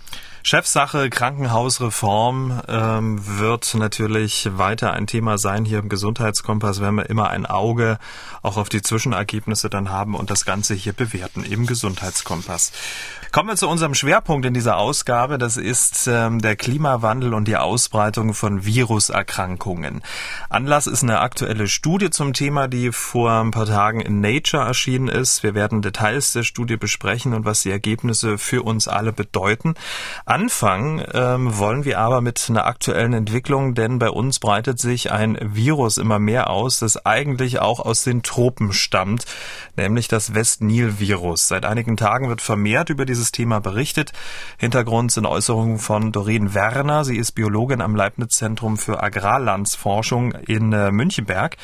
Chefsache 0.47 1.09
Krankenhausreform 1.09 2.61
ähm, 2.69 3.39
wird 3.39 3.75
natürlich 3.77 4.51
weiter 4.59 4.93
ein 4.93 5.07
Thema 5.07 5.39
sein. 5.39 5.65
Hier 5.65 5.79
im 5.79 5.89
Gesundheitskompass 5.89 6.83
werden 6.83 6.97
wir 6.97 7.09
immer 7.09 7.31
ein 7.31 7.47
Auge 7.47 7.99
auch 8.43 8.59
auf 8.59 8.69
die 8.69 8.83
Zwischenergebnisse 8.83 9.71
dann 9.71 9.89
haben 9.89 10.15
und 10.15 10.31
das 10.31 10.45
Ganze 10.45 10.75
hier 10.75 10.93
bewerten 10.93 11.45
im 11.45 11.67
Gesundheitskompass. 11.67 12.73
Kommen 13.35 13.49
wir 13.49 13.57
zu 13.57 13.69
unserem 13.69 13.95
Schwerpunkt 13.95 14.47
in 14.47 14.55
dieser 14.55 14.77
Ausgabe. 14.77 15.39
Das 15.39 15.57
ist 15.57 16.07
ähm, 16.07 16.41
der 16.41 16.55
Klimawandel 16.55 17.35
und 17.35 17.49
die 17.49 17.57
Ausbreitung 17.57 18.33
von 18.33 18.65
Viruserkrankungen. 18.65 20.05
Anlass 20.51 20.87
ist 20.87 21.03
eine 21.03 21.19
aktuelle 21.19 21.67
Studie 21.67 22.11
zum 22.11 22.33
Thema, 22.33 22.69
die 22.69 22.93
vor 22.93 23.33
ein 23.33 23.51
paar 23.51 23.67
Tagen 23.67 24.01
in 24.01 24.21
Nature 24.21 24.65
erschienen 24.65 25.09
ist. 25.09 25.43
Wir 25.43 25.57
werden 25.57 25.83
Details 25.83 26.31
der 26.31 26.45
Studie 26.45 26.77
besprechen 26.77 27.35
und 27.35 27.45
was 27.45 27.63
die 27.63 27.73
Ergebnisse 27.73 28.39
für 28.39 28.63
uns 28.63 28.87
alle 28.87 29.13
bedeuten. 29.13 29.75
Anfangen 30.27 31.05
ähm, 31.13 31.59
wollen 31.59 31.85
wir 31.85 31.99
aber 31.99 32.21
mit 32.21 32.47
einer 32.49 32.67
aktuellen 32.67 33.15
Entwicklung, 33.15 33.75
denn 33.75 33.99
bei 33.99 34.11
uns 34.11 34.39
breitet 34.39 34.79
sich 34.79 35.11
ein 35.11 35.37
Virus 35.43 35.99
immer 35.99 36.21
mehr 36.21 36.51
aus, 36.51 36.79
das 36.79 37.05
eigentlich 37.05 37.59
auch 37.59 37.81
aus 37.81 38.05
den 38.05 38.23
Tropen 38.23 38.73
stammt, 38.73 39.25
nämlich 39.77 40.07
das 40.07 40.35
West-Nil-Virus. 40.35 41.49
Seit 41.49 41.67
einigen 41.67 41.97
Tagen 41.97 42.29
wird 42.29 42.41
vermehrt 42.41 42.91
über 42.91 43.05
dieses 43.05 43.24
dieses 43.25 43.33
Thema 43.33 43.61
berichtet. 43.61 44.13
Hintergrund 44.59 45.11
sind 45.11 45.27
Äußerungen 45.27 45.79
von 45.79 46.13
Doreen 46.13 46.55
Werner. 46.55 47.05
Sie 47.05 47.17
ist 47.17 47.33
Biologin 47.33 47.81
am 47.81 47.97
Leibniz-Zentrum 47.97 48.77
für 48.77 49.03
Agrarlandsforschung 49.03 50.33
in 50.33 50.73
äh, 50.73 50.91
Münchenberg. 50.91 51.57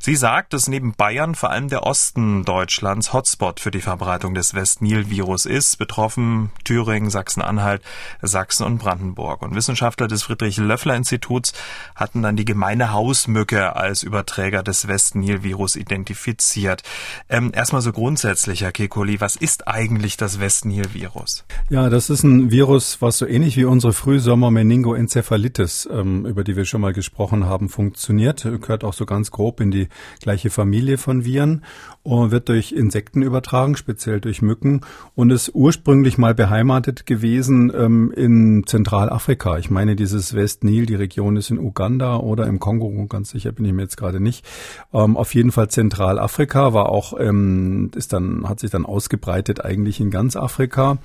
Sie 0.00 0.14
sagt, 0.14 0.52
dass 0.52 0.68
neben 0.68 0.92
Bayern 0.94 1.34
vor 1.34 1.50
allem 1.50 1.68
der 1.68 1.82
Osten 1.82 2.44
Deutschlands 2.44 3.12
Hotspot 3.12 3.60
für 3.60 3.70
die 3.70 3.80
Verbreitung 3.80 4.34
des 4.34 4.54
West-Nil-Virus 4.54 5.44
ist. 5.44 5.76
Betroffen 5.76 6.50
Thüringen, 6.64 7.10
Sachsen-Anhalt, 7.10 7.82
Sachsen 8.22 8.64
und 8.64 8.78
Brandenburg. 8.78 9.42
Und 9.42 9.54
Wissenschaftler 9.54 10.06
des 10.06 10.22
Friedrich-Löffler-Instituts 10.22 11.52
hatten 11.94 12.22
dann 12.22 12.36
die 12.36 12.44
gemeine 12.44 12.92
Hausmücke 12.92 13.76
als 13.76 14.02
Überträger 14.02 14.62
des 14.62 14.86
West-Nil-Virus 14.86 15.76
identifiziert. 15.76 16.82
Ähm, 17.28 17.52
erstmal 17.54 17.82
so 17.82 17.92
grundsätzlich, 17.92 18.62
Herr 18.62 18.72
Kekoli, 18.72 19.20
was 19.20 19.36
ist 19.36 19.66
eigentlich 19.66 20.16
das 20.16 20.40
West-Nil-Virus? 20.40 21.44
Ja, 21.68 21.90
das 21.90 22.08
ist 22.08 22.22
ein 22.22 22.50
Virus, 22.50 23.02
was 23.02 23.18
so 23.18 23.26
ähnlich 23.26 23.56
wie 23.56 23.64
unsere 23.64 23.92
Frühsommer-Meningoenzephalitis, 23.92 25.88
ähm, 25.90 26.24
über 26.24 26.44
die 26.44 26.56
wir 26.56 26.64
schon 26.64 26.80
mal 26.80 26.92
gesprochen 26.92 27.46
haben, 27.46 27.68
funktioniert. 27.68 28.42
Gehört 28.42 28.84
auch 28.84 28.94
so 28.94 29.04
ganz 29.04 29.30
grob 29.30 29.60
in 29.60 29.70
die 29.70 29.87
gleiche 30.20 30.50
Familie 30.50 30.98
von 30.98 31.24
Viren 31.24 31.64
wird 32.08 32.48
durch 32.48 32.72
Insekten 32.72 33.22
übertragen, 33.22 33.76
speziell 33.76 34.20
durch 34.20 34.42
Mücken 34.42 34.80
und 35.14 35.30
ist 35.30 35.54
ursprünglich 35.54 36.18
mal 36.18 36.34
beheimatet 36.34 37.06
gewesen 37.06 37.72
ähm, 37.74 38.12
in 38.14 38.64
Zentralafrika. 38.66 39.58
Ich 39.58 39.70
meine, 39.70 39.96
dieses 39.96 40.34
West-Nil, 40.34 40.86
die 40.86 40.94
Region 40.94 41.36
ist 41.36 41.50
in 41.50 41.58
Uganda 41.58 42.16
oder 42.16 42.46
im 42.46 42.60
Kongo, 42.60 43.06
ganz 43.06 43.30
sicher 43.30 43.52
bin 43.52 43.64
ich 43.64 43.72
mir 43.72 43.82
jetzt 43.82 43.96
gerade 43.96 44.20
nicht. 44.20 44.44
Ähm, 44.92 45.16
auf 45.16 45.34
jeden 45.34 45.52
Fall 45.52 45.68
Zentralafrika 45.68 46.72
war 46.72 46.88
auch, 46.88 47.18
ähm, 47.18 47.90
ist 47.94 48.12
dann, 48.12 48.48
hat 48.48 48.60
sich 48.60 48.70
dann 48.70 48.86
ausgebreitet 48.86 49.64
eigentlich 49.64 50.00
in 50.00 50.10
ganz 50.10 50.36
Afrika 50.36 50.98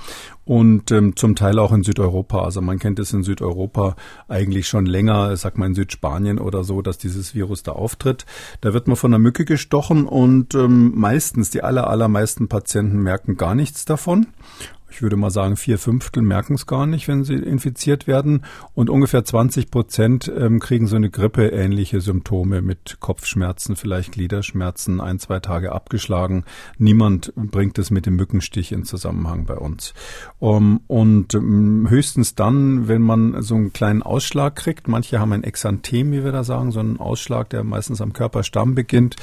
und 0.45 0.91
ähm, 0.91 1.15
zum 1.15 1.35
Teil 1.35 1.59
auch 1.59 1.71
in 1.71 1.83
Südeuropa. 1.83 2.43
Also 2.43 2.61
man 2.61 2.79
kennt 2.79 2.99
es 2.99 3.13
in 3.13 3.23
Südeuropa 3.23 3.95
eigentlich 4.27 4.67
schon 4.67 4.85
länger, 4.85 5.35
sag 5.37 5.57
mal 5.57 5.67
in 5.67 5.75
Südspanien 5.75 6.39
oder 6.39 6.63
so, 6.63 6.81
dass 6.81 6.97
dieses 6.97 7.33
Virus 7.33 7.63
da 7.63 7.71
auftritt. 7.73 8.25
Da 8.61 8.73
wird 8.73 8.87
man 8.87 8.97
von 8.97 9.11
einer 9.11 9.19
Mücke 9.19 9.45
gestochen 9.45 10.05
und 10.05 10.53
ähm, 10.55 10.92
meistens, 10.93 11.49
die 11.49 11.63
aller, 11.63 11.87
allermeisten 11.87 12.47
Patienten 12.47 13.01
merken 13.01 13.37
gar 13.37 13.55
nichts 13.55 13.85
davon 13.85 14.27
ich 14.93 15.01
würde 15.01 15.17
mal 15.17 15.31
sagen, 15.31 15.57
vier 15.57 15.79
Fünftel 15.79 16.21
merken 16.21 16.53
es 16.53 16.67
gar 16.67 16.85
nicht, 16.85 17.07
wenn 17.07 17.23
sie 17.23 17.33
infiziert 17.33 18.05
werden. 18.05 18.45
Und 18.75 18.91
ungefähr 18.91 19.25
20 19.25 19.71
Prozent 19.71 20.31
ähm, 20.35 20.59
kriegen 20.59 20.85
so 20.85 20.95
eine 20.95 21.09
Grippe-ähnliche 21.09 21.99
Symptome 21.99 22.61
mit 22.61 22.97
Kopfschmerzen, 22.99 23.75
vielleicht 23.75 24.11
Gliederschmerzen, 24.11 25.01
ein, 25.01 25.17
zwei 25.17 25.39
Tage 25.39 25.71
abgeschlagen. 25.71 26.45
Niemand 26.77 27.33
bringt 27.35 27.79
es 27.79 27.89
mit 27.89 28.05
dem 28.05 28.15
Mückenstich 28.15 28.71
in 28.71 28.85
Zusammenhang 28.85 29.45
bei 29.45 29.55
uns. 29.55 29.95
Um, 30.37 30.81
und 30.87 31.33
um, 31.33 31.89
höchstens 31.89 32.35
dann, 32.35 32.87
wenn 32.87 33.01
man 33.01 33.41
so 33.41 33.55
einen 33.55 33.73
kleinen 33.73 34.03
Ausschlag 34.03 34.55
kriegt. 34.55 34.87
Manche 34.87 35.19
haben 35.19 35.33
ein 35.33 35.43
Exanthem, 35.43 36.11
wie 36.11 36.23
wir 36.23 36.31
da 36.31 36.43
sagen, 36.43 36.71
so 36.71 36.79
einen 36.79 36.99
Ausschlag, 36.99 37.49
der 37.49 37.63
meistens 37.63 37.99
am 37.99 38.13
Körperstamm 38.13 38.75
beginnt. 38.75 39.15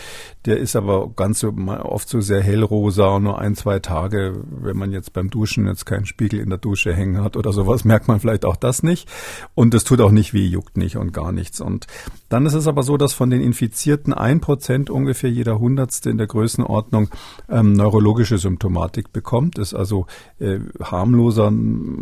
Der 0.46 0.58
ist 0.58 0.74
aber 0.74 1.10
ganz 1.10 1.44
oft 1.44 2.08
so 2.08 2.20
sehr 2.20 2.42
hellrosa, 2.42 3.20
nur 3.20 3.38
ein, 3.38 3.54
zwei 3.54 3.78
Tage, 3.78 4.42
wenn 4.50 4.76
man 4.76 4.90
jetzt 4.90 5.12
beim 5.12 5.30
Duschen 5.30 5.59
Duschen 5.60 5.66
jetzt 5.66 5.86
keinen 5.86 6.06
Spiegel 6.06 6.40
in 6.40 6.48
der 6.48 6.58
Dusche 6.58 6.94
hängen 6.94 7.22
hat 7.22 7.36
oder 7.36 7.52
sowas, 7.52 7.84
merkt 7.84 8.08
man 8.08 8.20
vielleicht 8.20 8.44
auch 8.44 8.56
das 8.56 8.82
nicht. 8.82 9.08
Und 9.54 9.74
es 9.74 9.84
tut 9.84 10.00
auch 10.00 10.10
nicht 10.10 10.32
weh, 10.32 10.46
juckt 10.46 10.76
nicht 10.76 10.96
und 10.96 11.12
gar 11.12 11.32
nichts. 11.32 11.60
Und 11.60 11.86
dann 12.28 12.46
ist 12.46 12.54
es 12.54 12.66
aber 12.66 12.82
so, 12.82 12.96
dass 12.96 13.12
von 13.12 13.30
den 13.30 13.42
Infizierten 13.42 14.12
ein 14.12 14.40
Prozent 14.40 14.90
ungefähr 14.90 15.30
jeder 15.30 15.58
Hundertste 15.58 16.10
in 16.10 16.18
der 16.18 16.26
Größenordnung 16.26 17.10
ähm, 17.48 17.72
neurologische 17.72 18.38
Symptomatik 18.38 19.12
bekommt. 19.12 19.58
Ist 19.58 19.74
also 19.74 20.06
äh, 20.38 20.58
harmloser 20.80 21.52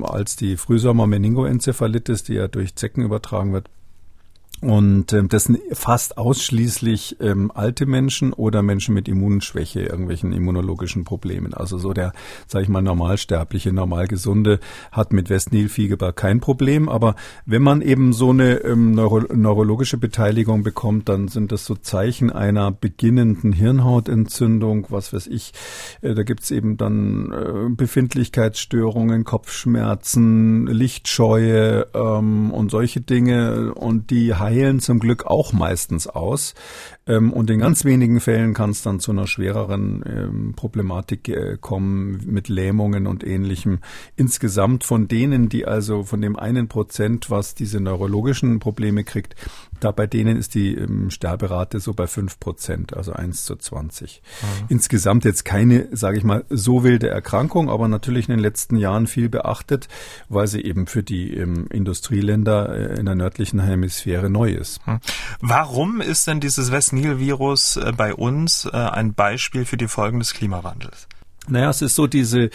als 0.03 0.37
die 0.37 0.57
Frühsommer-Meningoenzephalitis, 0.57 2.25
die 2.25 2.35
ja 2.35 2.49
durch 2.49 2.75
Zecken 2.77 3.03
übertragen 3.03 3.53
wird. 3.53 3.69
Und 4.61 5.13
ähm, 5.13 5.29
das 5.29 5.45
sind 5.45 5.61
fast 5.73 6.19
ausschließlich 6.19 7.19
ähm, 7.21 7.53
alte 7.55 7.87
Menschen 7.87 8.33
oder 8.33 8.63
Menschen 8.63 8.95
mit 8.95 9.07
Immunschwäche, 9.07 9.81
irgendwelchen 9.81 10.33
immunologischen 10.33 11.05
Problemen. 11.05 11.55
Also 11.55 11.79
so 11.79 11.93
der, 11.93 12.13
sage 12.49 12.65
ich 12.65 12.69
mal, 12.69 12.83
normalsterbliche, 12.83 13.73
normalgesunde 13.73 14.59
hat 14.91 15.13
mit 15.13 15.31
Westnilfieber 15.31 16.13
kein 16.13 16.41
Problem. 16.41 16.89
Aber 16.89 17.15
wenn 17.47 17.63
man 17.63 17.83
eben 17.83 18.13
so 18.13 18.31
eine 18.31 18.57
ähm, 18.65 18.93
neuro 18.93 19.21
neurologische 19.33 19.97
Beteiligung 19.99 20.65
bekommt, 20.65 21.09
dann 21.09 21.29
sind 21.29 21.53
das 21.53 21.65
so 21.65 21.77
Zeichen 21.77 22.31
einer 22.31 22.73
beginnenden 22.73 23.53
Hirnhautentzündung, 23.53 24.87
was 24.89 25.13
weiß 25.13 25.29
ich. 25.29 25.53
Äh, 26.01 26.15
da 26.15 26.25
gibt's 26.25 26.51
eben 26.51 26.77
dann 26.77 27.33
äh, 27.33 27.71
Befindlichkeitsstörungen, 27.71 29.23
Kopfschmerzen, 29.23 30.67
Lichtscheue 30.67 31.87
ähm, 31.95 32.51
und 32.51 32.71
solche 32.71 33.01
Dinge. 33.01 33.75
Und 33.75 34.11
die 34.11 34.35
heilen 34.49 34.81
zum 34.81 34.99
Glück 34.99 35.27
auch 35.27 35.53
meistens 35.53 36.07
aus. 36.07 36.55
Ähm, 37.09 37.33
und 37.33 37.51
in 37.51 37.59
ganz 37.59 37.85
wenigen 37.85 38.21
Fällen 38.21 38.55
kann 38.55 38.71
es 38.71 38.83
dann 38.83 39.01
zu 39.01 39.11
einer 39.11 39.27
schwereren 39.27 40.05
ähm, 40.07 40.53
Problematik 40.55 41.29
äh, 41.29 41.57
kommen 41.61 42.21
mit 42.27 42.49
Lähmungen 42.49 43.07
und 43.07 43.27
ähnlichem. 43.27 43.79
Insgesamt 44.15 44.85
von 44.85 45.09
denen, 45.09 45.49
die 45.49 45.67
also 45.67 46.05
von 46.05 46.21
dem 46.21 46.37
einen 46.37 46.69
Prozent, 46.69 47.31
was 47.31 47.55
diese 47.55 47.81
neurologischen 47.81 48.61
Probleme 48.61 49.05
kriegt, 49.05 49.35
da 49.81 49.91
bei 49.91 50.07
denen 50.07 50.37
ist 50.37 50.55
die 50.55 50.75
ähm, 50.75 51.11
Sterberate 51.11 51.81
so 51.81 51.95
bei 51.95 52.07
fünf 52.07 52.39
Prozent, 52.39 52.97
also 52.97 53.13
eins 53.13 53.45
zu 53.45 53.57
zwanzig. 53.57 54.23
Mhm. 54.43 54.67
Insgesamt 54.69 55.25
jetzt 55.25 55.45
keine, 55.45 55.89
sage 55.93 56.19
ich 56.19 56.25
mal, 56.25 56.45
so 56.51 56.85
wilde 56.85 57.09
Erkrankung, 57.09 57.71
aber 57.71 57.89
natürlich 57.89 58.29
in 58.29 58.35
den 58.35 58.41
letzten 58.41 58.77
Jahren 58.77 59.07
viel 59.07 59.29
beachtet, 59.29 59.89
weil 60.29 60.47
sie 60.47 60.63
eben 60.63 60.87
für 60.87 61.03
die 61.03 61.35
ähm, 61.35 61.67
Industrieländer 61.71 62.75
äh, 62.75 63.01
in 63.01 63.07
der 63.07 63.15
nördlichen 63.15 63.61
Hemisphäre 63.61 64.29
neu 64.29 64.53
ist. 64.53 64.87
Mhm. 64.87 65.01
Warum 65.41 66.01
ist 66.01 66.27
denn 66.27 66.41
dieses 66.41 66.71
West-Nil-Virus 66.71 66.98
äh, 67.77 67.93
bei 67.93 68.15
uns 68.15 68.65
äh, 68.67 68.77
ein 68.77 69.15
Beispiel 69.15 69.65
für 69.65 69.77
die 69.77 69.89
Folgen 69.89 70.19
des 70.19 70.35
Klimawandels? 70.35 71.09
Naja, 71.49 71.71
es 71.71 71.83
ist 71.83 71.95
so 71.95 72.07
diese, 72.07 72.51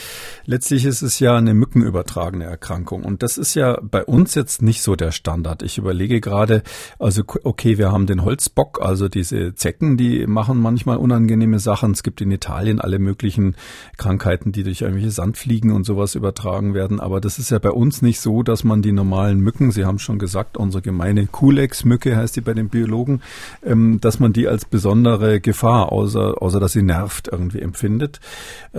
letztlich 0.45 0.86
ist 0.86 1.01
es 1.01 1.19
ja 1.19 1.36
eine 1.36 1.53
mückenübertragene 1.53 2.45
Erkrankung. 2.45 3.03
Und 3.03 3.23
das 3.23 3.38
ist 3.38 3.56
ja 3.56 3.79
bei 3.82 4.03
uns 4.03 4.36
jetzt 4.36 4.62
nicht 4.62 4.82
so 4.82 4.95
der 4.95 5.12
Standard. 5.12 5.63
Ich 5.63 5.77
überlege 5.77 6.21
gerade, 6.21 6.63
also 6.99 7.23
okay, 7.43 7.77
wir 7.77 7.91
haben 7.91 8.06
den 8.06 8.23
Holzbock, 8.23 8.82
also 8.82 9.08
diese 9.10 9.56
Zecken, 9.56 9.97
die 9.97 10.27
machen 10.27 10.60
manchmal 10.60 10.97
unangenehme 10.97 11.60
Sachen. 11.60 11.91
Es 11.91 12.03
gibt 12.03 12.21
in 12.21 12.32
Italien 12.32 12.79
alle 12.79 12.99
möglichen 12.99 13.56
Krankheiten, 13.97 14.51
die 14.51 14.63
durch 14.63 14.82
irgendwelche 14.82 15.12
Sandfliegen 15.12 15.71
und 15.71 15.86
sowas 15.86 16.15
übertragen 16.15 16.73
werden. 16.73 16.99
Aber 16.99 17.21
das 17.21 17.39
ist 17.39 17.51
ja 17.51 17.60
bei 17.60 17.71
uns 17.71 18.01
nicht 18.01 18.19
so, 18.19 18.43
dass 18.43 18.63
man 18.63 18.82
die 18.82 18.91
normalen 18.91 19.39
Mücken, 19.39 19.71
Sie 19.71 19.86
haben 19.86 19.99
schon 19.99 20.19
gesagt, 20.19 20.58
unsere 20.58 20.82
gemeine 20.82 21.27
Kulex-Mücke 21.27 22.15
heißt 22.15 22.36
die 22.36 22.41
bei 22.41 22.53
den 22.53 22.69
Biologen, 22.69 23.21
ähm, 23.63 23.99
dass 24.01 24.19
man 24.19 24.34
die 24.34 24.47
als 24.47 24.65
besondere 24.65 25.39
Gefahr, 25.39 25.91
außer, 25.91 26.41
außer 26.41 26.60
dass 26.60 26.73
sie 26.73 26.84
nervt, 26.84 27.29
irgendwie 27.32 27.62
empfindet. 27.62 28.19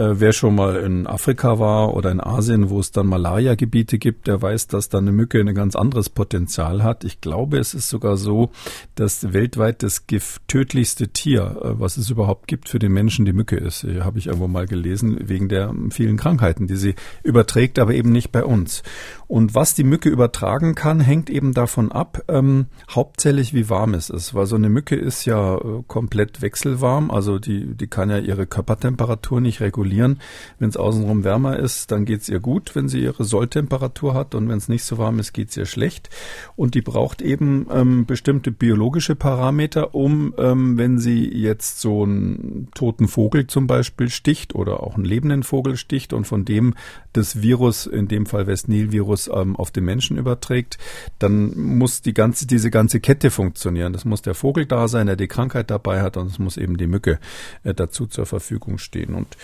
Äh, 0.05 0.21
wer 0.21 0.33
schon 0.33 0.55
mal 0.55 0.77
in 0.77 1.07
Afrika 1.07 1.59
war 1.59 1.95
oder 1.95 2.11
in 2.11 2.21
Asien, 2.21 2.71
wo 2.71 2.81
es 2.81 2.90
dann 2.90 3.07
Malaria-Gebiete 3.07 3.99
gibt, 3.99 4.27
der 4.27 4.40
weiß, 4.40 4.67
dass 4.69 4.88
da 4.88 4.99
eine 4.99 5.12
Mücke 5.12 5.40
ein 5.40 5.55
ganz 5.55 5.77
anderes 5.77 6.11
Potenzial 6.11 6.83
hat. 6.83 7.05
Ich 7.05 7.21
glaube, 7.21 7.59
es 7.59 7.75
ist 7.75 7.88
sogar 7.88 8.17
so, 8.17 8.51
dass 8.95 9.33
weltweit 9.33 9.83
das 9.83 10.05
tödlichste 10.49 11.09
Tier, 11.09 11.57
äh, 11.62 11.81
was 11.81 11.97
es 11.97 12.11
überhaupt 12.11 12.47
gibt 12.49 12.69
für 12.69 12.79
den 12.79 12.93
Menschen, 12.93 13.25
die 13.25 13.33
Mücke 13.33 13.57
ist. 13.57 13.85
Habe 14.01 14.19
ich 14.19 14.27
irgendwo 14.27 14.49
mal 14.49 14.67
gelesen, 14.67 15.29
wegen 15.29 15.49
der 15.49 15.75
vielen 15.90 16.17
Krankheiten, 16.17 16.67
die 16.67 16.77
sie 16.77 16.95
überträgt, 17.23 17.79
aber 17.79 17.95
eben 17.95 18.12
nicht 18.12 18.33
bei 18.33 18.45
uns. 18.45 18.83
Und 19.27 19.55
was 19.55 19.75
die 19.75 19.85
Mücke 19.85 20.09
übertragen 20.09 20.75
kann, 20.75 21.01
hängt 21.01 21.31
eben 21.31 21.55
davon 21.55 21.90
ab, 21.93 22.23
ähm, 22.29 22.67
hauptsächlich 22.90 23.55
wie 23.55 23.71
warm 23.71 23.95
es 23.95 24.11
ist. 24.11 24.35
Weil 24.35 24.47
so 24.47 24.57
eine 24.57 24.69
Mücke 24.69 24.97
ist 24.97 25.25
ja 25.25 25.57
äh, 25.57 25.83
komplett 25.87 26.43
wechselwarm, 26.43 27.11
also 27.11 27.38
die, 27.38 27.75
die 27.75 27.87
kann 27.87 28.11
ja 28.11 28.19
ihre 28.19 28.47
Körpertemperatur 28.47 29.40
nicht 29.40 29.61
regulieren. 29.61 29.93
Wenn 29.98 30.68
es 30.68 30.76
außenrum 30.76 31.24
wärmer 31.24 31.59
ist, 31.59 31.90
dann 31.90 32.04
geht 32.04 32.22
es 32.22 32.28
ihr 32.28 32.40
gut, 32.40 32.74
wenn 32.74 32.88
sie 32.88 33.00
ihre 33.00 33.24
Solltemperatur 33.24 34.14
hat 34.14 34.35
und 34.35 34.48
wenn 34.48 34.59
es 34.59 34.68
nicht 34.68 34.85
so 34.85 34.98
warm 34.98 35.18
ist, 35.18 35.33
geht 35.33 35.50
es 35.50 35.57
ihr 35.57 35.66
schlecht. 35.66 36.11
Und 36.57 36.74
die 36.74 36.83
braucht 36.83 37.22
eben 37.22 37.66
ähm, 37.70 38.07
bestimmte 38.07 38.50
biologische 38.50 39.14
Parameter, 39.14 39.94
um, 39.94 40.35
ähm, 40.38 40.78
wenn 40.78 40.98
sie 40.98 41.28
jetzt 41.28 41.80
so 41.80 42.02
einen 42.02 42.68
toten 42.74 43.09
Vogel 43.09 43.46
zum 43.46 43.66
Beispiel 43.66 44.11
sticht 44.11 44.54
oder 44.54 44.83
auch 44.83 44.96
einen 44.96 45.04
lebenden 45.04 45.42
Vogel 45.42 45.76
sticht 45.76 46.12
und 46.12 46.26
von 46.26 46.44
dem 46.44 46.74
das 47.14 47.40
Virus, 47.40 47.87
in 47.87 48.09
dem 48.09 48.27
Fall 48.27 48.46
West-Nil-Virus, 48.46 49.31
ähm, 49.33 49.57
auf 49.57 49.70
den 49.70 49.85
Menschen 49.85 50.18
überträgt, 50.18 50.79
dann 51.18 51.57
muss 51.57 52.03
die 52.03 52.12
ganze, 52.12 52.46
diese 52.46 52.70
ganze 52.70 53.00
Kette 53.00 53.31
funktionieren. 53.31 53.92
Das 53.92 54.05
muss 54.05 54.20
der 54.20 54.35
Vogel 54.35 54.66
da 54.66 54.88
sein, 54.88 55.07
der 55.07 55.16
die 55.16 55.29
Krankheit 55.29 55.70
dabei 55.70 56.03
hat 56.03 56.16
und 56.16 56.27
es 56.27 56.38
muss 56.38 56.57
eben 56.57 56.77
die 56.77 56.88
Mücke 56.88 57.18
äh, 57.62 57.72
dazu 57.72 58.07
zur 58.07 58.27
Verfügung 58.27 58.79
stehen. 58.79 59.14
Und 59.14 59.37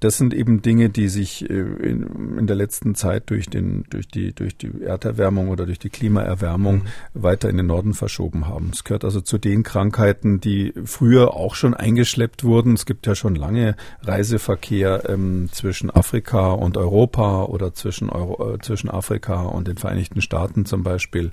das 0.00 0.16
sind 0.16 0.32
eben 0.32 0.62
Dinge, 0.62 0.88
die 0.88 1.08
sich 1.08 1.48
äh, 1.48 1.54
in, 1.54 2.38
in, 2.38 2.46
der 2.46 2.56
letzten 2.56 2.94
Zeit 2.94 3.28
durch 3.30 3.48
den, 3.50 3.84
durch 3.90 4.08
die, 4.08 4.32
durch 4.32 4.56
die 4.56 4.82
Erderwärmung 4.82 5.48
oder 5.48 5.66
durch 5.66 5.78
die 5.78 5.90
Klimaerwärmung 5.90 6.76
mhm. 6.76 6.82
weiter 7.12 7.50
in 7.50 7.58
den 7.58 7.66
Norden 7.66 7.92
verschoben 7.92 8.48
haben. 8.48 8.70
Es 8.72 8.84
gehört 8.84 9.04
also 9.04 9.20
zu 9.20 9.36
den 9.36 9.64
Krankheiten, 9.64 10.40
die 10.40 10.72
früher 10.84 11.34
auch 11.34 11.54
schon 11.54 11.74
eingeschleppt 11.74 12.42
wurden. 12.42 12.72
Es 12.72 12.86
gibt 12.86 13.06
ja 13.06 13.14
schon 13.14 13.34
lange 13.34 13.76
Reiseverkehr 14.02 15.08
ähm, 15.10 15.50
zwischen 15.52 15.90
Afrika 15.90 16.52
und 16.52 16.78
Europa 16.78 17.17
oder 17.22 17.74
zwischen, 17.74 18.10
Euro, 18.10 18.54
äh, 18.54 18.58
zwischen 18.58 18.90
Afrika 18.90 19.42
und 19.42 19.68
den 19.68 19.76
Vereinigten 19.76 20.20
Staaten 20.20 20.64
zum 20.64 20.82
Beispiel. 20.82 21.32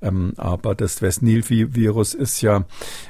Ähm, 0.00 0.32
aber 0.36 0.74
das 0.74 1.02
West-Nil-Virus 1.02 2.14
ist 2.14 2.40
ja 2.40 2.64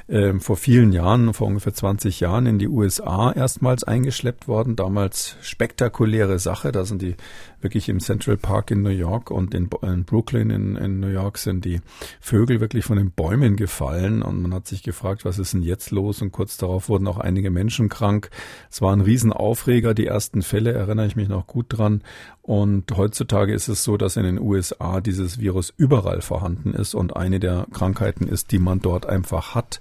äh, 0.07 0.33
vor 0.39 0.57
vielen 0.57 0.91
Jahren, 0.91 1.33
vor 1.33 1.47
ungefähr 1.47 1.73
20 1.73 2.19
Jahren 2.19 2.45
in 2.45 2.59
die 2.59 2.67
USA 2.67 3.31
erstmals 3.31 3.83
eingeschleppt 3.83 4.47
worden. 4.47 4.75
Damals 4.75 5.37
spektakuläre 5.41 6.39
Sache. 6.39 6.71
Da 6.71 6.85
sind 6.85 7.01
die 7.01 7.15
wirklich 7.61 7.89
im 7.89 7.99
Central 7.99 8.37
Park 8.37 8.71
in 8.71 8.81
New 8.81 8.89
York 8.89 9.31
und 9.31 9.53
in, 9.53 9.69
in 9.81 10.03
Brooklyn 10.03 10.49
in, 10.49 10.75
in, 10.75 10.99
New 10.99 11.07
York 11.07 11.37
sind 11.37 11.65
die 11.65 11.81
Vögel 12.19 12.59
wirklich 12.59 12.85
von 12.85 12.97
den 12.97 13.11
Bäumen 13.11 13.55
gefallen 13.55 14.21
und 14.21 14.41
man 14.41 14.53
hat 14.53 14.67
sich 14.67 14.83
gefragt, 14.83 15.25
was 15.25 15.39
ist 15.39 15.53
denn 15.53 15.61
jetzt 15.61 15.91
los? 15.91 16.21
Und 16.21 16.31
kurz 16.31 16.57
darauf 16.57 16.89
wurden 16.89 17.07
auch 17.07 17.17
einige 17.17 17.49
Menschen 17.49 17.89
krank. 17.89 18.29
Es 18.71 18.81
war 18.81 18.93
ein 18.93 19.01
Riesenaufreger. 19.01 19.93
Die 19.93 20.07
ersten 20.07 20.41
Fälle 20.41 20.73
erinnere 20.73 21.07
ich 21.07 21.15
mich 21.15 21.27
noch 21.27 21.47
gut 21.47 21.65
dran. 21.69 22.01
Und 22.41 22.97
heutzutage 22.97 23.53
ist 23.53 23.67
es 23.67 23.83
so, 23.83 23.95
dass 23.95 24.17
in 24.17 24.23
den 24.23 24.39
USA 24.39 25.01
dieses 25.01 25.39
Virus 25.39 25.71
überall 25.77 26.21
vorhanden 26.21 26.73
ist 26.73 26.95
und 26.95 27.15
eine 27.15 27.39
der 27.39 27.67
Krankheiten 27.71 28.27
ist, 28.27 28.51
die 28.51 28.57
man 28.57 28.79
dort 28.79 29.05
einfach 29.05 29.53
hat. 29.53 29.79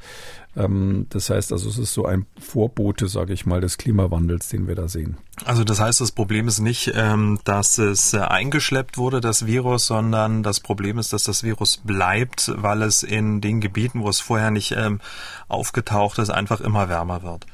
Ähm, 0.58 1.06
das 1.10 1.30
heißt 1.30 1.52
also, 1.52 1.68
es 1.68 1.78
ist 1.78 1.94
so 1.94 2.04
ein 2.04 2.26
Vorbote, 2.40 3.08
sage 3.08 3.32
ich 3.32 3.46
mal, 3.46 3.60
des 3.60 3.78
Klimawandels, 3.78 4.48
den 4.48 4.66
wir 4.66 4.74
da 4.74 4.88
sehen. 4.88 5.16
Also 5.44 5.62
das 5.62 5.80
heißt, 5.80 6.00
das 6.00 6.12
Problem 6.12 6.48
ist 6.48 6.58
nicht, 6.58 6.92
ähm, 6.94 7.38
dass 7.44 7.78
es 7.78 8.12
äh, 8.12 8.18
eingeschleppt 8.18 8.98
wurde, 8.98 9.20
das 9.20 9.46
Virus, 9.46 9.86
sondern 9.86 10.42
das 10.42 10.60
Problem 10.60 10.98
ist, 10.98 11.12
dass 11.12 11.22
das 11.22 11.44
Virus 11.44 11.76
bleibt, 11.76 12.52
weil 12.56 12.82
es 12.82 13.04
in 13.04 13.40
den 13.40 13.60
Gebieten, 13.60 14.02
wo 14.02 14.08
es 14.08 14.20
vorher 14.20 14.50
nicht 14.50 14.72
ähm, 14.72 15.00
aufgetaucht 15.46 16.18
ist, 16.18 16.30
einfach 16.30 16.60
immer 16.60 16.88
wärmer 16.88 17.22
wird. 17.22 17.46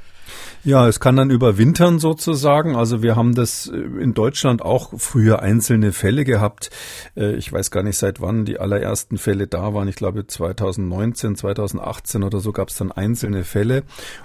Ja, 0.66 0.88
es 0.88 0.98
kann 0.98 1.16
dann 1.16 1.28
überwintern 1.28 1.98
sozusagen. 1.98 2.74
Also 2.74 3.02
wir 3.02 3.16
haben 3.16 3.34
das 3.34 3.66
äh, 3.66 3.76
in 3.76 4.14
Deutschland 4.14 4.62
auch 4.62 4.94
früher 4.96 5.42
einzelne 5.42 5.92
Fälle 5.92 6.24
gehabt. 6.24 6.70
Äh, 7.18 7.34
ich 7.34 7.52
weiß 7.52 7.70
gar 7.70 7.82
nicht, 7.82 7.98
seit 7.98 8.22
wann 8.22 8.46
die 8.46 8.58
allerersten 8.58 9.18
Fälle 9.18 9.46
da 9.46 9.74
waren. 9.74 9.88
Ich 9.88 9.96
glaube 9.96 10.26
2019, 10.26 11.36
2018 11.36 12.22
oder 12.22 12.40
so 12.40 12.52
gab 12.52 12.68
es 12.68 12.78
dann 12.78 12.90
einzelne 12.90 13.44
Fälle. 13.44 13.82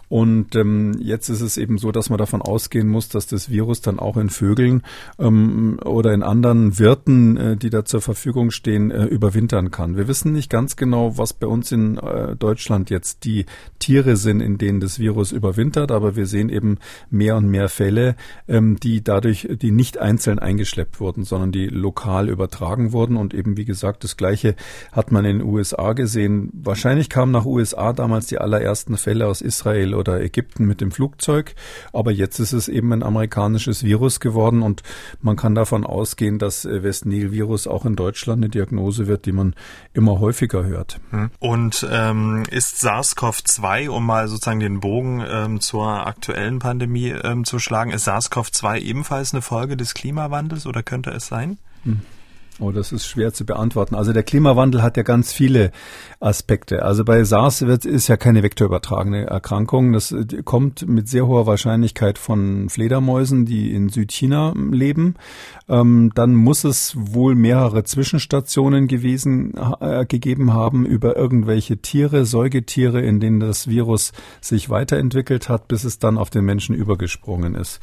Und 0.08 0.56
ähm, 0.56 0.96
jetzt 1.02 1.28
ist 1.28 1.42
es 1.42 1.58
eben 1.58 1.78
so, 1.78 1.92
dass 1.92 2.10
man 2.10 2.18
davon 2.18 2.42
ausgehen 2.42 2.88
muss, 2.88 3.10
dass 3.10 3.28
das 3.28 3.50
Virus 3.50 3.82
dann 3.82 4.00
auch 4.00 4.16
in 4.16 4.30
Vögeln 4.30 4.84
ähm, 5.20 5.78
oder 5.84 6.14
in 6.14 6.24
anderen 6.24 6.80
Wirten, 6.80 7.36
äh, 7.36 7.58
die 7.58 7.70
da 7.70 7.84
zur 7.84 8.00
Verfügung 8.00 8.52
stehen, 8.52 8.92
äh, 8.92 9.04
überwintern 9.04 9.72
kann. 9.72 9.98
Wir 9.98 10.08
wissen 10.08 10.32
nicht 10.32 10.50
ganz 10.50 10.78
genau, 10.78 11.18
was 11.18 11.34
bei 11.34 11.48
uns 11.48 11.74
in 11.74 11.98
äh, 11.98 12.38
Deutschland 12.38 12.90
jetzt 12.90 13.26
die 13.26 13.46
Tiere 13.78 14.16
sind, 14.16 14.40
in 14.40 14.58
denen 14.58 14.80
das 14.80 15.00
Virus 15.00 15.34
überwintert, 15.34 15.92
aber 15.92 16.16
wir 16.16 16.29
sehen 16.30 16.50
eben 16.50 16.78
mehr 17.10 17.36
und 17.36 17.48
mehr 17.48 17.70
Fälle, 17.70 18.16
ähm, 18.48 18.80
die 18.80 19.04
dadurch, 19.04 19.48
die 19.62 19.72
nicht 19.72 19.98
einzeln 19.98 20.40
eingeschleppt 20.40 21.00
wurden, 21.00 21.24
sondern 21.24 21.52
die 21.52 21.68
lokal 21.68 22.30
übertragen 22.30 22.92
wurden. 22.94 23.18
Und 23.18 23.34
eben, 23.34 23.58
wie 23.58 23.66
gesagt, 23.66 24.04
das 24.04 24.18
Gleiche 24.18 24.56
hat 24.92 25.12
man 25.12 25.26
in 25.26 25.40
den 25.40 25.48
USA 25.48 25.94
gesehen. 25.94 26.50
Wahrscheinlich 26.54 27.10
kamen 27.10 27.32
nach 27.32 27.46
USA 27.46 27.94
damals 27.94 28.28
die 28.28 28.38
allerersten 28.38 28.98
Fälle 28.98 29.28
aus 29.28 29.42
Israel 29.42 29.94
oder 29.94 30.22
Ägypten 30.22 30.66
mit 30.66 30.82
dem 30.82 30.92
Flugzeug. 30.92 31.56
Aber 31.94 32.12
jetzt 32.12 32.40
ist 32.40 32.54
es 32.54 32.68
eben 32.68 32.94
ein 32.94 33.04
amerikanisches 33.04 33.84
Virus 33.84 34.20
geworden 34.20 34.62
und 34.62 34.84
man 35.22 35.36
kann 35.36 35.56
davon 35.56 35.86
ausgehen, 35.86 36.40
dass 36.40 36.66
äh, 36.66 36.84
West 36.84 37.06
Nil-Virus 37.06 37.68
auch 37.68 37.86
in 37.86 37.96
Deutschland 37.96 38.44
eine 38.44 38.50
Diagnose 38.50 39.08
wird, 39.08 39.26
die 39.26 39.32
man 39.32 39.56
immer 39.94 40.20
häufiger 40.20 40.66
hört. 40.66 41.00
Hm. 41.12 41.32
Und 41.40 41.88
ähm, 41.92 42.44
ist 42.50 42.78
SARS-CoV-2, 42.84 43.90
um 43.90 44.06
mal 44.06 44.28
sozusagen 44.28 44.60
den 44.60 44.80
Bogen 44.80 45.24
ähm, 45.28 45.60
zur 45.60 46.06
aktuellen 46.20 46.60
Pandemie 46.60 47.12
ähm, 47.12 47.46
zu 47.46 47.60
schlagen. 47.60 47.92
Ist 47.92 48.08
SARS-CoV-2 48.08 48.80
ebenfalls 48.82 49.34
eine 49.34 49.42
Folge 49.42 49.78
des 49.78 49.94
Klimawandels 49.94 50.68
oder 50.68 50.84
könnte 50.84 51.12
es 51.12 51.28
sein? 51.28 51.58
Oh, 52.62 52.72
das 52.72 52.92
ist 52.92 53.08
schwer 53.08 53.32
zu 53.32 53.46
beantworten. 53.46 53.96
Also 53.96 54.12
der 54.12 54.24
Klimawandel 54.24 54.84
hat 54.84 54.98
ja 54.98 55.04
ganz 55.04 55.32
viele 55.32 55.72
Aspekte. 56.20 56.84
Also 56.84 57.06
bei 57.06 57.24
SARS 57.24 57.62
wird, 57.62 57.86
ist 57.86 58.10
ja 58.10 58.18
keine 58.18 58.44
vektorübertragene 58.44 59.28
Erkrankung. 59.28 59.94
Das 59.94 60.14
kommt 60.44 60.86
mit 60.86 61.08
sehr 61.08 61.26
hoher 61.26 61.48
Wahrscheinlichkeit 61.48 62.18
von 62.18 62.68
Fledermäusen, 62.68 63.46
die 63.46 63.74
in 63.74 63.88
Südchina 63.88 64.54
leben. 64.72 65.16
Ähm, 65.70 66.12
dann 66.16 66.36
muss 66.36 66.66
es 66.66 66.98
wohl 66.98 67.34
mehrere 67.36 67.86
Zwischenstationen 67.86 68.90
gewesen, 68.90 69.54
äh, 69.80 70.06
gegeben 70.06 70.52
haben 70.52 70.86
über 70.86 71.16
irgendwelche 71.16 71.78
Tiere, 71.78 72.26
Säugetiere, 72.26 73.00
in 73.00 73.22
denen 73.22 73.40
das 73.40 73.70
Virus 73.70 74.12
sich 74.42 74.70
weiterentwickelt 74.70 75.48
hat, 75.48 75.70
bis 75.70 75.86
es 75.86 75.98
dann 75.98 76.18
auf 76.18 76.30
den 76.30 76.44
Menschen 76.44 76.76
übergesprungen 76.76 77.56
ist. 77.56 77.80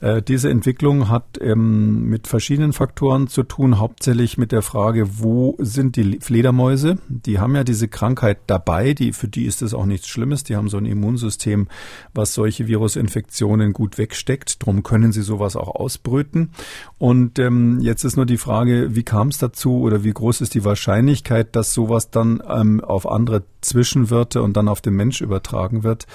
Äh, 0.00 0.22
diese 0.22 0.48
Entwicklung 0.48 1.10
hat 1.10 1.38
ähm, 1.42 2.08
mit 2.08 2.26
verschiedenen 2.26 2.72
Faktoren 2.72 3.28
zu 3.28 3.42
tun, 3.42 3.78
hauptsächlich 3.78 4.13
sicherlich 4.14 4.38
mit 4.38 4.52
der 4.52 4.62
Frage, 4.62 5.18
wo 5.18 5.56
sind 5.58 5.96
die 5.96 6.20
Fledermäuse? 6.20 6.98
Die 7.08 7.40
haben 7.40 7.56
ja 7.56 7.64
diese 7.64 7.88
Krankheit 7.88 8.38
dabei, 8.46 8.94
die, 8.94 9.12
für 9.12 9.26
die 9.26 9.44
ist 9.44 9.60
es 9.60 9.74
auch 9.74 9.86
nichts 9.86 10.06
Schlimmes. 10.06 10.44
Die 10.44 10.54
haben 10.54 10.68
so 10.68 10.76
ein 10.76 10.86
Immunsystem, 10.86 11.66
was 12.14 12.32
solche 12.32 12.68
Virusinfektionen 12.68 13.72
gut 13.72 13.98
wegsteckt. 13.98 14.64
Drum 14.64 14.84
können 14.84 15.10
sie 15.10 15.22
sowas 15.22 15.56
auch 15.56 15.74
ausbrüten. 15.74 16.50
Und 16.96 17.40
ähm, 17.40 17.80
jetzt 17.80 18.04
ist 18.04 18.14
nur 18.14 18.24
die 18.24 18.36
Frage, 18.36 18.94
wie 18.94 19.02
kam 19.02 19.28
es 19.28 19.38
dazu 19.38 19.80
oder 19.80 20.04
wie 20.04 20.12
groß 20.12 20.42
ist 20.42 20.54
die 20.54 20.64
Wahrscheinlichkeit, 20.64 21.56
dass 21.56 21.74
sowas 21.74 22.10
dann 22.10 22.40
ähm, 22.48 22.84
auf 22.84 23.10
andere 23.10 23.42
Zwischenwirte 23.64 24.42
und 24.42 24.56
dann 24.56 24.68
auf 24.68 24.80
den 24.80 24.94
Mensch 24.94 25.20
übertragen 25.20 25.82
wird. 25.82 26.06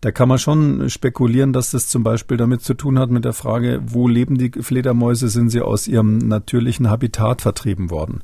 Da 0.00 0.10
kann 0.10 0.28
man 0.28 0.38
schon 0.38 0.90
spekulieren, 0.90 1.52
dass 1.52 1.70
das 1.70 1.88
zum 1.88 2.02
Beispiel 2.02 2.36
damit 2.36 2.62
zu 2.62 2.74
tun 2.74 2.98
hat 2.98 3.10
mit 3.10 3.24
der 3.24 3.32
Frage, 3.32 3.80
wo 3.86 4.08
leben 4.08 4.38
die 4.38 4.50
Fledermäuse? 4.50 5.28
Sind 5.28 5.50
sie 5.50 5.62
aus 5.62 5.88
ihrem 5.88 6.18
natürlichen 6.18 6.90
Habitat 6.90 7.42
vertrieben 7.42 7.90
worden? 7.90 8.22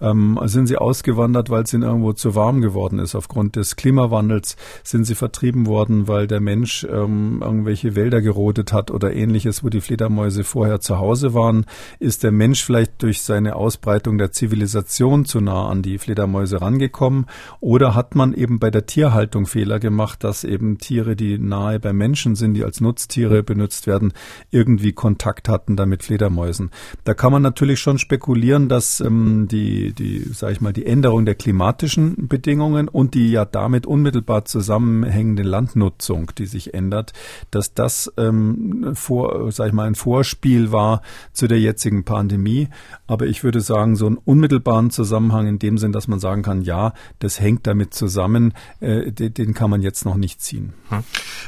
Ähm, 0.00 0.38
sind 0.44 0.66
sie 0.66 0.76
ausgewandert, 0.76 1.50
weil 1.50 1.64
es 1.64 1.74
ihnen 1.74 1.82
irgendwo 1.82 2.12
zu 2.12 2.34
warm 2.34 2.60
geworden 2.60 2.98
ist 2.98 3.14
aufgrund 3.14 3.56
des 3.56 3.76
Klimawandels? 3.76 4.56
Sind 4.82 5.04
sie 5.04 5.14
vertrieben 5.14 5.66
worden, 5.66 6.08
weil 6.08 6.26
der 6.26 6.40
Mensch 6.40 6.86
ähm, 6.90 7.42
irgendwelche 7.42 7.96
Wälder 7.96 8.22
gerodet 8.22 8.72
hat 8.72 8.90
oder 8.90 9.12
ähnliches, 9.12 9.62
wo 9.62 9.68
die 9.68 9.80
Fledermäuse 9.80 10.44
vorher 10.44 10.80
zu 10.80 10.98
Hause 10.98 11.34
waren? 11.34 11.66
Ist 11.98 12.22
der 12.22 12.32
Mensch 12.32 12.64
vielleicht 12.64 13.02
durch 13.02 13.22
seine 13.22 13.56
Ausbreitung 13.56 14.18
der 14.18 14.32
Zivilisation 14.32 15.24
zu 15.24 15.40
nah 15.40 15.68
an 15.68 15.82
die 15.82 15.98
Fledermäuse 15.98 16.60
rangekommen? 16.60 17.26
Oder 17.60 17.94
hat 17.94 18.14
man 18.14 18.32
eben 18.34 18.58
bei 18.58 18.70
der 18.70 18.86
Tierhaltung 18.86 19.46
Fehler 19.46 19.78
gemacht, 19.78 20.24
dass 20.24 20.44
eben 20.44 20.78
Tiere, 20.78 21.16
die 21.16 21.38
nahe 21.38 21.78
bei 21.78 21.92
Menschen 21.92 22.36
sind, 22.36 22.54
die 22.54 22.64
als 22.64 22.80
Nutztiere 22.80 23.42
benutzt 23.42 23.86
werden, 23.86 24.12
irgendwie 24.50 24.92
Kontakt 24.92 25.48
hatten 25.48 25.76
da 25.76 25.86
mit 25.86 26.02
Fledermäusen? 26.02 26.70
Da 27.04 27.14
kann 27.14 27.32
man 27.32 27.42
natürlich 27.42 27.80
schon 27.80 27.98
spekulieren, 27.98 28.68
dass 28.68 29.00
ähm, 29.00 29.46
die 29.48 29.89
die, 29.92 30.20
sage 30.32 30.52
ich 30.52 30.60
mal, 30.60 30.72
die 30.72 30.86
Änderung 30.86 31.24
der 31.24 31.34
klimatischen 31.34 32.28
Bedingungen 32.28 32.88
und 32.88 33.14
die 33.14 33.30
ja 33.30 33.44
damit 33.44 33.86
unmittelbar 33.86 34.44
zusammenhängende 34.44 35.42
Landnutzung, 35.42 36.32
die 36.36 36.46
sich 36.46 36.74
ändert, 36.74 37.12
dass 37.50 37.74
das 37.74 38.12
ähm, 38.16 38.92
vor, 38.94 39.50
sag 39.52 39.68
ich 39.68 39.72
mal, 39.72 39.86
ein 39.86 39.94
Vorspiel 39.94 40.72
war 40.72 41.02
zu 41.32 41.46
der 41.46 41.60
jetzigen 41.60 42.04
Pandemie. 42.04 42.68
Aber 43.06 43.26
ich 43.26 43.44
würde 43.44 43.60
sagen, 43.60 43.96
so 43.96 44.06
einen 44.06 44.16
unmittelbaren 44.16 44.90
Zusammenhang 44.90 45.46
in 45.46 45.58
dem 45.58 45.78
Sinn, 45.78 45.92
dass 45.92 46.08
man 46.08 46.20
sagen 46.20 46.42
kann, 46.42 46.62
ja, 46.62 46.92
das 47.18 47.40
hängt 47.40 47.66
damit 47.66 47.94
zusammen, 47.94 48.54
äh, 48.80 49.10
den, 49.12 49.34
den, 49.34 49.54
kann 49.54 49.70
man 49.70 49.82
jetzt 49.82 50.04
noch 50.04 50.16
nicht 50.16 50.40
ziehen. 50.40 50.72
Hm. 50.88 51.02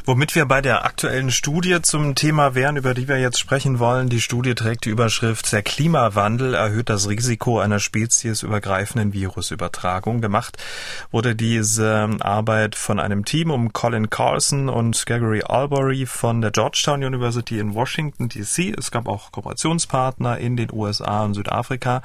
Womit 0.04 0.34
wir 0.34 0.46
bei 0.46 0.60
der 0.60 0.84
aktuellen 0.84 1.30
Studie 1.30 1.78
zum 1.82 2.14
Thema 2.14 2.54
wären, 2.54 2.76
über 2.76 2.94
die 2.94 3.08
wir 3.08 3.18
jetzt 3.18 3.38
sprechen 3.38 3.78
wollen. 3.78 4.08
Die 4.08 4.20
Studie 4.20 4.54
trägt 4.54 4.84
die 4.84 4.90
Überschrift 4.90 5.52
Der 5.52 5.62
Klimawandel 5.62 6.54
erhöht 6.54 6.88
das 6.88 7.08
Risiko 7.08 7.58
einer 7.58 7.78
Spezies 7.78 8.31
speziesübergreifenden 8.32 9.12
Virusübertragung 9.12 10.20
gemacht, 10.20 10.56
wurde 11.10 11.36
diese 11.36 12.08
Arbeit 12.20 12.74
von 12.74 12.98
einem 12.98 13.24
Team 13.24 13.50
um 13.50 13.72
Colin 13.72 14.10
Carlson 14.10 14.68
und 14.68 15.04
Gregory 15.06 15.42
Albury 15.42 16.06
von 16.06 16.40
der 16.40 16.50
Georgetown 16.50 17.04
University 17.04 17.58
in 17.58 17.74
Washington 17.74 18.28
DC. 18.28 18.74
Es 18.76 18.90
gab 18.90 19.06
auch 19.06 19.32
Kooperationspartner 19.32 20.38
in 20.38 20.56
den 20.56 20.72
USA 20.72 21.24
und 21.24 21.34
Südafrika. 21.34 22.02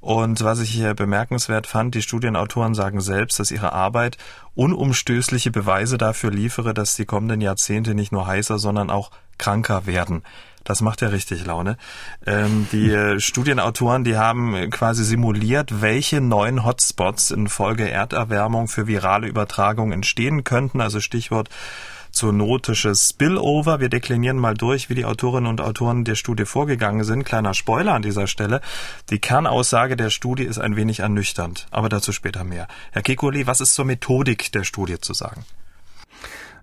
Und 0.00 0.42
was 0.42 0.60
ich 0.60 0.70
hier 0.70 0.94
bemerkenswert 0.94 1.66
fand, 1.66 1.94
die 1.94 2.02
Studienautoren 2.02 2.74
sagen 2.74 3.00
selbst, 3.00 3.38
dass 3.38 3.50
ihre 3.50 3.72
Arbeit 3.72 4.18
unumstößliche 4.54 5.50
Beweise 5.50 5.96
dafür 5.96 6.30
liefere, 6.30 6.74
dass 6.74 6.96
die 6.96 7.06
kommenden 7.06 7.40
Jahrzehnte 7.40 7.94
nicht 7.94 8.12
nur 8.12 8.26
heißer, 8.26 8.58
sondern 8.58 8.90
auch 8.90 9.10
kranker 9.38 9.86
werden. 9.86 10.22
Das 10.64 10.80
macht 10.80 11.00
ja 11.00 11.08
richtig 11.08 11.44
Laune. 11.44 11.76
Ähm, 12.26 12.66
die 12.72 12.90
äh, 12.90 13.20
Studienautoren, 13.20 14.04
die 14.04 14.16
haben 14.16 14.70
quasi 14.70 15.04
simuliert, 15.04 15.80
welche 15.80 16.20
neuen 16.20 16.64
Hotspots 16.64 17.30
infolge 17.30 17.90
Erderwärmung 17.90 18.68
für 18.68 18.86
virale 18.86 19.26
Übertragung 19.26 19.92
entstehen 19.92 20.44
könnten. 20.44 20.80
Also 20.80 21.00
Stichwort 21.00 21.48
zoonotisches 22.12 23.10
Spillover. 23.10 23.80
Wir 23.80 23.88
deklinieren 23.88 24.36
mal 24.36 24.54
durch, 24.54 24.88
wie 24.90 24.94
die 24.94 25.04
Autorinnen 25.04 25.48
und 25.48 25.60
Autoren 25.60 26.04
der 26.04 26.14
Studie 26.14 26.44
vorgegangen 26.44 27.04
sind. 27.04 27.24
Kleiner 27.24 27.54
Spoiler 27.54 27.94
an 27.94 28.02
dieser 28.02 28.26
Stelle. 28.26 28.60
Die 29.10 29.18
Kernaussage 29.18 29.96
der 29.96 30.10
Studie 30.10 30.44
ist 30.44 30.58
ein 30.58 30.76
wenig 30.76 31.00
ernüchternd, 31.00 31.66
aber 31.70 31.88
dazu 31.88 32.12
später 32.12 32.44
mehr. 32.44 32.68
Herr 32.92 33.02
Kekuli, 33.02 33.46
was 33.46 33.60
ist 33.60 33.74
zur 33.74 33.86
Methodik 33.86 34.52
der 34.52 34.64
Studie 34.64 35.00
zu 35.00 35.14
sagen? 35.14 35.44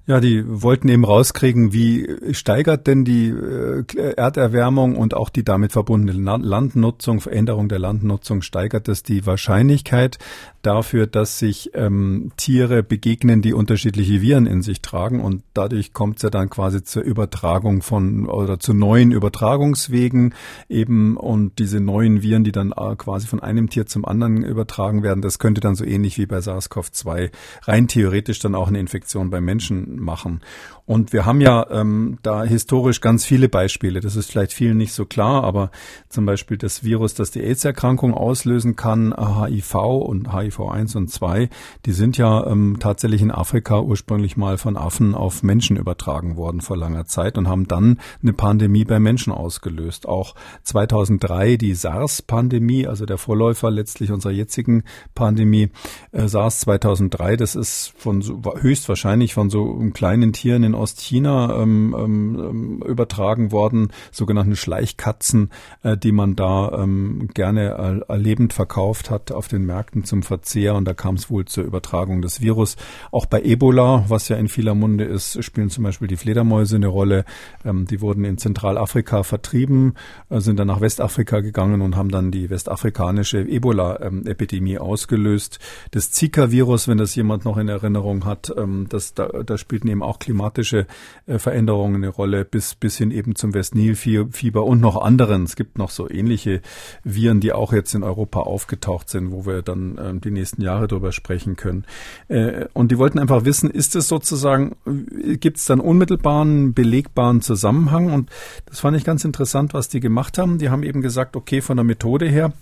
Ja, 0.09 0.19
die 0.19 0.43
wollten 0.43 0.89
eben 0.89 1.05
rauskriegen, 1.05 1.71
wie 1.71 2.33
steigert 2.33 2.87
denn 2.87 3.05
die 3.05 3.29
äh, 3.29 3.83
Erderwärmung 4.17 4.95
und 4.95 5.13
auch 5.13 5.29
die 5.29 5.43
damit 5.43 5.71
verbundene 5.71 6.35
Landnutzung, 6.37 7.21
Veränderung 7.21 7.69
der 7.69 7.77
Landnutzung, 7.77 8.41
steigert 8.41 8.87
es 8.87 9.03
die 9.03 9.27
Wahrscheinlichkeit 9.27 10.17
dafür, 10.61 11.07
dass 11.07 11.39
sich 11.39 11.71
ähm, 11.73 12.31
Tiere 12.37 12.83
begegnen, 12.83 13.41
die 13.41 13.53
unterschiedliche 13.53 14.21
Viren 14.21 14.45
in 14.45 14.61
sich 14.61 14.81
tragen 14.81 15.21
und 15.21 15.43
dadurch 15.53 15.93
kommt 15.93 16.17
es 16.17 16.23
ja 16.23 16.29
dann 16.29 16.49
quasi 16.49 16.83
zur 16.83 17.03
Übertragung 17.03 17.81
von 17.81 18.27
oder 18.27 18.59
zu 18.59 18.73
neuen 18.73 19.11
Übertragungswegen 19.11 20.33
eben 20.67 21.17
und 21.17 21.59
diese 21.59 21.79
neuen 21.79 22.21
Viren, 22.21 22.43
die 22.43 22.51
dann 22.51 22.71
äh, 22.71 22.95
quasi 22.95 23.27
von 23.27 23.39
einem 23.39 23.69
Tier 23.69 23.85
zum 23.85 24.05
anderen 24.05 24.43
übertragen 24.43 25.03
werden, 25.03 25.21
das 25.21 25.39
könnte 25.39 25.61
dann 25.61 25.75
so 25.75 25.85
ähnlich 25.85 26.17
wie 26.17 26.25
bei 26.25 26.39
SARS-CoV-2 26.39 27.31
rein 27.63 27.87
theoretisch 27.87 28.39
dann 28.39 28.55
auch 28.55 28.67
eine 28.67 28.79
Infektion 28.79 29.29
bei 29.29 29.41
Menschen 29.41 29.99
machen. 29.99 30.41
Und 30.89 31.13
wir 31.13 31.27
haben 31.27 31.39
ja 31.39 31.67
ähm, 31.69 32.17
da 32.23 32.43
historisch 32.43 32.99
ganz 32.99 33.23
viele 33.23 33.47
Beispiele. 33.47 33.99
Das 33.99 34.15
ist 34.15 34.31
vielleicht 34.31 34.53
vielen 34.53 34.77
nicht 34.77 34.91
so 34.91 35.05
klar, 35.05 35.43
aber 35.43 35.69
zum 36.07 36.25
Beispiel 36.25 36.57
das 36.57 36.83
Virus, 36.83 37.13
das 37.13 37.29
die 37.29 37.43
AIDS-Erkrankung 37.43 38.15
auslösen 38.15 38.75
kann, 38.75 39.13
HIV 39.15 39.75
und 39.75 40.29
HIV-1 40.29 40.97
und 40.97 41.11
2, 41.11 41.47
die 41.85 41.91
sind 41.91 42.17
ja 42.17 42.43
ähm, 42.47 42.77
tatsächlich 42.79 43.21
in 43.21 43.29
Afrika 43.29 43.79
ursprünglich 43.79 44.35
mal 44.35 44.57
von 44.57 44.77
Affen 44.77 45.13
auf 45.13 45.43
Menschen 45.43 45.77
übertragen 45.77 46.37
worden 46.37 46.59
vor 46.59 46.75
langer 46.75 47.05
Zeit 47.05 47.37
und 47.37 47.47
haben 47.47 47.67
dann 47.67 47.99
eine 48.23 48.33
Pandemie 48.33 48.83
bei 48.83 48.99
Menschen 48.99 49.31
ausgelöst. 49.31 50.07
Auch 50.07 50.33
2003 50.63 51.57
die 51.57 51.75
SARS-Pandemie, 51.75 52.87
also 52.87 53.05
der 53.05 53.19
Vorläufer 53.19 53.69
letztlich 53.69 54.11
unserer 54.11 54.33
jetzigen 54.33 54.83
Pandemie, 55.13 55.69
äh, 56.13 56.27
SARS 56.27 56.61
2003, 56.61 57.35
das 57.35 57.53
ist 57.53 57.93
von 57.95 58.23
so, 58.23 58.41
höchstwahrscheinlich 58.59 59.35
von 59.35 59.51
so 59.51 59.77
kleinen 59.93 60.33
Tieren 60.33 60.63
in 60.63 60.78
Ostchina 60.79 61.61
ähm, 61.61 61.95
ähm, 61.97 62.83
übertragen 62.87 63.51
worden, 63.51 63.91
sogenannten 64.11 64.55
Schleichkatzen, 64.55 65.51
äh, 65.83 65.97
die 65.97 66.11
man 66.11 66.35
da 66.35 66.71
ähm, 66.83 67.29
gerne 67.33 68.03
äh, 68.09 68.15
lebend 68.17 68.53
verkauft 68.53 69.09
hat 69.09 69.31
auf 69.31 69.47
den 69.47 69.65
Märkten 69.65 70.03
zum 70.03 70.23
Verzehr. 70.23 70.75
Und 70.75 70.85
da 70.85 70.93
kam 70.93 71.15
es 71.15 71.29
wohl 71.29 71.45
zur 71.45 71.63
Übertragung 71.63 72.21
des 72.21 72.41
Virus. 72.41 72.77
Auch 73.11 73.25
bei 73.25 73.41
Ebola, 73.41 74.05
was 74.07 74.29
ja 74.29 74.37
in 74.37 74.47
vieler 74.47 74.75
Munde 74.75 75.03
ist, 75.03 75.43
spielen 75.43 75.69
zum 75.69 75.83
Beispiel 75.83 76.07
die 76.07 76.17
Fledermäuse 76.17 76.77
eine 76.77 76.87
Rolle. 76.87 77.25
Ähm, 77.65 77.85
die 77.85 78.01
wurden 78.01 78.23
in 78.25 78.37
Zentralafrika 78.37 79.23
vertrieben, 79.23 79.95
äh, 80.29 80.39
sind 80.39 80.59
dann 80.59 80.67
nach 80.67 80.81
Westafrika 80.81 81.41
gegangen 81.41 81.81
und 81.81 81.95
haben 81.95 82.09
dann 82.09 82.31
die 82.31 82.49
westafrikanische 82.49 83.39
Ebola-Epidemie 83.41 84.77
ausgelöst. 84.77 85.59
Das 85.91 86.11
Zika-Virus, 86.11 86.87
wenn 86.87 86.97
das 86.97 87.15
jemand 87.15 87.45
noch 87.45 87.57
in 87.57 87.67
Erinnerung 87.67 88.25
hat, 88.25 88.53
ähm, 88.55 88.87
das, 88.89 89.13
da, 89.13 89.27
da 89.27 89.57
spielten 89.57 89.87
eben 89.87 90.03
auch 90.03 90.19
klimatische 90.19 90.58
äh, 90.61 91.39
Veränderungen 91.39 91.95
eine 91.95 92.09
Rolle, 92.09 92.45
bis, 92.45 92.75
bis 92.75 92.97
hin 92.97 93.11
eben 93.11 93.35
zum 93.35 93.53
Westnilfieber 93.53 94.63
und 94.63 94.81
noch 94.81 95.01
anderen. 95.01 95.43
Es 95.43 95.55
gibt 95.55 95.77
noch 95.77 95.89
so 95.89 96.09
ähnliche 96.09 96.61
Viren, 97.03 97.39
die 97.39 97.53
auch 97.53 97.73
jetzt 97.73 97.93
in 97.95 98.03
Europa 98.03 98.41
aufgetaucht 98.41 99.09
sind, 99.09 99.31
wo 99.31 99.45
wir 99.45 99.61
dann 99.61 99.99
ähm, 100.01 100.21
die 100.21 100.31
nächsten 100.31 100.61
Jahre 100.61 100.87
drüber 100.87 101.11
sprechen 101.11 101.55
können. 101.55 101.85
Äh, 102.27 102.65
und 102.73 102.91
die 102.91 102.97
wollten 102.97 103.19
einfach 103.19 103.45
wissen, 103.45 103.69
ist 103.69 103.95
es 103.95 104.07
sozusagen, 104.07 104.75
äh, 104.85 105.37
gibt 105.37 105.57
es 105.57 105.65
dann 105.65 105.79
unmittelbaren, 105.79 106.73
belegbaren 106.73 107.41
Zusammenhang? 107.41 108.11
Und 108.11 108.29
das 108.65 108.79
fand 108.79 108.97
ich 108.97 109.03
ganz 109.03 109.23
interessant, 109.25 109.73
was 109.73 109.89
die 109.89 109.99
gemacht 109.99 110.37
haben. 110.37 110.57
Die 110.57 110.69
haben 110.69 110.83
eben 110.83 111.01
gesagt, 111.01 111.35
okay, 111.35 111.61
von 111.61 111.77
der 111.77 111.83
Methode 111.83 112.27
her, 112.27 112.53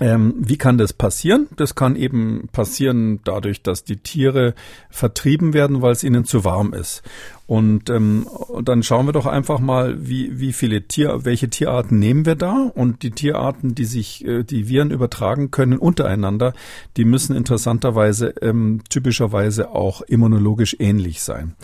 ähm, 0.00 0.34
wie 0.38 0.56
kann 0.56 0.78
das 0.78 0.92
passieren? 0.92 1.46
Das 1.56 1.74
kann 1.74 1.94
eben 1.94 2.48
passieren 2.52 3.20
dadurch, 3.24 3.62
dass 3.62 3.84
die 3.84 3.98
Tiere 3.98 4.54
vertrieben 4.88 5.52
werden, 5.52 5.82
weil 5.82 5.92
es 5.92 6.02
ihnen 6.02 6.24
zu 6.24 6.44
warm 6.44 6.72
ist. 6.72 7.02
Und 7.50 7.90
ähm, 7.90 8.28
dann 8.62 8.84
schauen 8.84 9.06
wir 9.06 9.12
doch 9.12 9.26
einfach 9.26 9.58
mal, 9.58 10.06
wie, 10.06 10.38
wie 10.38 10.52
viele 10.52 10.82
Tier, 10.82 11.24
welche 11.24 11.50
Tierarten 11.50 11.98
nehmen 11.98 12.24
wir 12.24 12.36
da? 12.36 12.70
Und 12.72 13.02
die 13.02 13.10
Tierarten, 13.10 13.74
die 13.74 13.86
sich, 13.86 14.24
äh, 14.24 14.44
die 14.44 14.68
Viren 14.68 14.92
übertragen 14.92 15.50
können 15.50 15.76
untereinander, 15.76 16.52
die 16.96 17.04
müssen 17.04 17.34
interessanterweise 17.34 18.28
ähm, 18.40 18.82
typischerweise 18.88 19.70
auch 19.70 20.00
immunologisch 20.02 20.76
ähnlich 20.78 21.22
sein. 21.22 21.56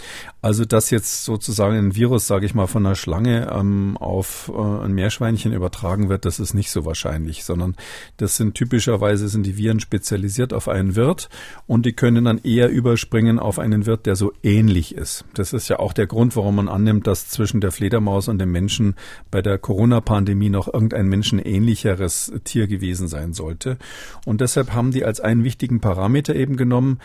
Also 0.43 0.65
dass 0.65 0.91
jetzt 0.91 1.25
sozusagen 1.25 1.77
ein 1.77 1.95
Virus, 1.95 2.27
sage 2.27 2.47
ich 2.47 2.55
mal, 2.55 2.67
von 2.67 2.85
einer 2.85 2.97
Schlange 2.97 3.49
ähm, 3.53 3.97
auf 3.97 4.51
äh, 4.53 4.85
ein 4.85 4.93
Meerschweinchen 4.93 5.53
übertragen 5.53 6.09
wird, 6.09 6.25
das 6.25 6.41
ist 6.41 6.53
nicht 6.53 6.73
so 6.73 6.85
wahrscheinlich, 6.85 7.45
sondern 7.45 7.77
das 8.17 8.37
sind 8.37 8.57
typischerweise 8.57 9.29
sind 9.29 9.47
die 9.47 9.57
Viren 9.57 9.79
spezialisiert 9.79 10.53
auf 10.53 10.67
einen 10.67 10.97
Wirt 10.97 11.29
und 11.69 11.87
die 11.87 11.93
können 11.93 12.25
dann 12.25 12.39
eher 12.39 12.71
überspringen 12.71 13.39
auf 13.39 13.61
einen 13.61 13.87
Wirt, 13.87 14.07
der 14.07 14.17
so 14.17 14.33
ähnlich 14.43 14.93
ist. 14.93 15.25
Das 15.35 15.53
ist 15.53 15.69
ja 15.69 15.76
auch 15.81 15.93
der 15.93 16.07
Grund, 16.07 16.37
warum 16.37 16.57
man 16.57 16.69
annimmt, 16.69 17.07
dass 17.07 17.29
zwischen 17.29 17.61
der 17.61 17.73
Fledermaus 17.73 18.29
und 18.29 18.39
dem 18.39 18.53
Menschen 18.53 18.95
bei 19.31 19.43
der 19.43 19.59
Corona-Pandemie 19.59 20.51
noch 20.51 20.73
irgendein 20.73 21.07
menschenähnlicheres 21.09 22.33
Tier 22.45 22.67
gewesen 22.67 23.09
sein 23.09 23.33
sollte. 23.33 23.79
Und 24.25 24.41
deshalb 24.41 24.73
haben 24.73 24.91
die 24.91 25.05
als 25.05 25.21
einen 25.21 25.45
wichtigen 25.45 25.81
Parameter 25.81 26.35
eben 26.35 26.57
genommen, 26.57 26.99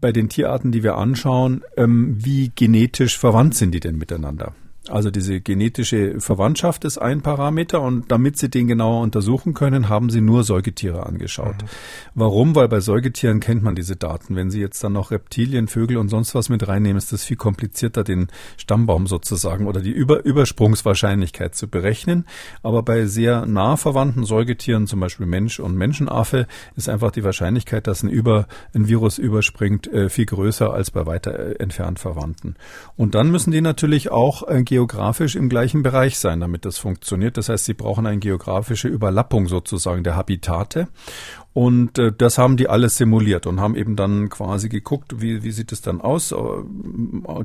bei 0.00 0.12
den 0.12 0.28
Tierarten, 0.28 0.72
die 0.72 0.82
wir 0.82 0.96
anschauen, 0.96 1.62
ähm, 1.76 2.16
wie 2.18 2.52
genetisch 2.54 3.18
verwandt 3.18 3.54
sind 3.54 3.72
die 3.72 3.80
denn 3.80 3.98
miteinander? 3.98 4.54
Also 4.90 5.10
diese 5.10 5.40
genetische 5.40 6.20
Verwandtschaft 6.20 6.84
ist 6.84 6.98
ein 6.98 7.20
Parameter 7.20 7.80
und 7.80 8.10
damit 8.10 8.38
Sie 8.38 8.48
den 8.48 8.68
genauer 8.68 9.02
untersuchen 9.02 9.54
können, 9.54 9.88
haben 9.88 10.10
Sie 10.10 10.20
nur 10.20 10.44
Säugetiere 10.44 11.06
angeschaut. 11.06 11.56
Mhm. 11.62 11.68
Warum? 12.14 12.54
Weil 12.54 12.68
bei 12.68 12.80
Säugetieren 12.80 13.40
kennt 13.40 13.62
man 13.62 13.74
diese 13.74 13.96
Daten. 13.96 14.36
Wenn 14.36 14.50
Sie 14.50 14.60
jetzt 14.60 14.82
dann 14.82 14.92
noch 14.92 15.10
Reptilien, 15.10 15.68
Vögel 15.68 15.96
und 15.96 16.08
sonst 16.08 16.34
was 16.34 16.48
mit 16.48 16.66
reinnehmen, 16.66 16.98
ist 16.98 17.12
das 17.12 17.24
viel 17.24 17.36
komplizierter, 17.36 18.04
den 18.04 18.28
Stammbaum 18.56 19.06
sozusagen 19.06 19.66
oder 19.66 19.80
die 19.80 19.90
Über 19.90 20.24
Übersprungswahrscheinlichkeit 20.24 21.54
zu 21.54 21.68
berechnen. 21.68 22.24
Aber 22.62 22.82
bei 22.82 23.06
sehr 23.06 23.46
nah 23.46 23.76
verwandten 23.76 24.24
Säugetieren, 24.24 24.86
zum 24.86 25.00
Beispiel 25.00 25.26
Mensch 25.26 25.60
und 25.60 25.76
Menschenaffe, 25.76 26.46
ist 26.76 26.88
einfach 26.88 27.10
die 27.10 27.24
Wahrscheinlichkeit, 27.24 27.86
dass 27.86 28.02
ein, 28.02 28.08
Über, 28.08 28.46
ein 28.74 28.88
Virus 28.88 29.18
überspringt, 29.18 29.86
äh, 29.86 30.08
viel 30.08 30.26
größer 30.26 30.72
als 30.72 30.90
bei 30.90 31.06
weiter 31.06 31.38
äh, 31.38 31.52
entfernt 31.58 31.98
Verwandten. 31.98 32.56
Und 32.96 33.14
dann 33.14 33.30
müssen 33.30 33.50
die 33.50 33.60
natürlich 33.60 34.10
auch 34.10 34.46
äh, 34.48 34.62
geografisch 34.78 35.34
im 35.34 35.48
gleichen 35.48 35.82
Bereich 35.82 36.20
sein, 36.20 36.38
damit 36.38 36.64
das 36.64 36.78
funktioniert. 36.78 37.36
Das 37.36 37.48
heißt, 37.48 37.64
sie 37.64 37.74
brauchen 37.74 38.06
eine 38.06 38.20
geografische 38.20 38.86
Überlappung 38.86 39.48
sozusagen 39.48 40.04
der 40.04 40.14
Habitate. 40.14 40.86
Und 41.52 41.98
äh, 41.98 42.12
das 42.16 42.38
haben 42.38 42.56
die 42.56 42.68
alles 42.68 42.96
simuliert 42.96 43.48
und 43.48 43.58
haben 43.58 43.74
eben 43.74 43.96
dann 43.96 44.28
quasi 44.28 44.68
geguckt, 44.68 45.20
wie, 45.20 45.42
wie 45.42 45.50
sieht 45.50 45.72
es 45.72 45.82
dann 45.82 46.00
aus. 46.00 46.30
Äh, 46.30 46.36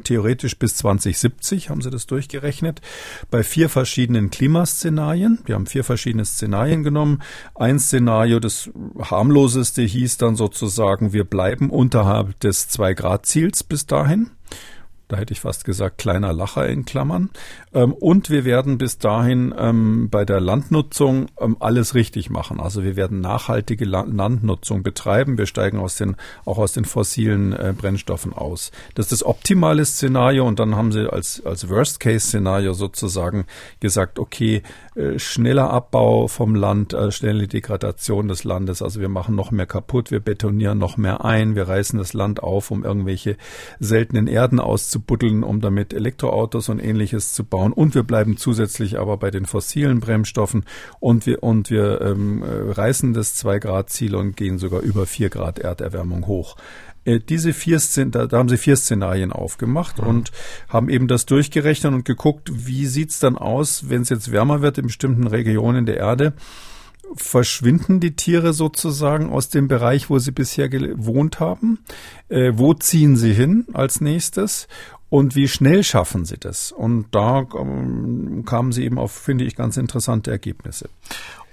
theoretisch 0.03 0.59
bis 0.59 0.75
2070 0.75 1.71
haben 1.71 1.81
sie 1.81 1.89
das 1.89 2.05
durchgerechnet. 2.05 2.81
Bei 3.31 3.41
vier 3.41 3.67
verschiedenen 3.67 4.29
Klimaszenarien. 4.29 5.39
Wir 5.45 5.55
haben 5.55 5.65
vier 5.65 5.83
verschiedene 5.83 6.25
Szenarien 6.25 6.83
genommen. 6.83 7.23
Ein 7.55 7.79
Szenario, 7.79 8.39
das 8.39 8.69
harmloseste, 8.99 9.81
hieß 9.81 10.17
dann 10.17 10.35
sozusagen, 10.35 11.13
wir 11.13 11.23
bleiben 11.23 11.71
unterhalb 11.71 12.39
des 12.41 12.67
Zwei-Grad-Ziels 12.67 13.63
bis 13.63 13.87
dahin 13.87 14.29
da 15.13 15.19
hätte 15.19 15.33
ich 15.33 15.39
fast 15.41 15.63
gesagt 15.63 15.97
kleiner 15.97 16.33
Lacher 16.33 16.67
in 16.67 16.85
Klammern. 16.85 17.29
Ähm, 17.73 17.93
und 17.93 18.29
wir 18.29 18.45
werden 18.45 18.77
bis 18.77 18.97
dahin 18.97 19.53
ähm, 19.57 20.09
bei 20.09 20.25
der 20.25 20.41
Landnutzung 20.41 21.27
ähm, 21.39 21.55
alles 21.59 21.95
richtig 21.95 22.29
machen. 22.29 22.59
Also 22.59 22.83
wir 22.83 22.95
werden 22.95 23.21
nachhaltige 23.21 23.85
Landnutzung 23.85 24.83
betreiben. 24.83 25.37
Wir 25.37 25.45
steigen 25.45 25.79
aus 25.79 25.95
den, 25.95 26.15
auch 26.45 26.57
aus 26.57 26.73
den 26.73 26.85
fossilen 26.85 27.53
äh, 27.53 27.73
Brennstoffen 27.77 28.33
aus. 28.33 28.71
Das 28.95 29.05
ist 29.05 29.11
das 29.11 29.25
optimale 29.25 29.85
Szenario 29.85 30.47
und 30.47 30.59
dann 30.59 30.75
haben 30.75 30.91
sie 30.91 31.11
als, 31.11 31.45
als 31.45 31.69
Worst-Case-Szenario 31.69 32.73
sozusagen 32.73 33.45
gesagt, 33.79 34.17
okay, 34.17 34.63
äh, 34.95 35.19
schneller 35.19 35.69
Abbau 35.69 36.27
vom 36.27 36.55
Land, 36.55 36.93
äh, 36.93 37.11
schnelle 37.11 37.47
Degradation 37.47 38.27
des 38.27 38.43
Landes. 38.43 38.81
Also 38.81 38.99
wir 38.99 39.09
machen 39.09 39.35
noch 39.35 39.51
mehr 39.51 39.67
kaputt, 39.67 40.09
wir 40.09 40.19
betonieren 40.19 40.79
noch 40.79 40.97
mehr 40.97 41.23
ein, 41.23 41.55
wir 41.55 41.67
reißen 41.67 41.99
das 41.99 42.13
Land 42.13 42.41
auf, 42.41 42.71
um 42.71 42.83
irgendwelche 42.83 43.37
seltenen 43.79 44.27
Erden 44.27 44.59
auszubauen 44.59 45.03
buddeln, 45.13 45.43
um 45.43 45.61
damit 45.61 45.93
Elektroautos 45.93 46.69
und 46.69 46.79
ähnliches 46.79 47.33
zu 47.33 47.43
bauen. 47.43 47.73
Und 47.73 47.95
wir 47.95 48.03
bleiben 48.03 48.37
zusätzlich 48.37 48.99
aber 48.99 49.17
bei 49.17 49.31
den 49.31 49.45
fossilen 49.45 49.99
Bremsstoffen 49.99 50.65
und 50.99 51.25
wir, 51.25 51.43
und 51.43 51.69
wir 51.69 52.01
ähm, 52.01 52.41
äh, 52.41 52.71
reißen 52.71 53.13
das 53.13 53.43
2-Grad-Ziel 53.43 54.15
und 54.15 54.35
gehen 54.35 54.57
sogar 54.57 54.81
über 54.81 55.05
4 55.05 55.29
Grad 55.29 55.59
Erderwärmung 55.59 56.27
hoch 56.27 56.55
diese 57.05 57.53
vier 57.53 57.81
da, 58.07 58.27
da 58.27 58.37
haben 58.37 58.49
sie 58.49 58.57
vier 58.57 58.75
Szenarien 58.75 59.31
aufgemacht 59.31 60.01
mhm. 60.01 60.07
und 60.07 60.31
haben 60.69 60.89
eben 60.89 61.07
das 61.07 61.25
durchgerechnet 61.25 61.93
und 61.93 62.05
geguckt, 62.05 62.49
wie 62.53 62.85
sieht's 62.85 63.19
dann 63.19 63.37
aus, 63.37 63.89
wenn 63.89 64.01
es 64.01 64.09
jetzt 64.09 64.31
wärmer 64.31 64.61
wird 64.61 64.77
in 64.77 64.87
bestimmten 64.87 65.27
Regionen 65.27 65.85
der 65.85 65.97
Erde 65.97 66.33
verschwinden 67.15 67.99
die 67.99 68.15
Tiere 68.15 68.53
sozusagen 68.53 69.29
aus 69.29 69.49
dem 69.49 69.67
Bereich, 69.67 70.09
wo 70.09 70.19
sie 70.19 70.31
bisher 70.31 70.69
gewohnt 70.69 71.39
haben? 71.39 71.79
Äh, 72.29 72.53
wo 72.55 72.73
ziehen 72.73 73.15
sie 73.15 73.33
hin 73.33 73.65
als 73.73 74.01
nächstes? 74.01 74.67
Und 75.09 75.35
wie 75.35 75.47
schnell 75.47 75.83
schaffen 75.83 76.25
sie 76.25 76.39
das? 76.39 76.71
Und 76.71 77.07
da 77.11 77.45
ähm, 77.55 78.45
kamen 78.45 78.71
sie 78.71 78.83
eben 78.83 78.97
auf, 78.97 79.11
finde 79.11 79.45
ich, 79.45 79.55
ganz 79.55 79.77
interessante 79.77 80.31
Ergebnisse. 80.31 80.89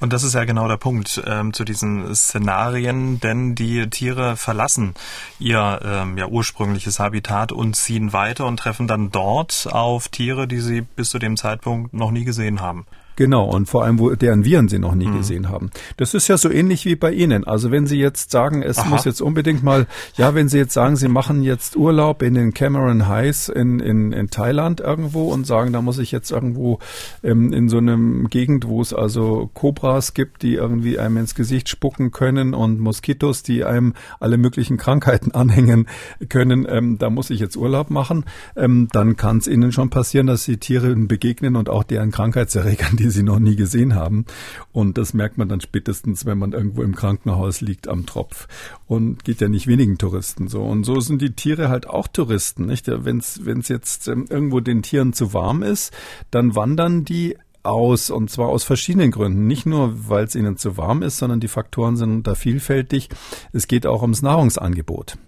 Und 0.01 0.13
das 0.13 0.23
ist 0.23 0.35
ja 0.35 0.45
genau 0.45 0.67
der 0.67 0.79
Punkt 0.79 1.23
ähm, 1.27 1.53
zu 1.53 1.65
diesen 1.65 2.15
Szenarien, 2.15 3.21
denn 3.21 3.55
die 3.55 3.89
Tiere 3.91 4.37
verlassen 4.37 4.95
ihr 5.39 5.81
ähm, 5.85 6.17
ja, 6.17 6.27
ursprüngliches 6.27 6.99
Habitat 6.99 7.53
und 7.53 7.77
ziehen 7.77 8.13
weiter 8.13 8.47
und 8.47 8.59
treffen 8.59 8.89
dann 8.89 9.11
dort 9.11 9.69
auf 9.71 10.09
Tiere, 10.09 10.49
die 10.49 10.61
sie 10.61 10.81
bis 10.81 11.11
zu 11.11 11.19
dem 11.19 11.37
Zeitpunkt 11.37 11.93
noch 11.93 12.11
nie 12.11 12.25
gesehen 12.25 12.61
haben. 12.61 12.87
Genau, 13.21 13.45
und 13.45 13.67
vor 13.67 13.85
allem, 13.85 13.99
wo 13.99 14.15
deren 14.15 14.47
Viren 14.47 14.69
sie 14.69 14.79
noch 14.79 14.95
nie 14.95 15.09
mhm. 15.09 15.19
gesehen 15.19 15.51
haben. 15.51 15.69
Das 15.99 16.15
ist 16.15 16.27
ja 16.29 16.39
so 16.39 16.49
ähnlich 16.49 16.87
wie 16.87 16.97
bei 16.97 17.13
Ihnen. 17.13 17.45
Also 17.45 17.71
wenn 17.71 17.87
Sie 17.87 17.99
jetzt 17.99 18.31
sagen, 18.31 18.63
es 18.63 18.79
Aha. 18.79 18.89
muss 18.89 19.05
jetzt 19.05 19.21
unbedingt 19.21 19.63
mal, 19.63 19.87
ja, 20.17 20.35
wenn 20.35 20.49
Sie 20.49 20.57
jetzt 20.57 20.73
sagen, 20.73 20.97
Sie 20.97 21.09
machen 21.09 21.43
jetzt 21.43 21.77
Urlaub 21.77 22.23
in 22.23 22.33
den 22.33 22.55
Cameron 22.55 23.09
Highs 23.09 23.51
in, 23.51 23.79
in, 23.79 24.13
in 24.13 24.31
Thailand 24.31 24.81
irgendwo 24.81 25.25
und 25.25 25.47
sagen, 25.47 25.75
da 25.75 25.83
muss 25.83 25.99
ich 25.99 26.13
jetzt 26.13 26.31
irgendwo 26.31 26.79
ähm, 27.23 27.53
in 27.53 27.69
so 27.69 27.77
einem 27.77 28.31
Gegend, 28.31 28.67
wo 28.67 28.81
es 28.81 28.95
also 28.95 29.51
Kobras 29.91 30.15
gibt, 30.15 30.43
die 30.43 30.55
irgendwie 30.55 31.01
einem 31.01 31.17
ins 31.17 31.35
Gesicht 31.35 31.69
spucken 31.69 32.13
können 32.13 32.55
und 32.55 32.79
Moskitos, 32.79 33.43
die 33.43 33.65
einem 33.65 33.95
alle 34.21 34.37
möglichen 34.37 34.77
Krankheiten 34.77 35.33
anhängen 35.33 35.89
können, 36.29 36.65
ähm, 36.69 36.97
da 36.99 37.11
muss 37.11 37.31
ich 37.31 37.41
jetzt 37.41 37.57
Urlaub 37.57 37.91
machen, 37.91 38.25
ähm, 38.55 38.87
dann 38.93 39.17
kann 39.17 39.39
es 39.39 39.49
Ihnen 39.49 39.73
schon 39.73 39.91
passieren, 39.91 40.29
dass 40.29 40.45
Sie 40.45 40.59
Tieren 40.59 41.09
begegnen 41.09 41.57
und 41.57 41.69
auch 41.69 41.83
deren 41.83 42.13
Krankheitserregern, 42.13 42.97
die 42.99 43.11
sie 43.11 43.25
noch 43.25 43.41
nie 43.41 43.57
gesehen 43.57 43.97
haben. 43.97 44.27
Und 44.71 44.97
das 44.97 45.13
merkt 45.13 45.39
man 45.39 45.49
dann 45.49 45.61
spätestens, 45.61 46.25
wenn 46.25 46.39
man 46.39 46.53
irgendwo 46.53 46.85
im 46.85 46.95
Krankenhaus 46.95 47.61
liegt 47.61 47.89
am 47.89 48.07
Tropf. 48.07 48.47
Und 48.87 49.25
geht 49.25 49.41
ja 49.41 49.49
nicht 49.49 49.67
wenigen 49.67 49.99
Touristen 49.99 50.47
so. 50.47 50.63
Und 50.63 50.85
so 50.85 51.01
sind 51.01 51.21
die 51.21 51.33
Tiere 51.33 51.69
halt 51.69 51.89
auch 51.89 52.07
Touristen, 52.07 52.67
nicht? 52.67 52.87
Wenn 52.87 53.19
es 53.19 53.69
jetzt 53.69 54.07
ähm, 54.07 54.27
irgendwo 54.31 54.61
den 54.61 54.83
Tieren 54.83 55.13
zu 55.13 55.33
warm 55.33 55.65
ist, 55.65 55.93
dann 56.31 56.55
wandern 56.55 57.05
die 57.05 57.37
aus 57.63 58.11
und 58.11 58.31
zwar 58.31 58.49
aus 58.49 58.65
verschiedenen 58.65 59.11
Gründen. 59.11 59.47
Nicht 59.47 59.67
nur, 59.67 60.09
weil 60.09 60.25
es 60.25 60.35
ihnen 60.35 60.57
zu 60.57 60.77
warm 60.77 61.03
ist, 61.03 61.19
sondern 61.19 61.41
die 61.41 61.49
Faktoren 61.49 61.97
sind 61.97 62.27
da 62.27 62.35
vielfältig. 62.35 63.09
Es 63.53 63.67
geht 63.69 63.87
auch 63.87 64.03
ums 64.03 64.23
Nahrungsangebot. 64.23 65.19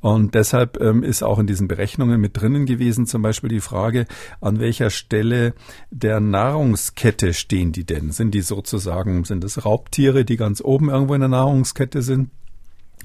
Und 0.00 0.34
deshalb 0.34 0.80
ähm, 0.80 1.02
ist 1.02 1.22
auch 1.22 1.38
in 1.38 1.46
diesen 1.46 1.68
Berechnungen 1.68 2.20
mit 2.20 2.40
drinnen 2.40 2.66
gewesen 2.66 3.06
zum 3.06 3.22
Beispiel 3.22 3.50
die 3.50 3.60
Frage, 3.60 4.06
an 4.40 4.60
welcher 4.60 4.90
Stelle 4.90 5.54
der 5.90 6.20
Nahrungskette 6.20 7.34
stehen 7.34 7.72
die 7.72 7.84
denn? 7.84 8.10
Sind 8.12 8.32
die 8.34 8.42
sozusagen, 8.42 9.24
sind 9.24 9.44
es 9.44 9.64
Raubtiere, 9.64 10.24
die 10.24 10.36
ganz 10.36 10.60
oben 10.60 10.88
irgendwo 10.88 11.14
in 11.14 11.20
der 11.20 11.28
Nahrungskette 11.28 12.02
sind? 12.02 12.30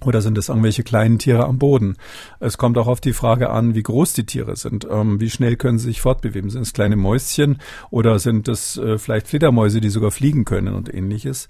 Oder 0.04 0.22
sind 0.22 0.38
es 0.38 0.50
irgendwelche 0.50 0.84
kleinen 0.84 1.20
Tiere 1.20 1.46
am 1.46 1.58
Boden? 1.58 1.96
Es 2.40 2.58
kommt 2.58 2.78
auch 2.78 2.88
auf 2.88 3.02
die 3.02 3.14
Frage 3.14 3.50
an, 3.50 3.76
wie 3.76 3.84
groß 3.84 4.14
die 4.14 4.26
Tiere 4.26 4.56
sind. 4.56 4.86
Ähm, 4.90 5.20
wie 5.20 5.30
schnell 5.30 5.56
können 5.56 5.78
sie 5.78 5.86
sich 5.86 6.02
fortbewegen? 6.02 6.50
Sind 6.50 6.64
es 6.64 6.74
kleine 6.74 6.96
Mäuschen 6.96 7.60
oder 7.90 8.20
sind 8.20 8.48
es 8.48 8.78
äh, 8.78 8.98
vielleicht 8.98 9.28
Fledermäuse, 9.28 9.82
die 9.82 9.90
sogar 9.90 10.12
fliegen 10.12 10.46
können 10.46 10.74
und 10.74 10.94
ähnliches? 10.94 11.48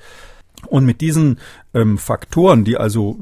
Und 0.68 0.86
mit 0.86 1.02
diesen 1.02 1.40
ähm, 1.74 1.98
Faktoren, 1.98 2.64
die 2.64 2.78
also, 2.78 3.20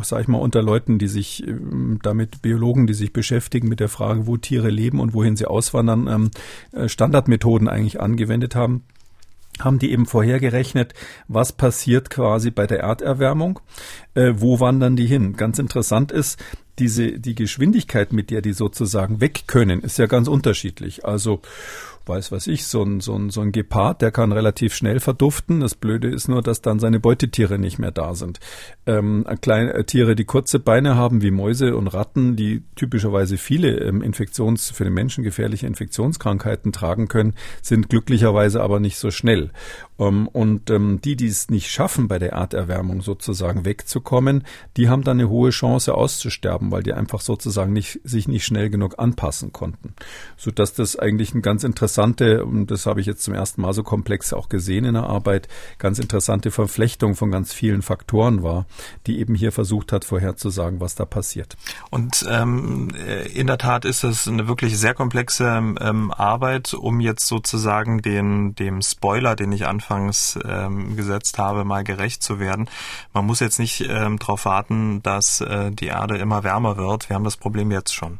äh, 0.00 0.04
sag 0.04 0.22
ich 0.22 0.28
mal, 0.28 0.38
unter 0.38 0.62
Leuten, 0.62 0.98
die 0.98 1.06
sich 1.06 1.46
ähm, 1.46 1.98
damit, 2.02 2.42
Biologen, 2.42 2.86
die 2.86 2.94
sich 2.94 3.12
beschäftigen 3.12 3.68
mit 3.68 3.80
der 3.80 3.88
Frage, 3.88 4.26
wo 4.26 4.36
Tiere 4.36 4.70
leben 4.70 5.00
und 5.00 5.14
wohin 5.14 5.36
sie 5.36 5.46
auswandern, 5.46 6.08
ähm, 6.08 6.30
äh, 6.72 6.88
Standardmethoden 6.88 7.68
eigentlich 7.68 8.00
angewendet 8.00 8.54
haben, 8.54 8.84
haben 9.60 9.78
die 9.78 9.92
eben 9.92 10.06
vorhergerechnet, 10.06 10.94
was 11.28 11.52
passiert 11.52 12.10
quasi 12.10 12.50
bei 12.50 12.66
der 12.66 12.80
Erderwärmung, 12.80 13.60
äh, 14.14 14.32
wo 14.36 14.60
wandern 14.60 14.96
die 14.96 15.06
hin. 15.06 15.34
Ganz 15.34 15.58
interessant 15.58 16.10
ist, 16.10 16.42
diese, 16.78 17.18
die 17.18 17.34
Geschwindigkeit, 17.34 18.12
mit 18.12 18.30
der 18.30 18.40
die 18.40 18.54
sozusagen 18.54 19.20
weg 19.20 19.44
können, 19.46 19.80
ist 19.80 19.98
ja 19.98 20.06
ganz 20.06 20.26
unterschiedlich. 20.26 21.04
Also 21.04 21.42
weiß 22.06 22.32
was 22.32 22.46
ich, 22.46 22.66
so 22.66 22.82
ein, 22.82 23.00
so 23.00 23.16
ein, 23.16 23.30
so 23.30 23.40
ein 23.40 23.52
Gepard, 23.52 24.02
der 24.02 24.10
kann 24.10 24.32
relativ 24.32 24.74
schnell 24.74 25.00
verduften. 25.00 25.60
Das 25.60 25.74
Blöde 25.74 26.08
ist 26.08 26.28
nur, 26.28 26.42
dass 26.42 26.62
dann 26.62 26.78
seine 26.78 27.00
Beutetiere 27.00 27.58
nicht 27.58 27.78
mehr 27.78 27.90
da 27.90 28.14
sind. 28.14 28.40
Ähm, 28.86 29.26
kleine 29.40 29.74
äh, 29.74 29.84
Tiere, 29.84 30.14
die 30.14 30.24
kurze 30.24 30.58
Beine 30.58 30.96
haben, 30.96 31.22
wie 31.22 31.30
Mäuse 31.30 31.76
und 31.76 31.88
Ratten, 31.88 32.36
die 32.36 32.62
typischerweise 32.76 33.36
viele 33.36 33.78
ähm, 33.80 34.02
Infektions, 34.02 34.70
für 34.70 34.84
den 34.84 34.94
Menschen 34.94 35.24
gefährliche 35.24 35.66
Infektionskrankheiten 35.66 36.72
tragen 36.72 37.08
können, 37.08 37.34
sind 37.60 37.88
glücklicherweise 37.88 38.62
aber 38.62 38.80
nicht 38.80 38.96
so 38.96 39.10
schnell. 39.10 39.50
Ähm, 39.98 40.28
und 40.28 40.70
ähm, 40.70 41.00
die, 41.02 41.16
die 41.16 41.26
es 41.26 41.50
nicht 41.50 41.70
schaffen, 41.70 42.08
bei 42.08 42.18
der 42.18 42.32
Erderwärmung 42.32 43.02
sozusagen 43.02 43.64
wegzukommen, 43.64 44.44
die 44.76 44.88
haben 44.88 45.04
dann 45.04 45.20
eine 45.20 45.28
hohe 45.28 45.50
Chance 45.50 45.94
auszusterben, 45.94 46.70
weil 46.70 46.82
die 46.82 46.92
einfach 46.92 47.20
sozusagen 47.20 47.72
nicht, 47.72 48.00
sich 48.04 48.28
nicht 48.28 48.44
schnell 48.44 48.70
genug 48.70 48.98
anpassen 48.98 49.52
konnten. 49.52 49.94
Sodass 50.36 50.74
das 50.74 50.96
eigentlich 50.96 51.34
ein 51.34 51.42
ganz 51.42 51.64
interessante, 51.92 52.44
und 52.44 52.70
das 52.70 52.86
habe 52.86 53.00
ich 53.00 53.06
jetzt 53.06 53.22
zum 53.22 53.34
ersten 53.34 53.60
Mal 53.60 53.72
so 53.74 53.82
komplex 53.82 54.32
auch 54.32 54.48
gesehen 54.48 54.84
in 54.84 54.94
der 54.94 55.04
Arbeit, 55.04 55.48
ganz 55.78 55.98
interessante 55.98 56.50
Verflechtung 56.50 57.14
von 57.14 57.30
ganz 57.30 57.52
vielen 57.52 57.82
Faktoren 57.82 58.42
war, 58.42 58.66
die 59.06 59.18
eben 59.20 59.34
hier 59.34 59.52
versucht 59.52 59.92
hat, 59.92 60.04
vorherzusagen, 60.04 60.80
was 60.80 60.94
da 60.94 61.04
passiert. 61.04 61.56
Und 61.90 62.26
ähm, 62.28 62.88
in 63.34 63.46
der 63.46 63.58
Tat 63.58 63.84
ist 63.84 64.04
das 64.04 64.26
eine 64.26 64.48
wirklich 64.48 64.78
sehr 64.78 64.94
komplexe 64.94 65.44
ähm, 65.80 66.10
Arbeit, 66.12 66.74
um 66.74 67.00
jetzt 67.00 67.26
sozusagen 67.26 68.00
den, 68.00 68.54
dem 68.54 68.80
Spoiler, 68.80 69.36
den 69.36 69.52
ich 69.52 69.66
anfangs 69.66 70.38
ähm, 70.44 70.96
gesetzt 70.96 71.38
habe, 71.38 71.64
mal 71.64 71.84
gerecht 71.84 72.22
zu 72.22 72.40
werden. 72.40 72.68
Man 73.12 73.26
muss 73.26 73.40
jetzt 73.40 73.58
nicht 73.58 73.84
ähm, 73.88 74.18
darauf 74.18 74.44
warten, 74.44 75.02
dass 75.02 75.40
äh, 75.40 75.70
die 75.70 75.86
Erde 75.86 76.16
immer 76.18 76.42
wärmer 76.42 76.76
wird. 76.76 77.08
Wir 77.08 77.16
haben 77.16 77.24
das 77.24 77.36
Problem 77.36 77.70
jetzt 77.70 77.94
schon. 77.94 78.18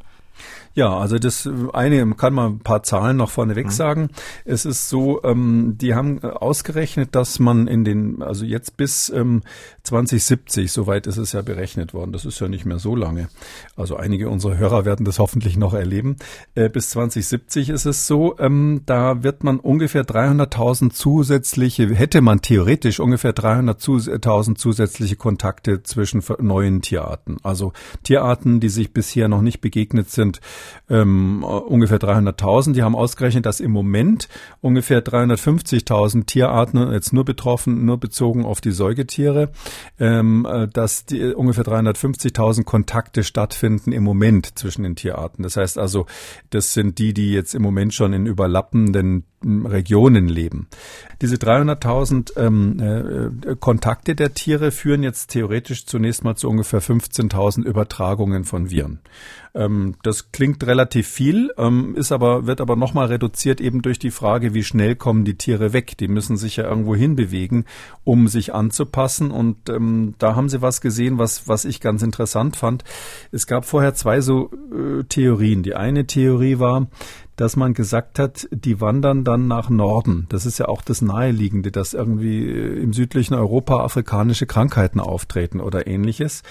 Ja, 0.75 0.97
also 0.97 1.19
das 1.19 1.49
eine 1.73 2.15
kann 2.15 2.33
man 2.33 2.53
ein 2.53 2.59
paar 2.61 2.83
Zahlen 2.83 3.19
noch 3.19 3.31
vorneweg 3.31 3.67
mhm. 3.67 3.71
sagen. 3.71 4.11
Es 4.45 4.65
ist 4.65 4.89
so, 4.89 5.23
ähm, 5.23 5.77
die 5.77 5.95
haben 5.95 6.23
ausgerechnet, 6.23 7.15
dass 7.15 7.39
man 7.39 7.67
in 7.67 7.85
den, 7.85 8.23
also 8.23 8.45
jetzt 8.45 8.77
bis 8.77 9.11
ähm, 9.11 9.43
2070, 9.85 10.71
soweit 10.71 11.07
ist 11.09 11.17
es 11.17 11.33
ja 11.33 11.43
berechnet 11.43 11.93
worden, 11.93 12.13
das 12.13 12.25
ist 12.25 12.39
ja 12.41 12.47
nicht 12.47 12.65
mehr 12.65 12.79
so 12.79 12.95
lange. 12.95 13.29
Also 13.77 13.97
einige 13.97 14.29
unserer 14.29 14.57
Hörer 14.57 14.85
werden 14.85 15.05
das 15.05 15.19
hoffentlich 15.19 15.57
noch 15.57 15.75
erleben. 15.75 16.17
Äh, 16.55 16.69
bis 16.69 16.91
2070 16.91 17.69
ist 17.71 17.87
es 17.87 18.07
so, 18.07 18.39
ähm, 18.39 18.83
da 18.87 19.25
wird 19.25 19.43
man 19.43 19.59
ungefähr 19.59 20.05
300.000 20.05 20.93
zusätzliche, 20.93 21.93
hätte 21.95 22.21
man 22.21 22.43
theoretisch 22.43 23.01
ungefähr 23.01 23.35
300.000 23.35 24.55
zusätzliche 24.55 25.17
Kontakte 25.17 25.83
zwischen 25.83 26.23
neuen 26.39 26.81
Tierarten. 26.83 27.39
Also 27.43 27.73
Tierarten, 28.05 28.61
die 28.61 28.69
sich 28.69 28.93
bisher 28.93 29.27
noch 29.29 29.43
nicht 29.43 29.61
begegnet 29.61 30.11
sind, 30.11 30.41
ähm, 30.89 31.43
ungefähr 31.43 31.99
300.000. 31.99 32.75
Die 32.75 32.85
haben 32.85 32.95
ausgerechnet, 32.95 33.47
dass 33.47 33.59
im 33.59 33.73
Moment 33.73 34.29
ungefähr 34.61 35.05
350.000 35.05 36.27
Tierarten, 36.27 36.93
jetzt 36.93 37.13
nur 37.13 37.25
betroffen, 37.25 37.85
nur 37.85 37.99
bezogen 37.99 38.45
auf 38.45 38.61
die 38.61 38.71
Säugetiere, 38.71 39.51
ähm, 39.99 40.47
äh, 40.49 40.69
dass 40.69 41.07
die, 41.07 41.35
ungefähr 41.35 41.65
350.000 41.65 42.65
Kontakte 42.65 43.25
stattfinden 43.25 43.93
im 43.93 44.03
Moment 44.03 44.59
zwischen 44.59 44.83
den 44.83 44.97
Tierarten. 44.97 45.43
Das 45.43 45.57
heißt 45.57 45.79
also, 45.79 46.07
das 46.51 46.73
sind 46.73 46.99
die, 46.99 47.15
die 47.15 47.33
jetzt 47.33 47.55
im 47.55 47.63
Moment 47.63 47.95
schon 47.95 48.13
in 48.13 48.27
überlappenden 48.27 49.25
Regionen 49.45 50.29
leben. 50.29 50.69
Diese 51.21 51.37
300.000 51.37 52.37
ähm, 52.37 53.43
äh, 53.45 53.57
Kontakte 53.57 54.15
der 54.15 54.35
Tiere 54.35 54.71
führen 54.71 55.03
jetzt 55.03 55.31
theoretisch 55.31 55.87
zunächst 55.87 56.25
mal 56.25 56.37
zu 56.37 56.49
ungefähr 56.49 56.81
15.000 56.81 57.65
Übertragungen 57.65 58.45
von 58.45 58.71
Viren. 58.71 59.01
Ähm, 59.55 59.97
das 60.03 60.33
klingt 60.33 60.65
relativ 60.67 61.07
viel, 61.09 61.51
ähm, 61.59 61.95
ist 61.95 62.11
aber, 62.11 62.47
wird 62.47 62.61
aber 62.61 62.77
nochmal 62.77 63.07
reduziert 63.07 63.61
eben 63.61 63.83
durch 63.83 63.99
die 63.99 64.11
Frage, 64.11 64.55
wie 64.55 64.65
schnell 64.65 64.97
kommen 64.97 65.25
die 65.25 65.37
Tiere 65.37 65.73
weg. 65.73 65.97
Die 65.99 66.09
müssen 66.09 66.37
sich 66.37 66.57
ja 66.57 66.65
irgendwo 66.65 66.95
hinbewegen, 66.95 67.67
um 68.05 68.29
sich 68.29 68.55
anzupassen. 68.55 69.31
Und 69.31 69.69
ähm, 69.69 70.15
da 70.19 70.35
haben 70.35 70.49
sie 70.49 70.63
was 70.63 70.81
gesehen, 70.81 71.19
was, 71.19 71.49
was 71.49 71.65
ich 71.65 71.81
ganz 71.81 72.03
interessant 72.03 72.57
fand. 72.57 72.85
Es 73.31 73.47
gab 73.47 73.65
vorher 73.65 73.95
zwei 73.95 74.21
so 74.21 74.51
äh, 74.73 75.05
Theorien. 75.05 75.63
Die 75.63 75.75
eine 75.75 76.07
Theorie 76.07 76.59
war, 76.59 76.87
dass 77.43 77.57
man 77.57 77.75
gesagt 77.75 78.21
hat, 78.21 78.47
die 78.53 78.81
wandern 78.81 79.25
dann 79.25 79.49
nach 79.49 79.69
Norden. 79.69 80.27
Das 80.29 80.47
ist 80.47 80.59
ja 80.59 80.69
auch 80.69 80.81
das 80.81 81.03
Naheliegende, 81.03 81.73
dass 81.73 81.93
irgendwie 81.93 82.47
äh, 82.49 82.81
im 82.81 82.93
südlichen 82.93 83.35
Europa 83.35 83.83
afrikanische 83.83 84.47
Krankheiten 84.47 85.01
auftreten 85.01 85.59
oder 85.59 85.89
ähnliches. 85.89 86.45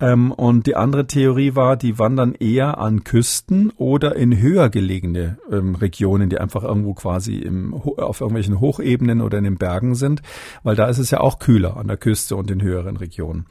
Ähm, 0.00 0.32
und 0.32 0.66
die 0.66 0.74
andere 0.74 1.06
Theorie 1.06 1.54
war, 1.54 1.76
die 1.76 1.98
wandern 1.98 2.32
eher 2.32 2.78
an 2.78 3.04
Küsten 3.04 3.74
oder 3.76 4.16
in 4.16 4.40
höher 4.40 4.70
gelegene 4.70 5.36
ähm, 5.52 5.74
Regionen, 5.74 6.30
die 6.30 6.38
einfach 6.38 6.64
irgendwo 6.64 6.94
quasi 6.94 7.36
im, 7.36 7.74
auf 7.74 8.22
irgendwelchen 8.22 8.58
Hochebenen 8.58 9.20
oder 9.20 9.36
in 9.36 9.44
den 9.44 9.58
Bergen 9.58 9.96
sind, 9.96 10.22
weil 10.62 10.76
da 10.76 10.86
ist 10.86 10.98
es 10.98 11.10
ja 11.10 11.20
auch 11.20 11.40
kühler 11.40 11.76
an 11.76 11.88
der 11.88 11.98
Küste 11.98 12.36
und 12.36 12.50
in 12.50 12.62
höheren 12.62 12.96
Regionen. 12.96 13.44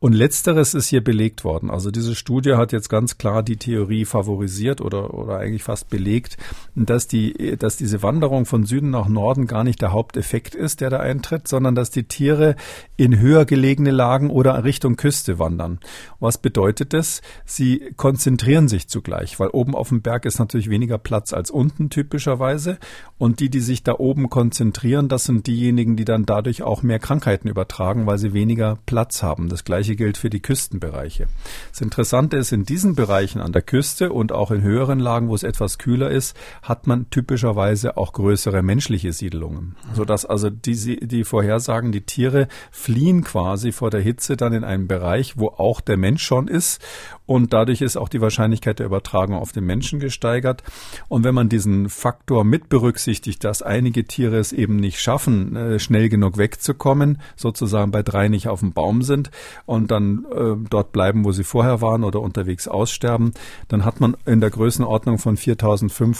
Und 0.00 0.12
letzteres 0.12 0.74
ist 0.74 0.88
hier 0.88 1.02
belegt 1.02 1.44
worden. 1.44 1.70
Also 1.70 1.90
diese 1.90 2.14
Studie 2.14 2.56
hat 2.56 2.72
jetzt 2.72 2.90
ganz 2.90 3.16
klar 3.16 3.42
die 3.42 3.56
Theorie 3.56 4.04
favorisiert 4.04 4.82
oder, 4.82 5.14
oder 5.14 5.38
eigentlich 5.38 5.62
fast 5.62 5.88
belegt, 5.88 6.36
dass 6.74 7.06
die, 7.06 7.56
dass 7.56 7.76
diese 7.76 8.02
Wanderung 8.02 8.46
von 8.46 8.64
Süden 8.64 8.90
nach 8.90 9.08
Norden 9.08 9.46
gar 9.46 9.64
nicht 9.64 9.82
der 9.82 9.92
Haupteffekt 9.92 10.54
ist, 10.54 10.80
der 10.80 10.90
da 10.90 11.00
eintritt, 11.00 11.48
sondern 11.48 11.74
dass 11.74 11.90
die 11.90 12.04
Tiere 12.04 12.56
in 12.96 13.18
höher 13.18 13.44
gelegene 13.44 13.90
Lagen 13.90 14.30
oder 14.30 14.64
Richtung 14.64 14.96
Küste 14.96 15.38
wandern. 15.38 15.80
Was 16.20 16.38
bedeutet 16.38 16.92
das? 16.92 17.20
Sie 17.44 17.92
konzentrieren 17.96 18.68
sich 18.68 18.88
zugleich, 18.88 19.38
weil 19.40 19.48
oben 19.48 19.74
auf 19.74 19.88
dem 19.88 20.02
Berg 20.02 20.24
ist 20.24 20.38
natürlich 20.38 20.70
weniger 20.70 20.98
Platz 20.98 21.32
als 21.32 21.50
unten 21.50 21.90
typischerweise. 21.90 22.78
Und 23.18 23.40
die, 23.40 23.50
die 23.50 23.60
sich 23.60 23.82
da 23.84 23.94
oben 23.98 24.30
konzentrieren, 24.30 25.08
das 25.08 25.24
sind 25.24 25.46
diejenigen, 25.46 25.96
die 25.96 26.04
dann 26.04 26.26
dadurch 26.26 26.62
auch 26.62 26.82
mehr 26.82 26.98
Krankheiten 26.98 27.48
übertragen, 27.48 28.06
weil 28.06 28.18
sie 28.18 28.32
weniger 28.32 28.78
Platz 28.86 29.22
haben. 29.22 29.48
Das 29.48 29.64
gleiche 29.64 29.96
gilt 29.96 30.16
für 30.16 30.30
die 30.30 30.40
Küstenbereiche. 30.40 31.26
Das 31.70 31.80
Interessante 31.80 32.36
ist, 32.36 32.52
in 32.52 32.64
diesen 32.64 32.94
Bereichen 32.94 33.40
an 33.40 33.52
der 33.52 33.62
Küste 33.62 34.12
und 34.12 34.32
auch 34.32 34.50
in 34.50 34.62
höheren 34.62 34.98
Lagen, 34.98 35.28
wo 35.28 35.34
es 35.34 35.42
etwas 35.42 35.78
kühler 35.78 36.10
ist, 36.10 36.21
hat 36.62 36.86
man 36.86 37.10
typischerweise 37.10 37.96
auch 37.96 38.12
größere 38.12 38.62
menschliche 38.62 39.12
Siedlungen, 39.12 39.76
sodass 39.94 40.24
also 40.24 40.50
die, 40.50 41.00
die 41.06 41.24
Vorhersagen, 41.24 41.92
die 41.92 42.02
Tiere 42.02 42.48
fliehen 42.70 43.24
quasi 43.24 43.72
vor 43.72 43.90
der 43.90 44.00
Hitze 44.00 44.36
dann 44.36 44.52
in 44.52 44.64
einen 44.64 44.88
Bereich, 44.88 45.38
wo 45.38 45.48
auch 45.48 45.80
der 45.80 45.96
Mensch 45.96 46.22
schon 46.22 46.48
ist. 46.48 46.80
Und 47.26 47.52
dadurch 47.52 47.80
ist 47.80 47.96
auch 47.96 48.08
die 48.08 48.20
Wahrscheinlichkeit 48.20 48.78
der 48.78 48.86
Übertragung 48.86 49.36
auf 49.36 49.52
den 49.52 49.64
Menschen 49.64 50.00
gesteigert. 50.00 50.62
Und 51.08 51.24
wenn 51.24 51.34
man 51.34 51.48
diesen 51.48 51.88
Faktor 51.88 52.44
mit 52.44 52.68
berücksichtigt, 52.68 53.44
dass 53.44 53.62
einige 53.62 54.04
Tiere 54.04 54.38
es 54.38 54.52
eben 54.52 54.76
nicht 54.76 55.00
schaffen, 55.00 55.56
äh, 55.56 55.78
schnell 55.78 56.08
genug 56.08 56.36
wegzukommen, 56.36 57.20
sozusagen 57.36 57.90
bei 57.90 58.02
drei 58.02 58.28
nicht 58.28 58.48
auf 58.48 58.60
dem 58.60 58.72
Baum 58.72 59.02
sind 59.02 59.30
und 59.66 59.90
dann 59.90 60.26
äh, 60.30 60.56
dort 60.68 60.92
bleiben, 60.92 61.24
wo 61.24 61.32
sie 61.32 61.44
vorher 61.44 61.80
waren 61.80 62.04
oder 62.04 62.20
unterwegs 62.20 62.68
aussterben, 62.68 63.32
dann 63.68 63.84
hat 63.84 64.00
man 64.00 64.16
in 64.26 64.40
der 64.40 64.50
Größenordnung 64.50 65.18
von 65.18 65.36
4500 65.36 66.11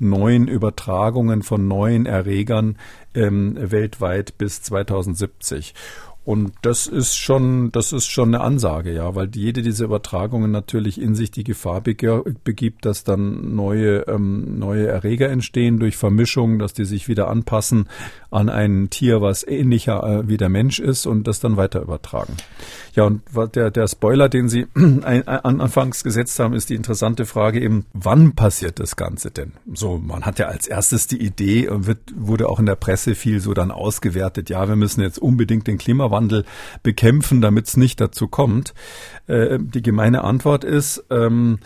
neuen 0.00 0.48
Übertragungen 0.48 1.42
von 1.42 1.68
neuen 1.68 2.06
Erregern 2.06 2.76
ähm, 3.14 3.56
weltweit 3.58 4.38
bis 4.38 4.62
2070. 4.62 5.74
Und 6.28 6.52
das 6.60 6.86
ist 6.86 7.16
schon, 7.16 7.72
das 7.72 7.94
ist 7.94 8.06
schon 8.06 8.34
eine 8.34 8.44
Ansage, 8.44 8.92
ja, 8.92 9.14
weil 9.14 9.30
jede 9.34 9.62
dieser 9.62 9.86
Übertragungen 9.86 10.50
natürlich 10.50 11.00
in 11.00 11.14
sich 11.14 11.30
die 11.30 11.42
Gefahr 11.42 11.80
begibt, 11.80 12.84
dass 12.84 13.02
dann 13.02 13.54
neue, 13.54 14.00
ähm, 14.08 14.58
neue 14.58 14.88
Erreger 14.88 15.30
entstehen 15.30 15.78
durch 15.78 15.96
Vermischung, 15.96 16.58
dass 16.58 16.74
die 16.74 16.84
sich 16.84 17.08
wieder 17.08 17.28
anpassen 17.28 17.88
an 18.30 18.50
ein 18.50 18.90
Tier, 18.90 19.22
was 19.22 19.42
ähnlicher 19.42 20.02
äh, 20.02 20.28
wie 20.28 20.36
der 20.36 20.50
Mensch 20.50 20.80
ist 20.80 21.06
und 21.06 21.26
das 21.26 21.40
dann 21.40 21.56
weiter 21.56 21.80
übertragen. 21.80 22.36
Ja, 22.98 23.04
und 23.04 23.22
der, 23.54 23.70
der 23.70 23.88
Spoiler, 23.88 24.28
den 24.28 24.48
Sie 24.48 24.66
anfangs 24.74 26.04
gesetzt 26.04 26.38
haben, 26.38 26.54
ist 26.54 26.70
die 26.70 26.74
interessante 26.74 27.26
Frage 27.26 27.60
eben, 27.60 27.86
wann 27.92 28.32
passiert 28.34 28.80
das 28.80 28.96
Ganze 28.96 29.30
denn? 29.30 29.52
So, 29.72 29.98
man 29.98 30.24
hat 30.24 30.38
ja 30.38 30.46
als 30.46 30.66
erstes 30.66 31.06
die 31.06 31.22
Idee 31.22 31.68
und 31.68 31.86
wird, 31.86 32.00
wurde 32.14 32.48
auch 32.48 32.58
in 32.58 32.66
der 32.66 32.76
Presse 32.76 33.14
viel 33.14 33.40
so 33.40 33.54
dann 33.54 33.70
ausgewertet, 33.70 34.50
ja, 34.50 34.68
wir 34.68 34.76
müssen 34.76 35.00
jetzt 35.00 35.18
unbedingt 35.18 35.66
den 35.66 35.78
Klimawandel 35.78 36.18
Klimawandel 36.18 36.44
bekämpfen, 36.82 37.40
damit 37.40 37.66
es 37.66 37.76
nicht 37.76 38.00
dazu 38.00 38.28
kommt? 38.28 38.74
Äh, 39.26 39.58
die 39.60 39.82
gemeine 39.82 40.24
Antwort 40.24 40.64
ist, 40.64 41.04
ähm, 41.10 41.58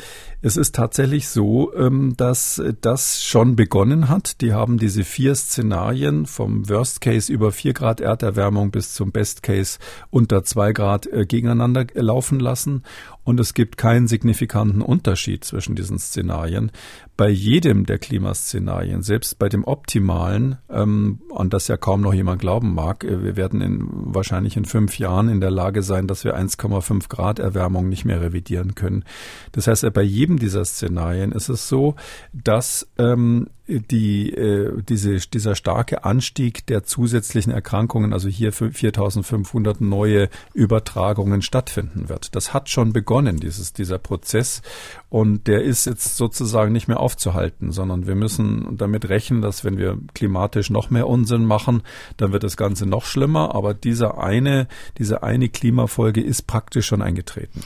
es 0.45 0.57
ist 0.57 0.75
tatsächlich 0.75 1.29
so, 1.29 1.73
ähm, 1.75 2.15
dass 2.17 2.61
das 2.81 3.23
schon 3.23 3.55
begonnen 3.55 4.09
hat. 4.09 4.41
Die 4.41 4.53
haben 4.53 4.79
diese 4.79 5.05
vier 5.05 5.37
Szenarien 5.37 6.27
vom 6.27 6.69
Worst 6.69 7.01
Case 7.01 7.33
über 7.33 7.53
vier 7.53 7.75
Grad 7.75 8.01
Erderwärmung 8.01 8.73
bis 8.73 8.93
zum 8.93 9.13
Best 9.13 9.45
Case 9.45 9.79
unter 10.11 10.43
zwei 10.43 10.73
Grad 10.73 11.07
äh, 11.07 11.22
gegeneinander 11.27 11.87
laufen 11.95 12.41
lassen. 12.41 12.83
Und 13.25 13.39
es 13.39 13.55
gibt 13.55 13.77
keinen 13.77 14.09
signifikanten 14.09 14.83
Unterschied 14.83 15.45
zwischen 15.45 15.77
diesen 15.77 15.99
Szenarien. 15.99 16.73
Bei 17.17 17.29
jedem 17.29 17.87
der 17.87 17.99
Klimaszenarien, 17.99 19.03
selbst 19.03 19.39
bei 19.39 19.49
dem 19.49 19.65
optimalen, 19.65 20.59
ähm, 20.69 21.21
an 21.35 21.49
das 21.49 21.69
ja 21.69 21.77
kaum 21.77 22.01
noch 22.01 22.15
jemand 22.15 22.41
glauben 22.41 22.75
mag, 22.75 23.05
äh, 23.05 23.23
wir 23.23 23.37
werden 23.37 23.61
in, 23.61 23.87
wahrscheinlich 23.91 24.57
in 24.57 24.65
fünf 24.65 24.99
Jahren 24.99 25.29
in 25.29 25.41
der 25.41 25.53
Lage 25.53 25.83
sein, 25.83 26.09
dass 26.09 26.25
wir 26.25 26.37
1,5 26.37 27.09
Grad 27.09 27.39
Erwärmung 27.39 27.89
nicht 27.89 28.05
mehr 28.05 28.21
revidieren 28.21 28.75
können. 28.75 29.05
Das 29.53 29.67
heißt, 29.69 29.93
bei 29.93 30.03
jedem 30.03 30.39
dieser 30.39 30.65
Szenarien 30.65 31.31
ist 31.33 31.49
es 31.49 31.69
so, 31.69 31.95
dass 32.33 32.89
ähm, 32.99 33.49
die, 33.67 34.33
äh, 34.33 34.83
diese, 34.83 35.17
dieser 35.17 35.55
starke 35.55 36.05
Anstieg 36.05 36.67
der 36.67 36.85
zusätzlichen 36.85 37.53
Erkrankungen, 37.53 38.13
also 38.13 38.29
hier 38.29 38.53
4500 38.53 39.81
neue 39.81 40.29
Übertragungen 40.53 41.43
stattfinden 41.43 42.09
wird. 42.09 42.35
Das 42.35 42.53
hat 42.53 42.69
schon 42.69 42.93
begonnen, 42.93 43.12
dieses, 43.21 43.73
dieser 43.73 43.99
Prozess. 43.99 44.63
Und 45.09 45.47
der 45.47 45.63
ist 45.63 45.87
jetzt 45.87 46.17
sozusagen 46.17 46.73
nicht 46.73 46.89
mehr 46.89 47.01
aufzuhalten, 47.01 47.73
sondern 47.73 48.07
wir 48.07 48.15
müssen 48.15 48.77
damit 48.77 49.09
rechnen, 49.09 49.43
dass 49.43 49.65
wenn 49.65 49.79
wir 49.79 49.99
klimatisch 50.15 50.71
noch 50.71 50.91
mehr 50.91 51.07
Unsinn 51.07 51.45
machen, 51.45 51.83
dann 52.17 52.33
wird 52.33 52.45
das 52.45 52.57
Ganze 52.57 52.87
noch 52.87 53.05
schlimmer. 53.05 53.55
Aber 53.55 53.75
dieser 53.75 54.19
eine, 54.19 54.69
diese 54.99 55.23
eine 55.23 55.49
Klimafolge 55.49 56.21
ist 56.21 56.47
praktisch 56.47 56.87
schon 56.87 57.03
eingetreten. 57.03 57.61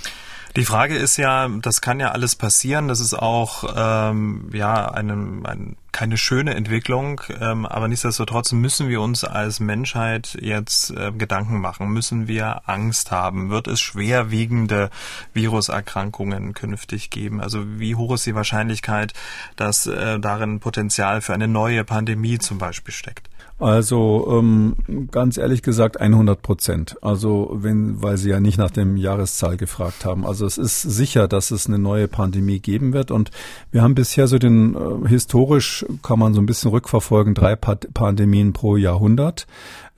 Die 0.56 0.64
Frage 0.64 0.96
ist 0.96 1.18
ja, 1.18 1.48
das 1.60 1.82
kann 1.82 2.00
ja 2.00 2.12
alles 2.12 2.34
passieren. 2.34 2.88
Das 2.88 3.00
ist 3.00 3.14
auch 3.14 3.64
ähm, 3.76 4.48
ja 4.52 4.90
einem, 4.90 5.44
ein 5.44 5.76
keine 5.96 6.18
schöne 6.18 6.54
Entwicklung, 6.54 7.22
ähm, 7.40 7.64
aber 7.64 7.88
nichtsdestotrotz 7.88 8.52
müssen 8.52 8.90
wir 8.90 9.00
uns 9.00 9.24
als 9.24 9.60
Menschheit 9.60 10.36
jetzt 10.38 10.90
äh, 10.90 11.10
Gedanken 11.10 11.58
machen. 11.58 11.88
Müssen 11.88 12.28
wir 12.28 12.68
Angst 12.68 13.12
haben? 13.12 13.48
Wird 13.48 13.66
es 13.66 13.80
schwerwiegende 13.80 14.90
Viruserkrankungen 15.32 16.52
künftig 16.52 17.08
geben? 17.08 17.40
Also 17.40 17.64
wie 17.78 17.94
hoch 17.94 18.12
ist 18.12 18.26
die 18.26 18.34
Wahrscheinlichkeit, 18.34 19.14
dass 19.56 19.86
äh, 19.86 20.20
darin 20.20 20.60
Potenzial 20.60 21.22
für 21.22 21.32
eine 21.32 21.48
neue 21.48 21.82
Pandemie 21.82 22.38
zum 22.38 22.58
Beispiel 22.58 22.92
steckt? 22.92 23.30
Also 23.58 24.38
ähm, 24.38 25.08
ganz 25.10 25.38
ehrlich 25.38 25.62
gesagt 25.62 25.98
100 25.98 26.42
Prozent. 26.42 26.96
Also 27.00 27.50
wenn, 27.54 28.02
weil 28.02 28.18
Sie 28.18 28.28
ja 28.28 28.38
nicht 28.38 28.58
nach 28.58 28.70
dem 28.70 28.98
Jahreszahl 28.98 29.56
gefragt 29.56 30.04
haben. 30.04 30.26
Also 30.26 30.44
es 30.44 30.58
ist 30.58 30.82
sicher, 30.82 31.26
dass 31.26 31.50
es 31.50 31.66
eine 31.66 31.78
neue 31.78 32.06
Pandemie 32.06 32.60
geben 32.60 32.92
wird. 32.92 33.10
Und 33.10 33.30
wir 33.70 33.80
haben 33.80 33.94
bisher 33.94 34.26
so 34.26 34.38
den 34.38 34.74
äh, 34.74 35.08
historisch 35.08 35.86
kann 36.02 36.18
man 36.18 36.34
so 36.34 36.40
ein 36.40 36.46
bisschen 36.46 36.70
rückverfolgen 36.70 37.32
drei 37.32 37.56
Pandemien 37.56 38.52
pro 38.52 38.76
Jahrhundert. 38.76 39.46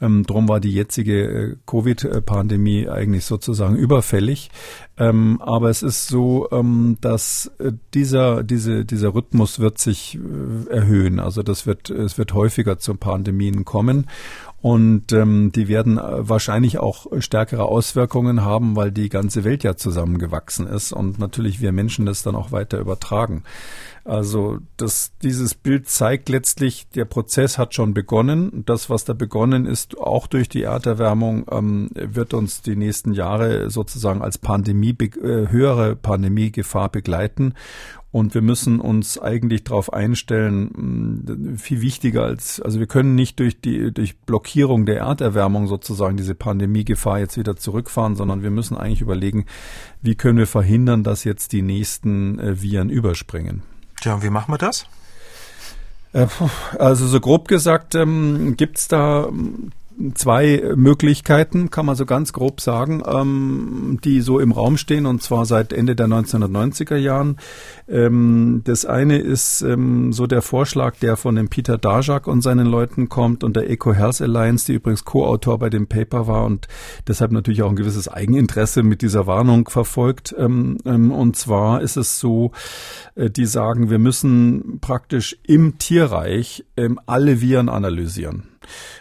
Ähm, 0.00 0.24
drum 0.24 0.48
war 0.48 0.60
die 0.60 0.72
jetzige 0.72 1.22
äh, 1.24 1.56
Covid-Pandemie 1.66 2.88
eigentlich 2.88 3.24
sozusagen 3.24 3.76
überfällig. 3.76 4.50
Ähm, 4.96 5.40
aber 5.40 5.70
es 5.70 5.82
ist 5.82 6.08
so, 6.08 6.48
ähm, 6.50 6.98
dass 7.00 7.50
äh, 7.58 7.72
dieser, 7.94 8.42
diese, 8.42 8.84
dieser 8.84 9.14
Rhythmus 9.14 9.58
wird 9.58 9.78
sich 9.78 10.16
äh, 10.16 10.70
erhöhen. 10.70 11.20
Also 11.20 11.42
das 11.42 11.66
wird, 11.66 11.90
es 11.90 12.18
wird 12.18 12.32
häufiger 12.32 12.78
zu 12.78 12.94
Pandemien 12.94 13.64
kommen. 13.64 14.06
Und 14.60 15.12
ähm, 15.12 15.52
die 15.52 15.68
werden 15.68 15.98
äh, 15.98 16.28
wahrscheinlich 16.28 16.78
auch 16.78 17.06
stärkere 17.20 17.64
Auswirkungen 17.64 18.44
haben, 18.44 18.74
weil 18.74 18.90
die 18.90 19.08
ganze 19.08 19.44
Welt 19.44 19.62
ja 19.62 19.76
zusammengewachsen 19.76 20.66
ist 20.66 20.92
und 20.92 21.20
natürlich 21.20 21.60
wir 21.60 21.70
Menschen 21.70 22.06
das 22.06 22.24
dann 22.24 22.34
auch 22.34 22.50
weiter 22.50 22.78
übertragen. 22.78 23.44
Also 24.08 24.58
das, 24.78 25.12
dieses 25.22 25.54
Bild 25.54 25.86
zeigt 25.88 26.30
letztlich, 26.30 26.88
der 26.94 27.04
Prozess 27.04 27.58
hat 27.58 27.74
schon 27.74 27.92
begonnen. 27.92 28.64
Das, 28.64 28.88
was 28.88 29.04
da 29.04 29.12
begonnen 29.12 29.66
ist, 29.66 29.98
auch 29.98 30.26
durch 30.26 30.48
die 30.48 30.62
Erderwärmung, 30.62 31.44
ähm, 31.50 31.90
wird 31.92 32.32
uns 32.32 32.62
die 32.62 32.74
nächsten 32.74 33.12
Jahre 33.12 33.68
sozusagen 33.68 34.22
als 34.22 34.38
Pandemie, 34.38 34.96
äh, 34.98 35.50
höhere 35.50 35.94
Pandemiegefahr 35.94 36.88
begleiten. 36.88 37.52
Und 38.10 38.32
wir 38.34 38.40
müssen 38.40 38.80
uns 38.80 39.18
eigentlich 39.18 39.64
darauf 39.64 39.92
einstellen, 39.92 41.56
viel 41.58 41.82
wichtiger 41.82 42.22
als, 42.22 42.58
also 42.58 42.78
wir 42.78 42.86
können 42.86 43.14
nicht 43.14 43.38
durch 43.38 43.60
die, 43.60 43.92
durch 43.92 44.18
Blockierung 44.20 44.86
der 44.86 45.00
Erderwärmung 45.00 45.66
sozusagen 45.66 46.16
diese 46.16 46.34
Pandemiegefahr 46.34 47.18
jetzt 47.18 47.36
wieder 47.36 47.56
zurückfahren, 47.56 48.16
sondern 48.16 48.42
wir 48.42 48.50
müssen 48.50 48.78
eigentlich 48.78 49.02
überlegen, 49.02 49.44
wie 50.00 50.14
können 50.14 50.38
wir 50.38 50.46
verhindern, 50.46 51.04
dass 51.04 51.24
jetzt 51.24 51.52
die 51.52 51.60
nächsten 51.60 52.38
äh, 52.38 52.62
Viren 52.62 52.88
überspringen. 52.88 53.62
Tja, 54.00 54.14
und 54.14 54.22
wie 54.22 54.30
machen 54.30 54.54
wir 54.54 54.58
das? 54.58 54.86
Äh, 56.14 56.28
also 56.78 57.06
so 57.06 57.20
grob 57.20 57.46
gesagt 57.46 57.94
ähm, 57.94 58.56
gibt 58.56 58.78
es 58.78 58.88
da 58.88 59.28
zwei 60.14 60.62
Möglichkeiten, 60.76 61.70
kann 61.70 61.86
man 61.86 61.96
so 61.96 62.06
ganz 62.06 62.32
grob 62.32 62.60
sagen, 62.60 63.02
ähm, 63.06 63.98
die 64.04 64.20
so 64.20 64.38
im 64.38 64.52
Raum 64.52 64.76
stehen 64.76 65.06
und 65.06 65.22
zwar 65.22 65.44
seit 65.44 65.72
Ende 65.72 65.96
der 65.96 66.06
1990er 66.06 66.96
Jahren. 66.96 67.38
Ähm, 67.88 68.60
das 68.64 68.84
eine 68.84 69.18
ist 69.18 69.62
ähm, 69.62 70.12
so 70.12 70.26
der 70.26 70.42
Vorschlag, 70.42 70.96
der 70.96 71.16
von 71.16 71.34
dem 71.34 71.48
Peter 71.48 71.78
Dajak 71.78 72.26
und 72.26 72.42
seinen 72.42 72.66
Leuten 72.66 73.08
kommt 73.08 73.44
und 73.44 73.56
der 73.56 73.70
Eco 73.70 73.94
Health 73.94 74.20
Alliance, 74.20 74.66
die 74.66 74.74
übrigens 74.74 75.04
Co-Autor 75.04 75.58
bei 75.58 75.70
dem 75.70 75.86
Paper 75.86 76.26
war 76.26 76.44
und 76.44 76.68
deshalb 77.06 77.32
natürlich 77.32 77.62
auch 77.62 77.70
ein 77.70 77.76
gewisses 77.76 78.08
Eigeninteresse 78.08 78.82
mit 78.82 79.00
dieser 79.00 79.26
Warnung 79.26 79.68
verfolgt. 79.68 80.34
Ähm, 80.38 80.78
ähm, 80.84 81.10
und 81.10 81.36
zwar 81.36 81.80
ist 81.80 81.96
es 81.96 82.20
so, 82.20 82.52
äh, 83.14 83.30
die 83.30 83.46
sagen, 83.46 83.88
wir 83.88 83.98
müssen 83.98 84.78
praktisch 84.80 85.38
im 85.46 85.78
Tierreich 85.78 86.66
ähm, 86.76 87.00
alle 87.06 87.40
Viren 87.40 87.70
analysieren. 87.70 88.44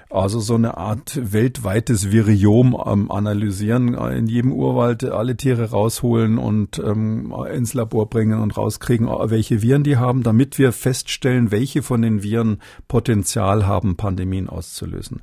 Also 0.09 0.39
so 0.39 0.55
eine 0.55 0.77
Art 0.77 1.19
weltweites 1.21 2.11
Viriom 2.11 2.81
ähm, 2.85 3.11
analysieren, 3.11 3.93
äh, 3.93 4.17
in 4.17 4.27
jedem 4.27 4.53
Urwald 4.53 5.03
alle 5.03 5.35
Tiere 5.35 5.71
rausholen 5.71 6.37
und 6.37 6.79
ähm, 6.79 7.33
ins 7.53 7.73
Labor 7.73 8.09
bringen 8.09 8.39
und 8.39 8.55
rauskriegen, 8.77 9.07
welche 9.07 9.61
Viren 9.61 9.83
die 9.83 9.97
haben, 9.97 10.23
damit 10.23 10.57
wir 10.57 10.71
feststellen, 10.71 11.51
welche 11.51 11.81
von 11.81 12.01
den 12.01 12.23
Viren 12.23 12.61
Potenzial 12.87 13.65
haben, 13.65 13.97
Pandemien 13.97 14.49
auszulösen. 14.49 15.21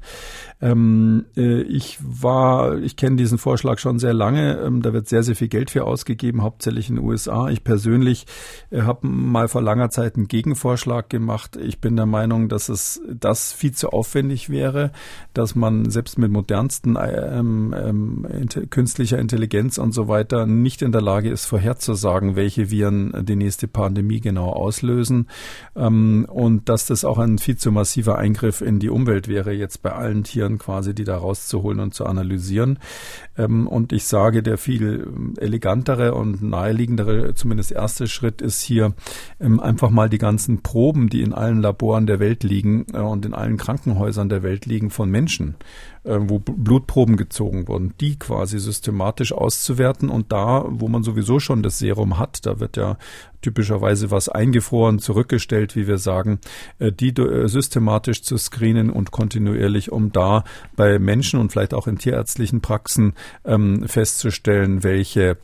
Ähm, 0.61 1.27
äh, 1.37 1.63
ich 1.63 1.99
war, 2.01 2.79
ich 2.79 2.97
kenne 2.97 3.17
diesen 3.17 3.39
Vorschlag 3.39 3.79
schon 3.79 3.99
sehr 3.99 4.15
lange. 4.15 4.59
Ähm, 4.59 4.83
da 4.83 4.93
wird 4.93 5.09
sehr, 5.09 5.23
sehr 5.23 5.37
viel 5.37 5.49
Geld 5.49 5.71
für 5.71 5.85
ausgegeben, 5.85 6.43
hauptsächlich 6.43 6.89
in 6.89 6.97
den 6.97 7.05
USA. 7.05 7.49
Ich 7.49 7.65
persönlich 7.65 8.27
äh, 8.71 8.83
habe 8.83 9.07
mal 9.07 9.49
vor 9.49 9.63
langer 9.63 9.91
Zeit 9.91 10.17
einen 10.17 10.29
Gegenvorschlag 10.29 11.11
gemacht. 11.11 11.57
Ich 11.57 11.81
bin 11.81 11.97
der 11.97 12.07
Meinung, 12.07 12.49
dass 12.49 12.69
es 12.69 13.03
das 13.09 13.53
viel 13.53 13.73
zu 13.73 13.91
aufwendig 13.91 14.49
wäre, 14.49 14.93
dass 15.35 15.55
man 15.55 15.91
selbst 15.91 16.19
mit 16.19 16.31
modernsten 16.31 16.97
ähm, 16.99 17.75
ähm, 17.77 18.49
künstlicher 18.71 19.19
Intelligenz 19.19 19.79
und 19.79 19.93
so 19.93 20.09
weiter 20.09 20.47
nicht 20.47 20.83
in 20.83 20.93
der 20.93 21.03
Lage 21.03 21.31
ist, 21.31 21.47
vorherzusagen, 21.47 22.37
welche 22.37 22.71
Viren 22.71 23.13
die 23.27 23.37
nächste 23.37 23.69
Pandemie 23.69 24.21
genau 24.21 24.51
auslösen. 24.51 25.29
Ähm, 25.77 26.27
und 26.31 26.69
dass 26.69 26.87
das 26.87 27.05
auch 27.05 27.19
ein 27.19 27.39
viel 27.39 27.57
zu 27.57 27.71
massiver 27.71 28.19
Eingriff 28.19 28.61
in 28.61 28.79
die 28.79 28.89
Umwelt 28.89 29.29
wäre, 29.29 29.53
jetzt 29.53 29.83
bei 29.83 29.93
allen 29.93 30.25
Tieren 30.25 30.54
Papieren 30.55 30.59
quasi, 30.59 30.95
die 30.95 31.05
da 31.05 31.17
rauszuholen 31.17 31.81
und 31.81 31.95
zu 31.95 32.07
analysieren. 32.07 32.79
Ähm, 33.37 33.67
und 33.67 33.93
ich 33.93 34.05
sage, 34.05 34.43
der 34.43 34.59
viel 34.59 35.07
elegantere 35.39 36.15
und 36.15 36.43
naheliegendere, 36.43 37.35
zumindest 37.35 37.73
erste 37.73 38.07
Schritt 38.07 38.43
ist 38.43 38.63
hier 38.63 38.95
ähm, 39.41 39.61
einfach 39.61 39.91
mal 39.91 40.09
die 40.09 40.19
ganzen 40.19 40.63
Proben, 40.63 41.09
die 41.09 41.23
in 41.23 41.33
allen 41.33 41.61
Laboren 41.61 42.07
der 42.07 42.21
Welt 42.21 42.45
liegen 42.45 42.87
äh, 42.93 42.99
und 42.99 43.27
in 43.27 43.35
allen 43.35 43.57
Krankenhäusern 43.57 44.29
der 44.29 44.43
Welt 44.43 44.67
liegen 44.67 44.91
von 44.91 45.11
Menschen 45.11 45.57
äh, 46.05 46.19
wo 46.21 46.39
Blutproben 46.39 47.17
gezogen 47.17 47.67
wurden, 47.69 47.95
die 48.01 48.19
quasi 48.19 48.59
systematisch 48.59 49.33
auszuwerten 49.33 50.09
und 50.09 50.33
da, 50.33 50.65
wo 50.69 50.89
man 50.89 51.03
sowieso 51.03 51.41
schon 51.41 51.63
das 51.63 51.79
Serum 51.79 52.19
hat, 52.19 52.47
da 52.47 52.61
wird 52.61 52.77
ja 52.77 52.99
typischerweise 53.41 54.11
was 54.11 54.29
eingefroren, 54.29 54.99
zurückgestellt, 54.99 55.77
wie 55.77 55.87
wir 55.87 55.99
sagen, 55.99 56.39
äh, 56.79 56.93
die 56.93 57.11
äh, 57.11 57.47
systematisch 57.47 58.23
zu 58.23 58.37
screenen 58.39 58.91
und 58.91 59.11
kontinuierlich, 59.11 59.93
um 59.93 60.13
da 60.13 60.45
bei 60.77 60.99
Menschen 60.99 61.41
und 61.41 61.53
vielleicht 61.53 61.75
auch 61.75 61.87
in 61.87 61.99
tierärztlichen 61.99 62.61
Praxen 62.61 63.15
ähm, 63.45 63.87
festzustellen, 63.87 64.83
welche 64.83 65.37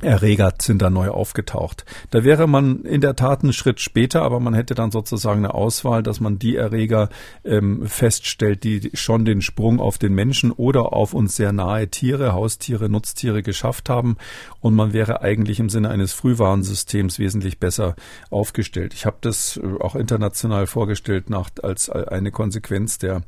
Erreger 0.00 0.54
sind 0.60 0.80
da 0.80 0.90
neu 0.90 1.08
aufgetaucht. 1.08 1.84
Da 2.10 2.22
wäre 2.22 2.46
man 2.46 2.84
in 2.84 3.00
der 3.00 3.16
Tat 3.16 3.42
einen 3.42 3.52
Schritt 3.52 3.80
später, 3.80 4.22
aber 4.22 4.38
man 4.38 4.54
hätte 4.54 4.74
dann 4.74 4.92
sozusagen 4.92 5.44
eine 5.44 5.54
Auswahl, 5.54 6.04
dass 6.04 6.20
man 6.20 6.38
die 6.38 6.54
Erreger 6.54 7.08
ähm, 7.44 7.84
feststellt, 7.86 8.62
die 8.62 8.90
schon 8.94 9.24
den 9.24 9.42
Sprung 9.42 9.80
auf 9.80 9.98
den 9.98 10.14
Menschen 10.14 10.52
oder 10.52 10.92
auf 10.92 11.14
uns 11.14 11.34
sehr 11.34 11.52
nahe 11.52 11.88
Tiere, 11.88 12.32
Haustiere, 12.32 12.88
Nutztiere 12.88 13.42
geschafft 13.42 13.88
haben. 13.88 14.16
Und 14.60 14.74
man 14.74 14.92
wäre 14.92 15.20
eigentlich 15.22 15.58
im 15.58 15.68
Sinne 15.68 15.90
eines 15.90 16.12
Frühwarnsystems 16.12 17.18
wesentlich 17.18 17.58
besser 17.58 17.96
aufgestellt. 18.30 18.94
Ich 18.94 19.04
habe 19.04 19.16
das 19.20 19.56
äh, 19.56 19.80
auch 19.80 19.96
international 19.96 20.68
vorgestellt 20.68 21.28
nach, 21.28 21.50
als 21.62 21.90
eine 21.90 22.30
Konsequenz 22.30 22.98
der 22.98 23.22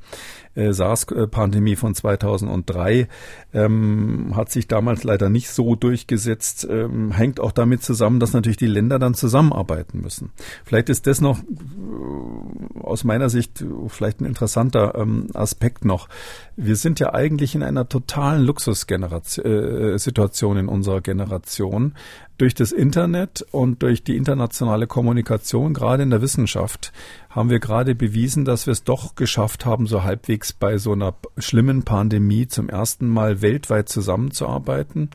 äh, 0.54 0.72
SARS-Pandemie 0.72 1.76
von 1.76 1.94
2003. 1.94 3.08
Ähm, 3.52 4.32
hat 4.36 4.50
sich 4.50 4.68
damals 4.68 5.04
leider 5.04 5.28
nicht 5.28 5.50
so 5.50 5.74
durchgesetzt 5.74 6.59
ähm, 6.68 7.12
hängt 7.12 7.40
auch 7.40 7.52
damit 7.52 7.82
zusammen, 7.82 8.20
dass 8.20 8.32
natürlich 8.32 8.56
die 8.56 8.66
Länder 8.66 8.98
dann 8.98 9.14
zusammenarbeiten 9.14 10.00
müssen. 10.00 10.32
Vielleicht 10.64 10.88
ist 10.88 11.06
das 11.06 11.20
noch 11.20 11.38
äh, 11.38 12.80
aus 12.80 13.04
meiner 13.04 13.28
Sicht 13.28 13.64
vielleicht 13.88 14.20
ein 14.20 14.26
interessanter 14.26 14.94
ähm, 14.96 15.28
Aspekt 15.34 15.84
noch. 15.84 16.08
Wir 16.56 16.76
sind 16.76 17.00
ja 17.00 17.12
eigentlich 17.14 17.54
in 17.54 17.62
einer 17.62 17.88
totalen 17.88 18.42
Luxussituation 18.42 20.56
äh, 20.56 20.60
in 20.60 20.68
unserer 20.68 21.00
Generation 21.00 21.94
durch 22.40 22.54
das 22.54 22.72
Internet 22.72 23.44
und 23.50 23.82
durch 23.82 24.02
die 24.02 24.16
internationale 24.16 24.86
Kommunikation, 24.86 25.74
gerade 25.74 26.02
in 26.02 26.10
der 26.10 26.22
Wissenschaft, 26.22 26.90
haben 27.30 27.48
wir 27.48 27.60
gerade 27.60 27.94
bewiesen, 27.94 28.44
dass 28.44 28.66
wir 28.66 28.72
es 28.72 28.82
doch 28.82 29.14
geschafft 29.14 29.64
haben, 29.64 29.86
so 29.86 30.02
halbwegs 30.02 30.52
bei 30.52 30.78
so 30.78 30.92
einer 30.92 31.14
schlimmen 31.38 31.84
Pandemie 31.84 32.48
zum 32.48 32.68
ersten 32.68 33.08
Mal 33.08 33.40
weltweit 33.40 33.88
zusammenzuarbeiten. 33.88 35.10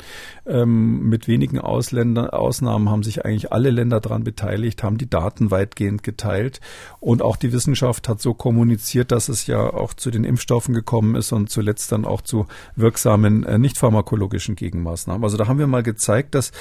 Ähm, 0.46 1.10
mit 1.10 1.28
wenigen 1.28 1.60
Ausländer, 1.60 2.34
Ausnahmen 2.34 2.90
haben 2.90 3.04
sich 3.04 3.26
eigentlich 3.26 3.52
alle 3.52 3.70
Länder 3.70 4.00
daran 4.00 4.24
beteiligt, 4.24 4.82
haben 4.82 4.98
die 4.98 5.10
Daten 5.10 5.52
weitgehend 5.52 6.04
geteilt 6.04 6.62
und 7.02 7.22
auch 7.22 7.36
die 7.36 7.52
Wissenschaft 7.52 8.08
hat 8.08 8.22
so 8.22 8.34
kommuniziert, 8.34 9.12
dass 9.12 9.28
es 9.28 9.46
ja 9.46 9.74
auch 9.74 9.94
zu 9.94 10.10
den 10.10 10.24
Impfstoffen 10.24 10.74
gekommen 10.74 11.16
ist 11.16 11.34
und 11.34 11.50
zuletzt 11.50 11.92
dann 11.92 12.06
auch 12.06 12.22
zu 12.22 12.46
wirksamen 12.78 13.44
äh, 13.44 13.58
nicht 13.58 13.78
pharmakologischen 13.78 14.56
Gegenmaßnahmen. 14.56 15.24
Also 15.24 15.36
da 15.36 15.48
haben 15.48 15.60
wir 15.60 15.68
mal 15.68 15.84
gezeigt, 15.84 16.34
dass 16.34 16.54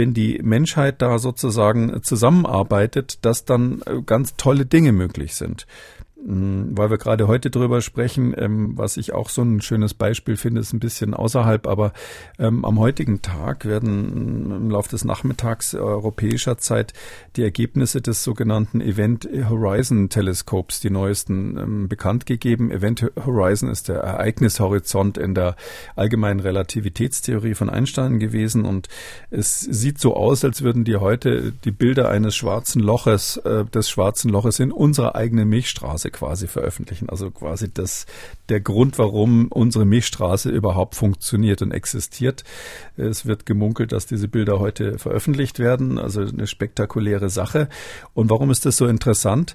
wenn 0.00 0.14
die 0.14 0.40
Menschheit 0.42 1.02
da 1.02 1.18
sozusagen 1.18 2.02
zusammenarbeitet, 2.02 3.18
dass 3.20 3.44
dann 3.44 3.82
äh, 3.84 4.00
ganz 4.00 4.34
tolle 4.36 4.64
Dinge 4.64 4.92
möglich 4.92 5.34
sind. 5.34 5.66
Mm, 6.22 6.76
weil 6.76 6.90
wir 6.90 6.98
gerade 6.98 7.28
heute 7.28 7.50
drüber 7.50 7.80
sprechen, 7.80 8.34
ähm, 8.36 8.76
was 8.76 8.98
ich 8.98 9.14
auch 9.14 9.30
so 9.30 9.40
ein 9.42 9.62
schönes 9.62 9.94
Beispiel 9.94 10.36
finde, 10.36 10.60
ist 10.60 10.74
ein 10.74 10.80
bisschen 10.80 11.14
außerhalb, 11.14 11.66
aber 11.66 11.92
ähm, 12.38 12.64
am 12.66 12.78
heutigen 12.78 13.22
Tag 13.22 13.64
werden 13.64 14.50
im 14.50 14.70
Laufe 14.70 14.90
des 14.90 15.04
Nachmittags 15.04 15.74
europäischer 15.74 16.58
Zeit 16.58 16.92
die 17.36 17.42
Ergebnisse 17.42 18.02
des 18.02 18.22
sogenannten 18.22 18.82
Event 18.82 19.26
Horizon 19.48 20.10
Teleskops, 20.10 20.80
die 20.80 20.90
neuesten, 20.90 21.56
ähm, 21.56 21.88
bekannt 21.88 22.26
gegeben. 22.26 22.70
Event 22.70 23.10
Horizon 23.24 23.70
ist 23.70 23.88
der 23.88 24.00
Ereignishorizont 24.00 25.16
in 25.16 25.34
der 25.34 25.56
allgemeinen 25.96 26.40
Relativitätstheorie 26.40 27.54
von 27.54 27.70
Einstein 27.70 28.18
gewesen 28.18 28.66
und 28.66 28.88
es 29.30 29.60
sieht 29.60 29.98
so 29.98 30.14
aus, 30.16 30.44
als 30.44 30.60
würden 30.60 30.84
die 30.84 30.96
heute 30.96 31.52
die 31.64 31.70
Bilder 31.70 32.10
eines 32.10 32.36
schwarzen 32.36 32.82
Loches, 32.82 33.38
äh, 33.38 33.64
des 33.64 33.88
schwarzen 33.88 34.30
Loches 34.30 34.60
in 34.60 34.70
unserer 34.70 35.14
eigenen 35.14 35.48
Milchstraße 35.48 36.09
quasi 36.10 36.46
veröffentlichen. 36.46 37.08
Also 37.08 37.30
quasi 37.30 37.72
das, 37.72 38.06
der 38.48 38.60
Grund, 38.60 38.98
warum 38.98 39.48
unsere 39.48 39.84
Milchstraße 39.84 40.50
überhaupt 40.50 40.94
funktioniert 40.94 41.62
und 41.62 41.72
existiert. 41.72 42.44
Es 42.96 43.26
wird 43.26 43.46
gemunkelt, 43.46 43.92
dass 43.92 44.06
diese 44.06 44.28
Bilder 44.28 44.60
heute 44.60 44.98
veröffentlicht 44.98 45.58
werden. 45.58 45.98
Also 45.98 46.22
eine 46.22 46.46
spektakuläre 46.46 47.30
Sache. 47.30 47.68
Und 48.14 48.30
warum 48.30 48.50
ist 48.50 48.66
das 48.66 48.76
so 48.76 48.86
interessant? 48.86 49.54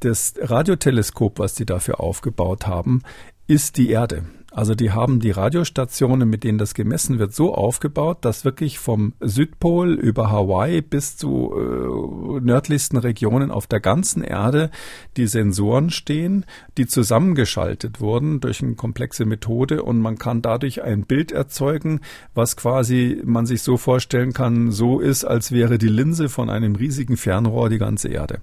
Das 0.00 0.34
Radioteleskop, 0.38 1.38
was 1.38 1.54
die 1.54 1.66
dafür 1.66 2.00
aufgebaut 2.00 2.66
haben, 2.66 3.02
ist 3.46 3.76
die 3.76 3.90
Erde. 3.90 4.24
Also 4.56 4.74
die 4.74 4.90
haben 4.90 5.20
die 5.20 5.32
Radiostationen, 5.32 6.30
mit 6.30 6.42
denen 6.42 6.56
das 6.56 6.72
gemessen 6.72 7.18
wird, 7.18 7.34
so 7.34 7.54
aufgebaut, 7.54 8.24
dass 8.24 8.46
wirklich 8.46 8.78
vom 8.78 9.12
Südpol 9.20 9.92
über 9.92 10.30
Hawaii 10.30 10.80
bis 10.80 11.18
zu 11.18 11.52
äh, 11.54 12.40
nördlichsten 12.40 12.96
Regionen 12.96 13.50
auf 13.50 13.66
der 13.66 13.80
ganzen 13.80 14.24
Erde 14.24 14.70
die 15.18 15.26
Sensoren 15.26 15.90
stehen, 15.90 16.46
die 16.78 16.86
zusammengeschaltet 16.86 18.00
wurden 18.00 18.40
durch 18.40 18.62
eine 18.62 18.76
komplexe 18.76 19.26
Methode 19.26 19.82
und 19.82 20.00
man 20.00 20.16
kann 20.16 20.40
dadurch 20.40 20.82
ein 20.82 21.04
Bild 21.04 21.32
erzeugen, 21.32 22.00
was 22.32 22.56
quasi 22.56 23.20
man 23.26 23.44
sich 23.44 23.60
so 23.60 23.76
vorstellen 23.76 24.32
kann, 24.32 24.70
so 24.70 25.00
ist, 25.00 25.26
als 25.26 25.52
wäre 25.52 25.76
die 25.76 25.88
Linse 25.88 26.30
von 26.30 26.48
einem 26.48 26.76
riesigen 26.76 27.18
Fernrohr 27.18 27.68
die 27.68 27.76
ganze 27.76 28.08
Erde. 28.08 28.40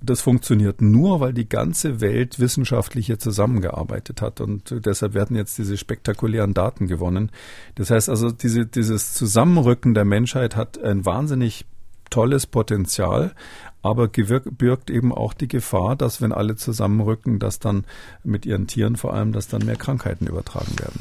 Das 0.00 0.20
funktioniert 0.20 0.80
nur, 0.80 1.18
weil 1.18 1.32
die 1.32 1.48
ganze 1.48 2.00
Welt 2.00 2.38
wissenschaftlich 2.38 3.06
hier 3.06 3.18
zusammengearbeitet 3.18 4.22
hat 4.22 4.40
und 4.40 4.86
deshalb 4.86 5.14
werden 5.14 5.36
jetzt 5.36 5.58
diese 5.58 5.76
spektakulären 5.76 6.54
Daten 6.54 6.86
gewonnen. 6.86 7.30
Das 7.74 7.90
heißt 7.90 8.08
also, 8.08 8.30
diese, 8.30 8.64
dieses 8.64 9.12
Zusammenrücken 9.14 9.94
der 9.94 10.04
Menschheit 10.04 10.54
hat 10.54 10.82
ein 10.82 11.04
wahnsinnig 11.04 11.66
tolles 12.10 12.46
Potenzial, 12.46 13.34
aber 13.82 14.08
birgt 14.08 14.90
eben 14.90 15.12
auch 15.12 15.34
die 15.34 15.48
Gefahr, 15.48 15.96
dass 15.96 16.20
wenn 16.20 16.32
alle 16.32 16.56
zusammenrücken, 16.56 17.38
dass 17.38 17.58
dann 17.58 17.84
mit 18.24 18.46
ihren 18.46 18.66
Tieren 18.66 18.96
vor 18.96 19.14
allem, 19.14 19.32
dass 19.32 19.48
dann 19.48 19.64
mehr 19.64 19.76
Krankheiten 19.76 20.26
übertragen 20.26 20.78
werden. 20.78 21.00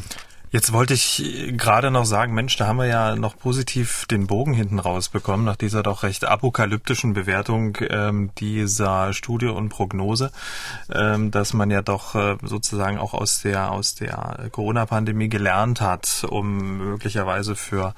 Jetzt 0.50 0.72
wollte 0.72 0.94
ich 0.94 1.52
gerade 1.58 1.92
noch 1.92 2.06
sagen, 2.06 2.34
Mensch, 2.34 2.56
da 2.56 2.68
haben 2.68 2.78
wir 2.78 2.86
ja 2.86 3.18
noch 3.18 3.38
positiv 3.38 4.06
den 4.06 4.28
Bogen 4.28 4.54
hinten 4.54 4.80
rausbekommen, 4.80 5.46
nach 5.46 5.58
dieser 5.58 5.84
doch 5.84 6.04
recht 6.04 6.24
apokalyptischen 6.24 7.14
Bewertung 7.14 7.78
ähm, 7.90 8.30
dieser 8.38 9.12
Studie 9.12 9.48
und 9.48 9.68
Prognose, 9.68 10.32
ähm, 10.90 11.32
dass 11.32 11.54
man 11.54 11.70
ja 11.70 11.82
doch 11.82 12.16
äh, 12.16 12.38
sozusagen 12.44 12.98
auch 12.98 13.14
aus 13.14 13.42
der, 13.42 13.72
aus 13.72 13.96
der 13.96 14.48
Corona-Pandemie 14.54 15.28
gelernt 15.28 15.82
hat, 15.82 16.26
um 16.30 16.78
möglicherweise 16.78 17.58
für 17.58 17.94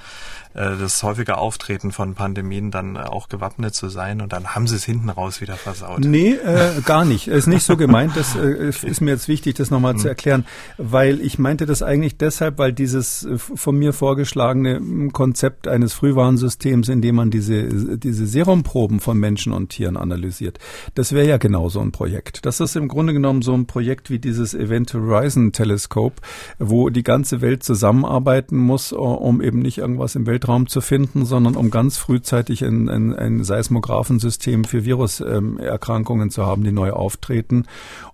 äh, 0.49 0.49
das 0.60 1.02
häufige 1.04 1.38
Auftreten 1.38 1.94
von 1.94 2.16
Pandemien 2.16 2.70
dann 2.70 2.98
auch 2.98 3.30
gewappnet 3.30 3.74
zu 3.74 3.88
sein 3.88 4.20
und 4.20 4.34
dann 4.34 4.56
haben 4.56 4.68
sie 4.68 4.76
es 4.76 4.84
hinten 4.84 5.10
raus 5.10 5.40
wieder 5.40 5.56
versaut. 5.56 6.00
Nee, 6.00 6.32
äh, 6.32 6.82
gar 6.84 7.06
nicht. 7.06 7.30
Ist 7.30 7.48
nicht 7.48 7.64
so 7.64 7.78
gemeint. 7.78 8.18
Das 8.18 8.36
äh, 8.36 8.70
ist 8.84 9.00
mir 9.00 9.12
jetzt 9.12 9.30
wichtig, 9.30 9.56
das 9.56 9.72
nochmal 9.72 9.94
mhm. 9.94 10.00
zu 10.00 10.10
erklären, 10.10 10.46
weil 10.78 11.22
ich 11.22 11.40
meinte 11.40 11.66
das 11.66 11.82
eigentlich 11.82 12.18
deshalb, 12.18 12.58
weil 12.58 12.74
dieses 12.74 13.24
äh, 13.24 13.38
von 13.38 13.78
mir 13.78 13.94
vorgeschlagene 13.94 14.78
hm, 14.78 15.14
Konzept 15.14 15.70
eines 15.70 15.94
Frühwarnsystems, 15.94 16.90
in 16.90 17.02
dem 17.02 17.16
man 17.16 17.32
diese, 17.32 17.98
diese 17.98 18.28
Serumproben 18.28 19.00
von 19.00 19.18
Menschen 19.18 19.54
und 19.54 19.70
Tieren 19.70 19.96
analysiert, 19.96 20.60
das 20.94 21.14
wäre 21.14 21.28
ja 21.28 21.38
genau 21.38 21.70
so 21.70 21.80
ein 21.80 21.94
Projekt. 21.94 22.46
Das 22.46 22.60
ist 22.60 22.76
im 22.76 22.90
Grunde 22.90 23.14
genommen 23.14 23.44
so 23.44 23.54
ein 23.54 23.66
Projekt 23.66 24.10
wie 24.10 24.20
dieses 24.20 24.54
Event 24.54 24.94
Horizon 24.94 25.54
Telescope, 25.54 26.18
wo 26.58 26.90
die 26.90 27.04
ganze 27.04 27.40
Welt 27.40 27.64
zusammenarbeiten 27.64 28.58
muss, 28.58 28.92
um 28.92 29.42
eben 29.42 29.60
nicht 29.60 29.78
irgendwas 29.78 30.16
im 30.16 30.28
Welt 30.28 30.49
Weltraum 30.50 30.68
zu 30.68 30.82
finden, 30.82 31.26
sondern 31.26 31.56
um 31.56 31.70
ganz 31.70 31.98
frühzeitig 31.98 32.64
ein, 32.64 32.90
ein, 32.90 33.16
ein 33.16 33.44
Seismographensystem 33.44 34.64
für 34.64 34.84
Viruserkrankungen 34.84 36.32
zu 36.32 36.46
haben, 36.46 36.64
die 36.64 36.72
neu 36.72 36.92
auftreten. 36.92 37.66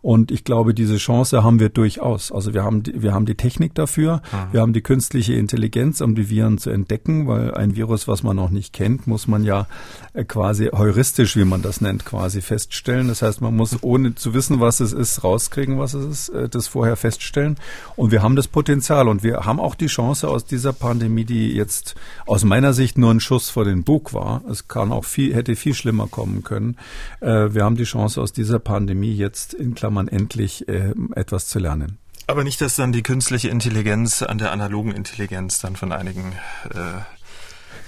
Und 0.02 0.32
ich 0.32 0.44
glaube, 0.44 0.74
diese 0.74 0.98
Chance 0.98 1.44
haben 1.44 1.60
wir 1.60 1.70
durchaus. 1.70 2.32
Also 2.32 2.54
wir 2.54 2.64
haben 2.64 2.84
die, 2.84 3.02
wir 3.02 3.14
haben 3.14 3.26
die 3.26 3.36
Technik 3.36 3.74
dafür, 3.74 4.18
mhm. 4.18 4.54
wir 4.54 4.62
haben 4.62 4.74
die 4.74 4.82
künstliche 4.82 5.34
Intelligenz, 5.34 6.02
um 6.02 6.14
die 6.14 6.30
Viren 6.30 6.58
zu 6.58 6.70
entdecken, 6.70 7.28
weil 7.28 7.54
ein 7.54 7.76
Virus, 7.76 8.08
was 8.08 8.22
man 8.22 8.36
noch 8.36 8.50
nicht 8.50 8.74
kennt, 8.74 9.08
muss 9.08 9.28
man 9.28 9.44
ja 9.44 9.68
äh, 10.14 10.26
quasi 10.26 10.68
heuristisch, 10.68 11.38
wie 11.38 11.46
man 11.46 11.62
das 11.62 11.82
nennt, 11.82 12.06
quasi 12.06 12.42
feststellen. 12.42 13.08
Das 13.08 13.22
heißt, 13.22 13.42
man 13.42 13.56
muss 13.56 13.78
ohne 13.82 14.16
zu 14.16 14.34
wissen, 14.34 14.60
was 14.60 14.82
es 14.82 14.94
ist, 14.94 15.24
rauskriegen, 15.24 15.80
was 15.80 15.94
es 15.94 16.06
ist, 16.06 16.30
äh, 16.30 16.50
das 16.50 16.68
vorher 16.68 16.98
feststellen. 16.98 17.56
Und 17.96 18.12
wir 18.12 18.22
haben 18.22 18.36
das 18.36 18.48
Potenzial 18.48 19.08
und 19.08 19.24
wir 19.24 19.46
haben 19.46 19.60
auch 19.60 19.76
die 19.76 19.88
Chance 19.88 20.28
aus 20.28 20.46
dieser 20.46 20.74
Pandemie, 20.74 21.26
die 21.26 21.54
jetzt 21.54 21.96
aus 22.26 22.43
meiner 22.43 22.73
Sicht 22.73 22.97
nur 22.97 23.11
ein 23.11 23.19
Schuss 23.19 23.49
vor 23.49 23.65
den 23.65 23.84
Bug 23.84 24.13
war. 24.13 24.43
Es 24.49 24.67
kann 24.67 24.91
auch 24.91 25.05
viel, 25.05 25.36
hätte 25.36 25.55
viel 25.55 25.73
schlimmer 25.73 26.07
kommen 26.07 26.43
können. 26.43 26.78
Äh, 27.21 27.53
wir 27.53 27.63
haben 27.63 27.76
die 27.76 27.84
Chance 27.84 28.21
aus 28.21 28.34
dieser 28.34 28.59
Pandemie 28.59 29.13
jetzt 29.13 29.53
in 29.53 29.76
Klammern 29.76 30.07
endlich 30.07 30.67
äh, 30.67 30.93
etwas 31.15 31.47
zu 31.47 31.59
lernen. 31.59 31.97
Aber 32.28 32.43
nicht, 32.43 32.59
dass 32.61 32.76
dann 32.76 32.91
die 32.91 33.03
künstliche 33.03 33.49
Intelligenz 33.49 34.23
an 34.23 34.39
der 34.39 34.51
analogen 34.51 34.91
Intelligenz 34.91 35.59
dann 35.59 35.76
von 35.76 35.91
einigen 35.91 36.34
äh, 36.71 37.01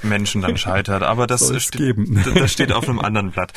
Menschen 0.04 0.42
dann 0.42 0.58
scheitert. 0.58 1.04
Aber 1.04 1.28
das, 1.28 1.48
ste 1.64 1.96
das 2.36 2.52
steht 2.52 2.72
auf 2.72 2.88
einem 2.88 3.00
anderen 3.00 3.32
Blatt. 3.32 3.54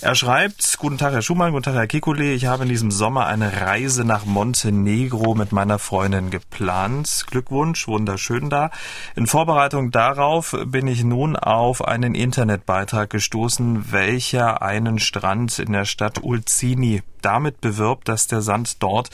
Er 0.00 0.14
schreibt, 0.14 0.78
Guten 0.78 0.98
Tag, 0.98 1.14
Herr 1.14 1.22
Schumann, 1.22 1.52
guten 1.52 1.64
Tag, 1.64 1.74
Herr 1.74 1.86
Kikule. 1.88 2.32
Ich 2.32 2.46
habe 2.46 2.62
in 2.62 2.68
diesem 2.68 2.90
Sommer 2.92 3.26
eine 3.26 3.62
Reise 3.62 4.04
nach 4.04 4.24
Montenegro 4.24 5.34
mit 5.34 5.50
meiner 5.52 5.80
Freundin 5.80 6.30
geplant. 6.30 7.24
Glückwunsch, 7.28 7.88
wunderschön 7.88 8.48
da. 8.48 8.70
In 9.16 9.26
Vorbereitung 9.26 9.90
darauf 9.90 10.56
bin 10.66 10.86
ich 10.86 11.02
nun 11.02 11.34
auf 11.34 11.82
einen 11.82 12.14
Internetbeitrag 12.14 13.10
gestoßen, 13.10 13.90
welcher 13.90 14.62
einen 14.62 14.98
Strand 15.00 15.58
in 15.58 15.72
der 15.72 15.86
Stadt 15.86 16.22
Ulcini 16.22 17.02
damit 17.20 17.60
bewirbt, 17.60 18.08
dass 18.08 18.28
der 18.28 18.42
Sand 18.42 18.82
dort 18.82 19.10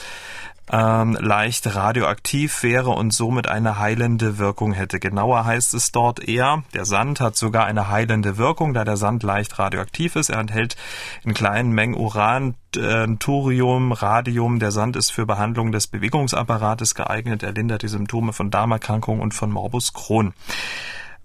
ähm, 0.72 1.18
leicht 1.20 1.74
radioaktiv 1.74 2.62
wäre 2.62 2.90
und 2.90 3.12
somit 3.12 3.46
eine 3.46 3.78
heilende 3.78 4.38
Wirkung 4.38 4.72
hätte. 4.72 4.98
Genauer 4.98 5.44
heißt 5.44 5.74
es 5.74 5.92
dort 5.92 6.26
eher, 6.26 6.64
der 6.72 6.86
Sand 6.86 7.20
hat 7.20 7.36
sogar 7.36 7.66
eine 7.66 7.88
heilende 7.88 8.38
Wirkung, 8.38 8.72
da 8.72 8.84
der 8.84 8.96
Sand 8.96 9.22
leicht 9.22 9.58
radioaktiv 9.58 10.16
ist. 10.16 10.30
Er 10.30 10.40
enthält 10.40 10.76
in 11.24 11.34
kleinen 11.34 11.72
Mengen 11.72 11.94
Uran, 11.94 12.54
äh, 12.74 13.06
Thorium, 13.18 13.92
Radium. 13.92 14.58
Der 14.58 14.70
Sand 14.72 14.96
ist 14.96 15.12
für 15.12 15.26
Behandlung 15.26 15.72
des 15.72 15.86
Bewegungsapparates 15.86 16.94
geeignet. 16.94 17.42
Er 17.42 17.52
lindert 17.52 17.82
die 17.82 17.88
Symptome 17.88 18.32
von 18.32 18.50
Darmerkrankungen 18.50 19.20
und 19.20 19.34
von 19.34 19.50
Morbus 19.50 19.92
Crohn. 19.92 20.32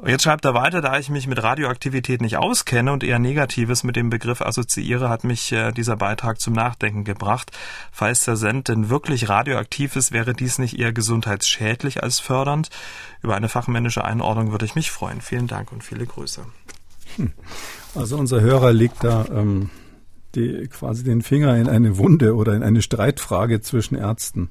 Jetzt 0.06 0.24
schreibt 0.24 0.46
er 0.46 0.54
weiter, 0.54 0.82
da 0.82 1.00
ich 1.00 1.10
mich 1.10 1.26
mit 1.26 1.42
Radioaktivität 1.42 2.22
nicht 2.22 2.38
auskenne 2.38 2.94
und 2.94 3.04
eher 3.04 3.18
Negatives 3.18 3.84
mit 3.84 3.96
dem 3.96 4.12
Begriff 4.12 4.42
assoziiere, 4.42 5.10
hat 5.10 5.24
mich 5.24 5.52
äh, 5.52 5.72
dieser 5.72 5.96
Beitrag 5.96 6.40
zum 6.40 6.54
Nachdenken 6.54 7.04
gebracht. 7.04 7.52
Falls 7.92 8.24
der 8.24 8.36
Send 8.36 8.68
denn 8.68 8.90
wirklich 8.90 9.28
radioaktiv 9.28 9.96
ist, 9.96 10.12
wäre 10.12 10.36
dies 10.36 10.60
nicht 10.60 10.78
eher 10.78 10.94
gesundheitsschädlich 10.94 12.04
als 12.04 12.20
fördernd? 12.20 12.70
Über 13.24 13.36
eine 13.36 13.50
fachmännische 13.50 14.06
Einordnung 14.06 14.52
würde 14.52 14.66
ich 14.66 14.76
mich 14.76 14.92
freuen. 14.92 15.22
Vielen 15.22 15.48
Dank 15.48 15.72
und 15.72 15.84
viele 15.84 16.06
Grüße. 16.06 16.46
Hm. 17.16 17.32
Also 17.96 18.18
unser 18.18 18.42
Hörer 18.42 18.74
legt 18.74 19.04
da 19.04 19.26
ähm, 19.32 19.72
die, 20.38 20.68
quasi 20.68 21.04
den 21.04 21.22
Finger 21.22 21.58
in 21.58 21.68
eine 21.68 21.98
Wunde 21.98 22.36
oder 22.36 22.54
in 22.54 22.64
eine 22.64 22.82
Streitfrage 22.82 23.62
zwischen 23.62 23.96
Ärzten. 23.96 24.50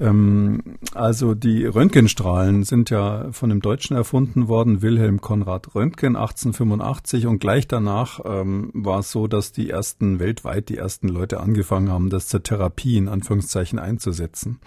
Ähm, 0.00 0.78
also 0.94 1.34
die 1.34 1.66
Röntgenstrahlen 1.66 2.64
sind 2.64 2.90
ja 2.90 3.30
von 3.32 3.50
dem 3.50 3.60
Deutschen 3.60 3.96
erfunden 3.96 4.48
worden, 4.48 4.82
Wilhelm 4.82 5.20
Konrad 5.20 5.74
Röntgen 5.74 6.16
1885 6.16 7.26
und 7.26 7.38
gleich 7.38 7.68
danach 7.68 8.20
ähm, 8.24 8.70
war 8.72 9.00
es 9.00 9.10
so, 9.10 9.26
dass 9.26 9.52
die 9.52 9.70
ersten 9.70 10.18
weltweit 10.18 10.68
die 10.68 10.78
ersten 10.78 11.08
Leute 11.08 11.40
angefangen 11.40 11.90
haben, 11.90 12.10
das 12.10 12.28
zur 12.28 12.42
Therapie 12.42 12.96
in 12.96 13.08
Anführungszeichen 13.08 13.78
einzusetzen. 13.78 14.60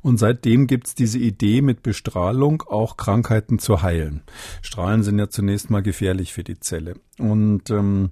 Und 0.00 0.18
seitdem 0.18 0.66
gibt's 0.66 0.94
diese 0.94 1.18
Idee 1.18 1.60
mit 1.60 1.82
Bestrahlung 1.82 2.62
auch 2.62 2.96
Krankheiten 2.96 3.58
zu 3.58 3.82
heilen. 3.82 4.22
Strahlen 4.62 5.02
sind 5.02 5.18
ja 5.18 5.28
zunächst 5.28 5.70
mal 5.70 5.82
gefährlich 5.82 6.32
für 6.32 6.44
die 6.44 6.58
Zelle. 6.58 6.94
Und 7.18 7.70
ähm, 7.70 8.10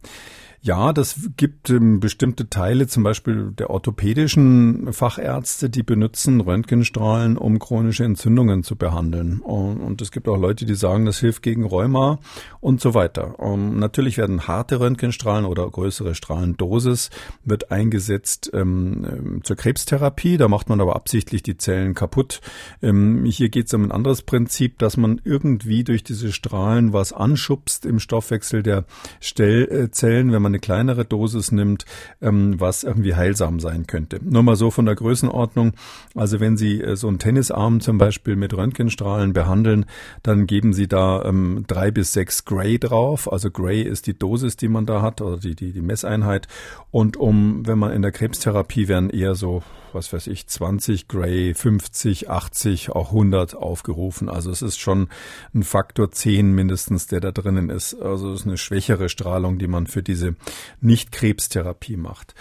ja, 0.67 0.93
das 0.93 1.31
gibt 1.37 1.71
ähm, 1.71 2.01
bestimmte 2.01 2.51
Teile, 2.51 2.89
zum 2.89 3.05
Beispiel 3.05 3.53
der 3.53 3.71
orthopädischen 3.71 4.93
Fachärzte, 4.93 5.71
die 5.71 5.85
benutzen 5.85 6.41
Röntgenstrahlen, 6.41 7.39
um 7.39 7.61
chronische 7.61 8.03
Entzündungen 8.03 8.65
zu 8.65 8.75
behandeln. 8.75 9.39
Und, 9.39 9.81
und 9.81 10.03
es 10.03 10.11
gibt 10.11 10.27
auch 10.29 10.37
Leute, 10.37 10.67
die 10.67 10.75
sagen, 10.75 11.07
das 11.07 11.21
hilft 11.21 11.45
gegen 11.45 11.65
Rheuma 11.65 12.19
und 12.61 12.81
so 12.81 12.95
weiter. 12.95 13.39
Und 13.39 13.75
ähm, 13.75 13.79
natürlich 13.79 14.19
werden 14.19 14.49
harte 14.49 14.81
Röntgenstrahlen 14.81 15.45
oder 15.45 15.71
größere 15.71 16.17
Strahlendosis 16.17 17.11
wird 17.45 17.71
eingesetzt 17.71 18.51
ähm, 18.53 19.07
ähm, 19.09 19.45
zur 19.45 19.55
Krebstherapie. 19.55 20.37
Da 20.37 20.49
macht 20.49 20.69
man 20.69 20.81
aber 20.81 20.97
absichtlich 20.97 21.45
die 21.45 21.59
Zellen 21.59 21.95
kaputt. 21.95 22.41
Ähm, 22.83 23.25
hier 23.25 23.51
geht 23.51 23.67
es 23.67 23.75
um 23.75 23.85
ein 23.85 23.93
anderes 23.93 24.23
Prinzip, 24.23 24.81
dass 24.81 24.97
man 24.97 25.21
irgendwie 25.23 25.85
durch 25.85 26.03
diese 26.03 26.33
Strahlen 26.33 26.93
was 26.93 27.13
anschubst 27.13 27.87
im 27.87 28.01
Stoffwechsel 28.01 28.65
der 28.65 28.85
Stellzellen, 29.21 30.33
wenn 30.33 30.43
man 30.43 30.56
eine 30.57 30.61
kleinere 30.61 31.05
Dosis 31.05 31.53
nimmt, 31.53 31.85
ähm, 32.23 32.59
was 32.59 32.83
irgendwie 32.83 33.15
heilsam 33.15 33.61
sein 33.61 33.87
könnte. 33.87 34.19
Nur 34.23 34.43
mal 34.43 34.57
so 34.57 34.71
von 34.71 34.87
der 34.87 34.95
Größenordnung. 34.95 35.73
Also 36.15 36.41
wenn 36.41 36.57
Sie 36.57 36.81
äh, 36.81 36.97
so 36.97 37.09
einen 37.09 37.19
Tennisarm 37.19 37.81
zum 37.81 37.99
Beispiel 37.99 38.37
mit 38.37 38.57
Röntgenstrahlen 38.57 39.33
behandeln, 39.33 39.85
dann 40.23 40.47
geben 40.47 40.73
Sie 40.73 40.89
da 40.89 41.25
ähm, 41.25 41.65
drei 41.67 41.91
bis 41.91 42.13
sechs 42.13 42.45
Gray 42.45 42.79
drauf. 42.79 43.31
Also 43.31 43.51
Gray 43.51 43.83
ist 43.83 44.07
die 44.07 44.19
Dosis, 44.19 44.57
die 44.57 44.69
man 44.69 44.87
da 44.87 45.03
hat 45.03 45.21
oder 45.21 45.37
die, 45.37 45.55
die, 45.55 45.73
die 45.73 45.83
Messeinheit. 45.83 46.49
Und 46.91 47.17
um, 47.17 47.67
wenn 47.67 47.79
man 47.79 47.93
in 47.93 48.03
der 48.03 48.13
Krebstherapie 48.13 48.89
wären 48.89 49.11
eher 49.11 49.35
so 49.35 49.63
was 49.97 50.13
weiß 50.13 50.29
ich, 50.29 50.47
20 50.47 51.09
Gray, 51.09 51.55
50, 51.55 52.31
80, 52.31 52.91
auch 52.91 53.09
100 53.09 53.57
aufgerufen. 53.57 54.29
Also 54.29 54.51
es 54.51 54.63
ist 54.63 54.79
schon 54.79 55.09
ein 55.55 55.65
Faktor 55.65 56.13
10 56.13 56.55
mindestens, 56.55 57.09
der 57.09 57.21
da 57.21 57.33
drinnen 57.33 57.71
ist. 57.71 57.95
Also 57.95 58.33
es 58.33 58.41
ist 58.41 58.47
eine 58.47 58.59
schwächere 58.59 59.09
Strahlung, 59.09 59.59
die 59.59 59.67
man 59.67 59.89
für 59.89 60.03
diese 60.03 60.37
Nicht-Krebstherapie 60.81 61.97
macht. 61.97 62.35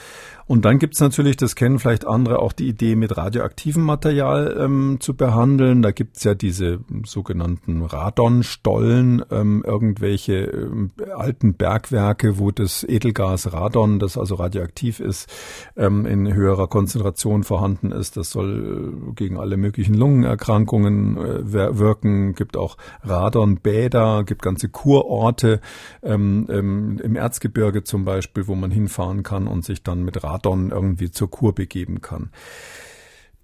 Und 0.47 0.63
dann 0.63 0.77
gibt's 0.77 0.99
natürlich, 0.99 1.37
das 1.37 1.55
kennen 1.55 1.79
vielleicht 1.79 2.05
andere, 2.05 2.39
auch 2.39 2.53
die 2.53 2.67
Idee, 2.67 2.95
mit 2.95 3.17
radioaktivem 3.17 3.81
Material 3.81 4.55
ähm, 4.59 4.97
zu 4.99 5.15
behandeln. 5.15 5.81
Da 5.81 5.89
gibt's 5.89 6.23
ja 6.23 6.35
diese 6.35 6.81
sogenannten 7.03 7.81
Radonstollen, 7.81 9.25
ähm, 9.31 9.63
irgendwelche 9.65 10.35
ähm, 10.35 10.91
alten 11.15 11.55
Bergwerke, 11.55 12.37
wo 12.37 12.51
das 12.51 12.83
Edelgas 12.83 13.53
Radon, 13.53 13.97
das 13.97 14.19
also 14.19 14.35
radioaktiv 14.35 14.99
ist, 14.99 15.33
ähm, 15.75 16.05
in 16.05 16.31
höherer 16.31 16.67
Konzentration 16.67 17.43
vorhanden 17.43 17.91
ist. 17.91 18.15
Das 18.15 18.29
soll 18.29 18.93
äh, 19.09 19.13
gegen 19.13 19.39
alle 19.39 19.57
möglichen 19.57 19.95
Lungenerkrankungen 19.95 21.17
äh, 21.17 21.51
wirken. 21.79 22.35
Gibt 22.35 22.55
auch 22.55 22.77
Radonbäder, 23.01 24.23
gibt 24.23 24.43
ganze 24.43 24.69
Kurorte 24.69 25.59
ähm, 26.03 26.45
ähm, 26.51 26.99
im 27.03 27.15
Erzgebirge 27.15 27.83
zum 27.83 28.05
Beispiel, 28.05 28.47
wo 28.47 28.53
man 28.53 28.69
hinfahren 28.69 29.23
kann 29.23 29.47
und 29.47 29.65
sich 29.65 29.81
dann 29.81 30.03
mit 30.03 30.23
Radon 30.23 30.34
Radon 30.35 30.71
irgendwie 30.71 31.11
zur 31.11 31.29
Kur 31.29 31.53
begeben 31.55 32.01
kann. 32.01 32.29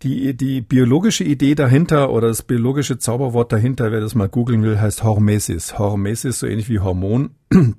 Die, 0.03 0.35
die 0.35 0.61
biologische 0.61 1.23
Idee 1.23 1.53
dahinter 1.53 2.09
oder 2.09 2.27
das 2.27 2.41
biologische 2.41 2.97
Zauberwort 2.97 3.51
dahinter, 3.51 3.91
wer 3.91 3.99
das 3.99 4.15
mal 4.15 4.29
googeln 4.29 4.63
will, 4.63 4.79
heißt 4.79 5.03
Hormesis. 5.03 5.77
Hormesis, 5.77 6.39
so 6.39 6.47
ähnlich 6.47 6.69
wie 6.69 6.79
Hormon. 6.79 7.31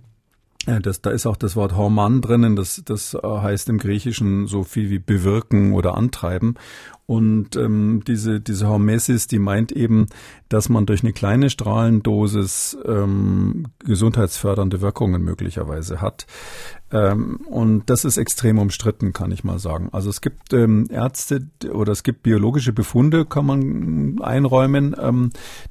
Das, 0.65 1.01
da 1.01 1.11
ist 1.11 1.27
auch 1.27 1.37
das 1.37 1.57
Wort 1.57 1.77
Horman 1.77 2.21
drinnen, 2.21 2.55
das, 2.55 2.83
das 2.85 3.15
äh, 3.15 3.19
heißt 3.27 3.69
im 3.69 3.79
Griechischen 3.79 4.47
so 4.47 4.63
viel 4.63 4.91
wie 4.91 5.01
bewirken 5.01 5.73
oder 5.73 5.97
antreiben. 5.97 6.55
Und 7.07 7.57
ähm, 7.57 8.03
diese, 8.07 8.41
diese 8.41 8.69
Hormesis, 8.69 9.27
die 9.27 9.39
meint 9.39 9.73
eben, 9.73 10.07
dass 10.49 10.69
man 10.69 10.87
durch 10.87 11.03
eine 11.03 11.13
kleine 11.13 11.51
Strahlendosis 11.51 12.77
ähm, 12.87 13.67
gesundheitsfördernde 13.81 14.81
Wirkungen 14.81 15.23
möglicherweise 15.23 16.01
hat. 16.01 16.27
Ähm, 16.93 17.37
und 17.47 17.89
das 17.89 18.05
ist 18.05 18.19
extrem 18.19 18.59
umstritten, 18.59 19.13
kann 19.13 19.33
ich 19.33 19.45
mal 19.45 19.59
sagen. 19.59 19.89
Also 19.93 20.11
es 20.11 20.21
gibt 20.21 20.53
ähm, 20.53 20.87
Ärzte 20.91 21.49
oder 21.73 21.93
es 21.93 22.03
gibt 22.03 22.23
biologische 22.23 22.73
Befunde, 22.73 23.25
kann 23.25 23.47
man 23.47 24.21
einräumen, 24.21 24.95
ähm, 25.01 25.31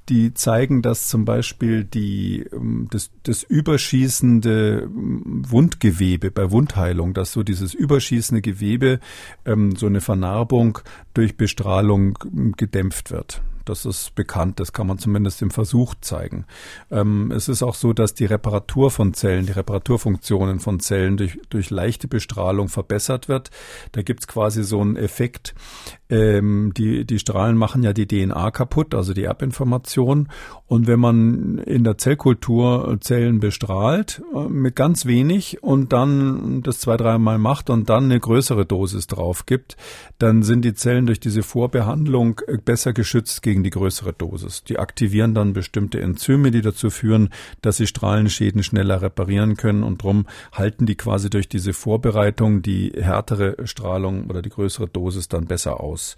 die 0.10 0.34
zeigen, 0.34 0.82
dass 0.82 1.10
zum 1.10 1.26
Beispiel 1.26 1.84
die, 1.84 2.48
ähm, 2.52 2.88
das, 2.90 3.12
das 3.24 3.44
überschießende 3.44 4.90
Wundgewebe 4.92 6.32
bei 6.32 6.50
Wundheilung, 6.50 7.14
dass 7.14 7.32
so 7.32 7.44
dieses 7.44 7.76
überschießende 7.76 8.42
Gewebe, 8.42 9.00
ähm, 9.46 9.76
so 9.76 9.86
eine 9.86 10.02
Vernarbung 10.02 10.80
durch 11.22 11.38
Bestrahlung 11.38 12.18
gedämpft 12.58 13.12
wird. 13.12 13.44
Das 13.66 13.86
ist 13.86 14.16
bekannt, 14.16 14.60
das 14.60 14.74
kann 14.74 14.88
man 14.88 14.98
zumindest 14.98 15.42
im 15.42 15.52
Versuch 15.52 15.96
zeigen. 16.02 16.46
Ähm, 16.90 17.32
es 17.32 17.50
ist 17.50 17.64
auch 17.64 17.76
so, 17.76 17.94
dass 17.94 18.14
die 18.14 18.26
Reparatur 18.26 18.92
von 18.92 19.14
Zellen, 19.14 19.46
die 19.46 19.52
Reparaturfunktionen 19.52 20.60
von 20.60 20.80
Zellen 20.80 21.18
durch, 21.18 21.40
durch 21.50 21.70
leichte 21.70 22.08
Bestrahlung 22.08 22.70
verbessert 22.70 23.28
wird. 23.28 23.52
Da 23.92 24.02
gibt's 24.02 24.28
quasi 24.28 24.64
so 24.64 24.82
einen 24.82 24.96
Effekt. 24.96 25.54
Ähm, 26.10 26.74
die, 26.76 27.06
die 27.06 27.20
Strahlen 27.20 27.58
machen 27.58 27.84
ja 27.84 27.94
die 27.94 28.08
DNA 28.08 28.52
kaputt, 28.52 28.96
also 28.96 29.14
die 29.14 29.24
Erbinformation. 29.24 30.30
Und 30.68 30.88
wenn 30.88 31.00
man 31.00 31.58
in 31.60 31.84
der 31.84 31.98
Zellkultur 31.98 32.98
Zellen 33.02 33.40
bestrahlt, 33.40 34.22
äh, 34.34 34.48
mit 34.48 34.76
ganz 34.76 35.06
wenig 35.06 35.62
und 35.62 35.92
dann 35.92 36.62
das 36.64 36.80
zwei, 36.80 36.98
dreimal 36.98 37.38
macht 37.38 37.70
und 37.70 37.90
dann 37.90 38.06
eine 38.06 38.20
größere 38.20 38.66
Dosis 38.66 39.08
drauf 39.08 39.46
gibt, 39.46 39.76
dann 40.18 40.44
sind 40.44 40.64
die 40.64 40.74
Zellen 40.74 41.06
durch 41.06 41.20
diese 41.20 41.44
Vorbehandlung 41.44 42.40
äh, 42.48 42.58
besser 42.58 42.94
geschützt 42.94 43.42
gegen 43.42 43.51
die 43.60 43.70
größere 43.70 44.14
Dosis. 44.14 44.64
Die 44.64 44.80
aktivieren 44.80 45.34
dann 45.36 45.54
bestimmte 45.54 46.00
Enzyme, 46.00 46.52
die 46.52 46.62
dazu 46.62 46.90
führen, 46.90 47.30
dass 47.62 47.78
sie 47.78 47.88
Strahlenschäden 47.88 48.64
schneller 48.64 49.02
reparieren 49.02 49.58
können 49.58 49.84
und 49.84 50.02
drum 50.02 50.26
halten 50.54 50.86
die 50.86 50.96
quasi 50.96 51.30
durch 51.30 51.50
diese 51.50 51.74
Vorbereitung 51.74 52.62
die 52.62 52.94
härtere 52.96 53.68
Strahlung 53.68 54.28
oder 54.28 54.42
die 54.42 54.50
größere 54.50 54.88
Dosis 54.88 55.28
dann 55.28 55.46
besser 55.46 55.82
aus. 55.82 56.16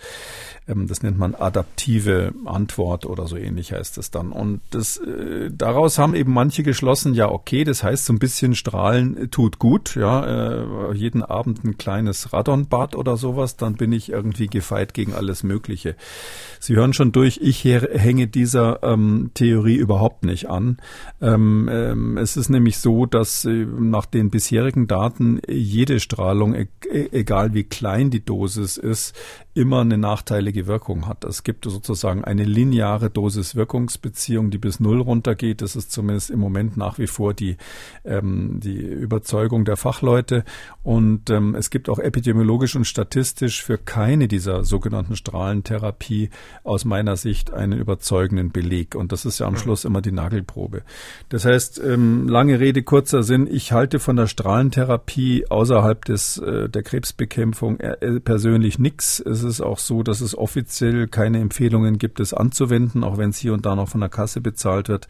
Ähm, 0.68 0.88
das 0.88 1.04
nennt 1.04 1.18
man 1.18 1.36
adaptive 1.36 2.34
Antwort 2.46 3.06
oder 3.06 3.28
so 3.28 3.36
ähnlich 3.36 3.72
heißt 3.74 3.98
es 3.98 4.12
dann. 4.12 4.32
Und 4.32 4.62
das, 4.70 4.98
äh, 4.98 5.50
daraus 5.52 5.98
haben 5.98 6.16
eben 6.16 6.34
manche 6.34 6.64
geschlossen, 6.64 7.14
ja 7.14 7.30
okay, 7.30 7.64
das 7.64 7.84
heißt 7.84 8.06
so 8.06 8.14
ein 8.14 8.20
bisschen 8.20 8.56
Strahlen 8.56 9.30
tut 9.32 9.60
gut, 9.60 9.96
ja, 9.96 10.92
äh, 10.92 10.94
jeden 10.94 11.24
Abend 11.24 11.64
ein 11.64 11.78
kleines 11.78 12.34
Radonbad 12.34 12.96
oder 12.96 13.18
sowas, 13.18 13.58
dann 13.58 13.76
bin 13.76 13.92
ich 13.92 14.10
irgendwie 14.10 14.48
gefeit 14.48 14.94
gegen 14.94 15.14
alles 15.14 15.44
Mögliche. 15.44 15.96
Sie 16.60 16.76
hören 16.76 16.94
schon 16.94 17.12
durch, 17.12 17.23
ich 17.24 17.64
hänge 17.64 18.28
dieser 18.28 18.84
ähm, 18.84 19.32
Theorie 19.34 19.76
überhaupt 19.76 20.24
nicht 20.24 20.50
an. 20.50 20.78
Ähm, 21.22 21.70
ähm, 21.72 22.18
es 22.18 22.38
ist 22.38 22.50
nämlich 22.50 22.78
so, 22.78 23.06
dass 23.06 23.46
äh, 23.46 23.66
nach 23.66 24.06
den 24.06 24.30
bisherigen 24.30 24.88
Daten 24.88 25.42
jede 25.48 26.00
Strahlung, 26.00 26.54
e 26.56 26.68
egal 27.12 27.54
wie 27.54 27.64
klein 27.64 28.10
die 28.10 28.24
Dosis 28.24 28.78
ist, 28.78 29.16
immer 29.56 29.82
eine 29.82 29.98
nachteilige 29.98 30.66
Wirkung 30.66 31.08
hat. 31.08 31.24
Es 31.26 31.44
gibt 31.44 31.66
sozusagen 31.66 32.24
eine 32.24 32.44
lineare 32.44 33.12
Dosis-Wirkungsbeziehung, 33.12 34.50
die 34.50 34.58
bis 34.58 34.80
null 34.80 35.00
runtergeht. 35.00 35.62
Das 35.62 35.76
ist 35.76 35.92
zumindest 35.92 36.32
im 36.32 36.40
Moment 36.40 36.76
nach 36.76 36.98
wie 36.98 37.06
vor 37.06 37.36
die, 37.36 37.58
ähm, 38.04 38.60
die 38.62 38.78
Überzeugung 38.78 39.64
der 39.64 39.78
Fachleute. 39.78 40.44
Und 40.82 41.30
ähm, 41.30 41.54
es 41.54 41.70
gibt 41.70 41.90
auch 41.90 42.00
epidemiologisch 42.00 42.76
und 42.76 42.86
statistisch 42.86 43.64
für 43.64 43.78
keine 43.78 44.28
dieser 44.28 44.64
sogenannten 44.64 45.16
Strahlentherapie 45.16 46.32
aus 46.64 46.84
meiner 46.84 47.16
Sicht 47.16 47.54
einen 47.54 47.80
überzeugenden 47.80 48.52
Beleg. 48.52 48.96
Und 48.96 49.12
das 49.12 49.24
ist 49.24 49.40
ja 49.40 49.46
am 49.46 49.58
Schluss 49.58 49.86
immer 49.86 50.02
die 50.02 50.12
Nagelprobe. 50.12 50.82
Das 51.30 51.46
heißt, 51.46 51.80
ähm, 51.80 52.28
lange 52.28 52.60
Rede, 52.60 52.82
kurzer 52.82 53.22
Sinn, 53.22 53.48
ich 53.50 53.72
halte 53.72 54.00
von 54.00 54.16
der 54.16 54.28
Strahlentherapie 54.28 55.46
außerhalb 55.50 56.06
des, 56.06 56.40
äh, 56.40 56.70
der 56.70 56.82
Krebsbekämpfung 56.82 57.80
äh, 57.80 58.20
persönlich 58.20 58.80
nichts. 58.80 59.22
Es 59.44 59.56
ist 59.56 59.62
auch 59.62 59.80
so, 59.80 60.04
dass 60.04 60.22
es 60.22 60.38
offiziell 60.38 61.08
keine 61.08 61.40
Empfehlungen 61.40 61.98
gibt, 61.98 62.20
es 62.20 62.34
anzuwenden, 62.34 63.04
auch 63.04 63.18
wenn 63.18 63.32
es 63.32 63.38
hier 63.38 63.54
und 63.54 63.66
da 63.66 63.76
noch 63.76 63.90
von 63.90 64.02
der 64.02 64.10
Kasse 64.10 64.42
bezahlt 64.42 64.90
wird. 64.90 65.08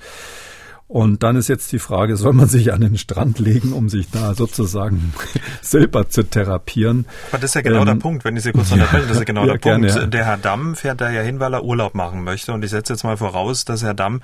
Und 0.87 1.23
dann 1.23 1.37
ist 1.37 1.47
jetzt 1.47 1.71
die 1.71 1.79
Frage, 1.79 2.17
soll 2.17 2.33
man 2.33 2.47
sich 2.47 2.71
an 2.71 2.81
den 2.81 2.97
Strand 2.97 3.39
legen, 3.39 3.73
um 3.73 3.89
sich 3.89 4.11
da 4.11 4.35
sozusagen 4.35 5.13
selber 5.61 6.09
zu 6.09 6.23
therapieren? 6.23 7.07
Aber 7.31 7.39
das 7.39 7.51
ist 7.51 7.55
ja 7.55 7.61
genau 7.61 7.79
ähm, 7.79 7.85
der 7.85 7.95
Punkt, 7.95 8.25
wenn 8.25 8.35
ich 8.35 8.43
Sie 8.43 8.51
kurz 8.51 8.71
unterbreche, 8.71 9.03
das 9.03 9.11
ist 9.11 9.19
ja 9.19 9.23
genau 9.23 9.41
ja, 9.41 9.53
der 9.53 9.57
gerne, 9.57 9.87
Punkt. 9.87 10.01
Ja. 10.01 10.07
Der 10.07 10.25
Herr 10.25 10.37
Damm 10.37 10.75
fährt 10.75 11.01
da 11.01 11.09
ja 11.09 11.21
hin, 11.21 11.39
weil 11.39 11.53
er 11.53 11.63
Urlaub 11.63 11.95
machen 11.95 12.23
möchte. 12.23 12.53
Und 12.53 12.63
ich 12.63 12.71
setze 12.71 12.93
jetzt 12.93 13.03
mal 13.03 13.17
voraus, 13.17 13.65
dass 13.65 13.81
Herr 13.81 13.93
Damm 13.93 14.21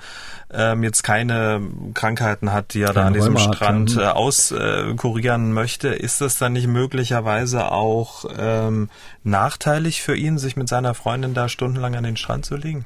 ähm, 0.52 0.82
jetzt 0.84 1.02
keine 1.02 1.62
Krankheiten 1.94 2.52
hat, 2.52 2.74
die 2.74 2.82
er 2.82 2.92
da 2.92 3.06
an 3.06 3.14
diesem 3.14 3.36
Rheuma 3.36 3.52
Strand 3.52 3.96
äh, 3.96 4.04
auskurieren 4.04 5.50
äh, 5.50 5.54
möchte. 5.54 5.88
Ist 5.88 6.20
das 6.20 6.36
dann 6.38 6.52
nicht 6.52 6.68
möglicherweise 6.68 7.72
auch 7.72 8.26
ähm, 8.38 8.90
nachteilig 9.24 10.02
für 10.02 10.14
ihn, 10.14 10.38
sich 10.38 10.56
mit 10.56 10.68
seiner 10.68 10.94
Freundin 10.94 11.34
da 11.34 11.48
stundenlang 11.48 11.96
an 11.96 12.04
den 12.04 12.16
Strand 12.16 12.44
zu 12.44 12.56
legen? 12.56 12.84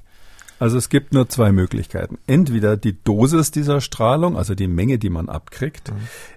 Also 0.65 0.79
es 0.79 0.89
gibt 0.89 1.13
nur 1.13 1.29
zwei 1.29 1.53
Möglichkeiten. 1.53 2.17
Entweder 2.27 2.79
die 2.79 2.97
Dosis 3.05 3.51
dieser 3.51 3.83
Strahlung, 3.83 4.39
also 4.39 4.55
die 4.55 4.67
Menge, 4.67 4.97
die 4.97 5.11
man 5.11 5.29
abkriegt, 5.29 5.91
mhm. 5.91 5.97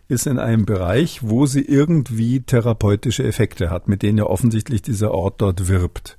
ist 0.10 0.28
in 0.28 0.38
einem 0.38 0.66
Bereich, 0.66 1.22
wo 1.24 1.46
sie 1.46 1.62
irgendwie 1.62 2.42
therapeutische 2.42 3.24
Effekte 3.24 3.70
hat, 3.70 3.88
mit 3.88 4.04
denen 4.04 4.18
ja 4.18 4.26
offensichtlich 4.26 4.82
dieser 4.82 5.14
Ort 5.14 5.40
dort 5.40 5.70
wirbt. 5.70 6.18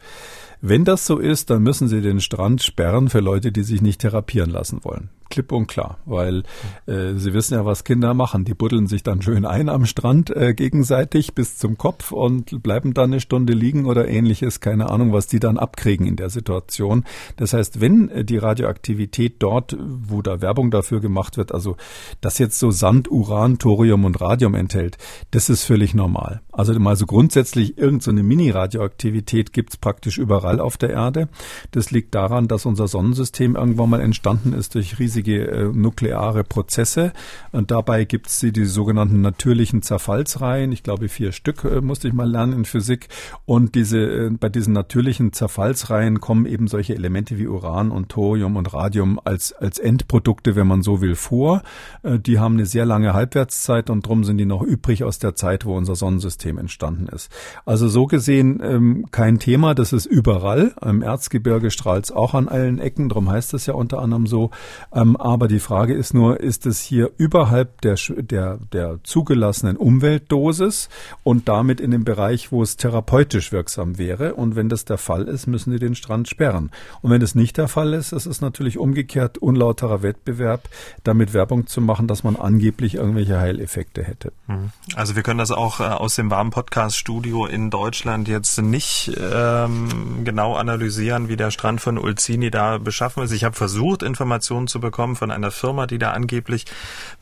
Wenn 0.63 0.87
das 0.87 1.05
so 1.05 1.19
ist, 1.19 1.51
dann 1.51 1.63
müssen 1.63 1.87
Sie 1.87 2.01
den 2.01 2.23
Strand 2.23 2.63
sperren 2.63 3.11
für 3.11 3.21
Leute, 3.21 3.53
die 3.53 3.63
sich 3.63 3.83
nicht 3.83 4.01
therapieren 4.01 4.49
lassen 4.49 4.83
wollen 4.85 5.11
klipp 5.31 5.53
und 5.53 5.67
klar, 5.67 5.99
weil 6.05 6.43
äh, 6.87 7.15
Sie 7.15 7.35
wissen 7.35 7.55
ja, 7.55 7.65
was 7.65 7.85
Kinder 7.85 8.15
machen. 8.15 8.45
Die 8.45 8.55
buddeln 8.55 8.87
sich 8.87 9.03
dann 9.03 9.23
schön 9.23 9.45
ein 9.45 9.69
am 9.69 9.87
Strand 9.87 10.31
äh, 10.31 10.55
gegenseitig 10.55 11.35
bis 11.35 11.59
zum 11.59 11.79
Kopf 11.79 12.13
und 12.13 12.63
bleiben 12.63 12.95
dann 12.95 13.13
eine 13.13 13.21
Stunde 13.21 13.53
liegen 13.53 13.87
oder 13.87 14.09
ähnliches. 14.09 14.61
Keine 14.61 14.91
Ahnung, 14.91 15.13
was 15.13 15.27
die 15.27 15.41
dann 15.41 15.59
abkriegen 15.59 16.07
in 16.07 16.17
der 16.17 16.31
Situation. 16.31 17.05
Das 17.37 17.53
heißt, 17.53 17.81
wenn 17.81 18.09
äh, 18.09 18.25
die 18.25 18.39
Radioaktivität 18.39 19.37
dort, 19.39 19.77
wo 19.79 20.23
da 20.23 20.41
Werbung 20.41 20.71
dafür 20.71 21.01
gemacht 21.01 21.37
wird, 21.37 21.53
also 21.53 21.77
das 22.21 22.39
jetzt 22.39 22.59
so 22.59 22.71
Sand, 22.71 23.11
Uran, 23.11 23.59
Thorium 23.59 24.05
und 24.05 24.21
Radium 24.21 24.55
enthält, 24.55 24.99
das 25.31 25.49
ist 25.49 25.65
völlig 25.65 25.95
normal. 25.95 26.41
Also 26.53 26.79
mal 26.79 26.97
so 26.97 27.07
grundsätzlich 27.07 27.79
irgendeine 27.79 28.21
so 28.21 28.27
Mini-Radioaktivität 28.27 29.53
gibt's 29.53 29.77
praktisch 29.77 30.19
überall 30.19 30.61
auf 30.61 30.77
der 30.77 30.91
Erde. 30.91 31.29
Das 31.71 31.91
liegt 31.91 32.15
daran, 32.15 32.49
dass 32.49 32.67
unser 32.67 32.89
Sonnensystem 32.89 33.55
irgendwann 33.55 33.91
mal 33.91 34.01
entstanden 34.01 34.53
ist 34.53 34.75
durch 34.75 34.99
riesige 34.99 35.18
riesige 35.19 35.47
äh, 35.47 35.65
nukleare 35.65 36.45
Prozesse. 36.45 37.13
Und 37.53 37.71
dabei 37.71 38.05
gibt 38.05 38.29
es 38.29 38.41
die 38.41 38.65
sogenannten 38.65 39.21
natürlichen 39.21 39.83
Zerfallsreihen. 39.83 40.73
Ich 40.73 40.83
glaube, 40.83 41.09
vier 41.09 41.33
Stück 41.33 41.65
äh, 41.65 41.81
musste 41.81 42.09
ich 42.09 42.15
mal 42.15 42.29
lernen 42.29 42.53
in 42.53 42.65
Physik. 42.65 43.09
Und 43.45 43.75
diese, 43.75 43.99
äh, 43.99 44.31
bei 44.31 44.49
diesen 44.49 44.73
natürlichen 44.73 45.33
Zerfallsreihen 45.33 46.21
kommen 46.21 46.47
eben 46.47 46.69
solche 46.69 46.95
Elemente 46.95 47.39
wie 47.39 47.47
Uran 47.47 47.91
und 47.91 48.09
Thorium 48.09 48.57
und 48.57 48.73
Radium 48.73 49.21
als, 49.25 49.53
als 49.53 49.79
Endprodukte, 49.79 50.57
wenn 50.57 50.67
man 50.67 50.83
so 50.83 51.01
will, 51.01 51.15
vor. 51.15 51.63
Die 52.05 52.39
haben 52.39 52.55
eine 52.55 52.67
sehr 52.67 52.85
lange 52.85 53.13
Halbwertszeit 53.13 53.91
und 53.91 54.07
drum 54.07 54.25
sind 54.25 54.39
die 54.39 54.45
noch 54.45 54.63
übrig 54.63 55.05
aus 55.05 55.19
der 55.19 55.35
Zeit, 55.35 55.65
wo 55.65 55.77
unser 55.77 55.97
Sonnensystem 55.97 56.59
entstanden 56.59 57.09
ist. 57.09 57.31
Also 57.65 57.89
so 57.89 58.07
gesehen 58.07 58.61
ähm, 58.63 59.07
kein 59.11 59.39
Thema, 59.39 59.75
das 59.75 59.93
ist 59.93 60.07
überall. 60.07 60.75
Im 60.83 61.03
Erzgebirge 61.03 61.71
strahlt 61.71 62.05
es 62.05 62.13
auch 62.13 62.35
an 62.35 62.49
allen 62.49 62.79
Ecken, 62.79 63.09
darum 63.09 63.31
heißt 63.31 63.55
es 63.55 63.67
ja 63.67 63.75
unter 63.75 64.01
anderem 64.01 64.27
so. 64.29 64.51
Ähm, 64.93 65.08
ähm, 65.09 65.17
aber 65.17 65.49
die 65.49 65.61
Frage 65.61 65.95
ist 65.95 66.15
nur, 66.15 66.41
ist 66.41 66.67
es 66.67 66.81
hier 66.81 67.11
überhalb 67.17 67.81
der, 67.81 67.97
der, 68.17 68.59
der 68.73 68.99
zugelassenen 69.03 69.77
Umweltdosis 69.77 70.89
und 71.23 71.49
damit 71.49 71.81
in 71.81 71.91
dem 71.91 72.05
Bereich, 72.05 72.53
wo 72.53 72.63
es 72.63 72.77
therapeutisch 72.77 73.53
wirksam 73.53 73.99
wäre? 73.99 74.35
Und 74.35 74.57
wenn 74.57 74.69
das 74.69 74.85
der 74.85 74.99
Fall 74.99 75.29
ist, 75.29 75.47
müssen 75.47 75.73
die 75.73 75.79
den 75.79 75.95
Strand 75.95 76.29
sperren. 76.29 76.71
Und 77.03 77.11
wenn 77.11 77.21
das 77.21 77.35
nicht 77.35 77.57
der 77.57 77.69
Fall 77.69 77.95
ist, 77.95 78.13
ist 78.13 78.27
es 78.27 78.41
natürlich 78.41 78.79
umgekehrt 78.79 79.39
unlauterer 79.39 80.03
Wettbewerb, 80.03 80.69
damit 81.05 81.35
Werbung 81.35 81.67
zu 81.67 81.81
machen, 81.81 82.07
dass 82.07 82.25
man 82.25 82.37
angeblich 82.37 82.95
irgendwelche 82.95 83.39
Heileffekte 83.39 84.03
hätte. 84.03 84.33
Mhm. 84.47 84.71
Also 84.95 85.17
wir 85.17 85.23
können 85.23 85.39
das 85.39 85.51
auch 85.51 85.81
äh, 85.81 85.85
aus 85.85 86.17
dem 86.17 86.31
warmen 86.31 86.51
Podcast-Studio 86.51 87.47
in 87.47 87.71
Deutschland 87.71 88.29
jetzt 88.29 88.61
nicht 88.61 89.13
ähm, 89.19 90.25
genau 90.25 90.55
analysieren, 90.55 91.29
wie 91.29 91.37
der 91.37 91.51
Strand 91.51 91.81
von 91.81 91.99
Ulzini 91.99 92.51
da 92.51 92.79
beschaffen 92.79 93.23
ist. 93.23 93.33
Ich 93.33 93.45
habe 93.45 93.55
versucht, 93.55 94.03
Informationen 94.03 94.67
zu 94.67 94.81
bekommen 94.81 94.98
bekommen 94.99 95.15
von 95.15 95.31
einer 95.31 95.53
Firma, 95.53 95.87
die 95.87 95.99
da 95.99 96.11
angeblich 96.11 96.65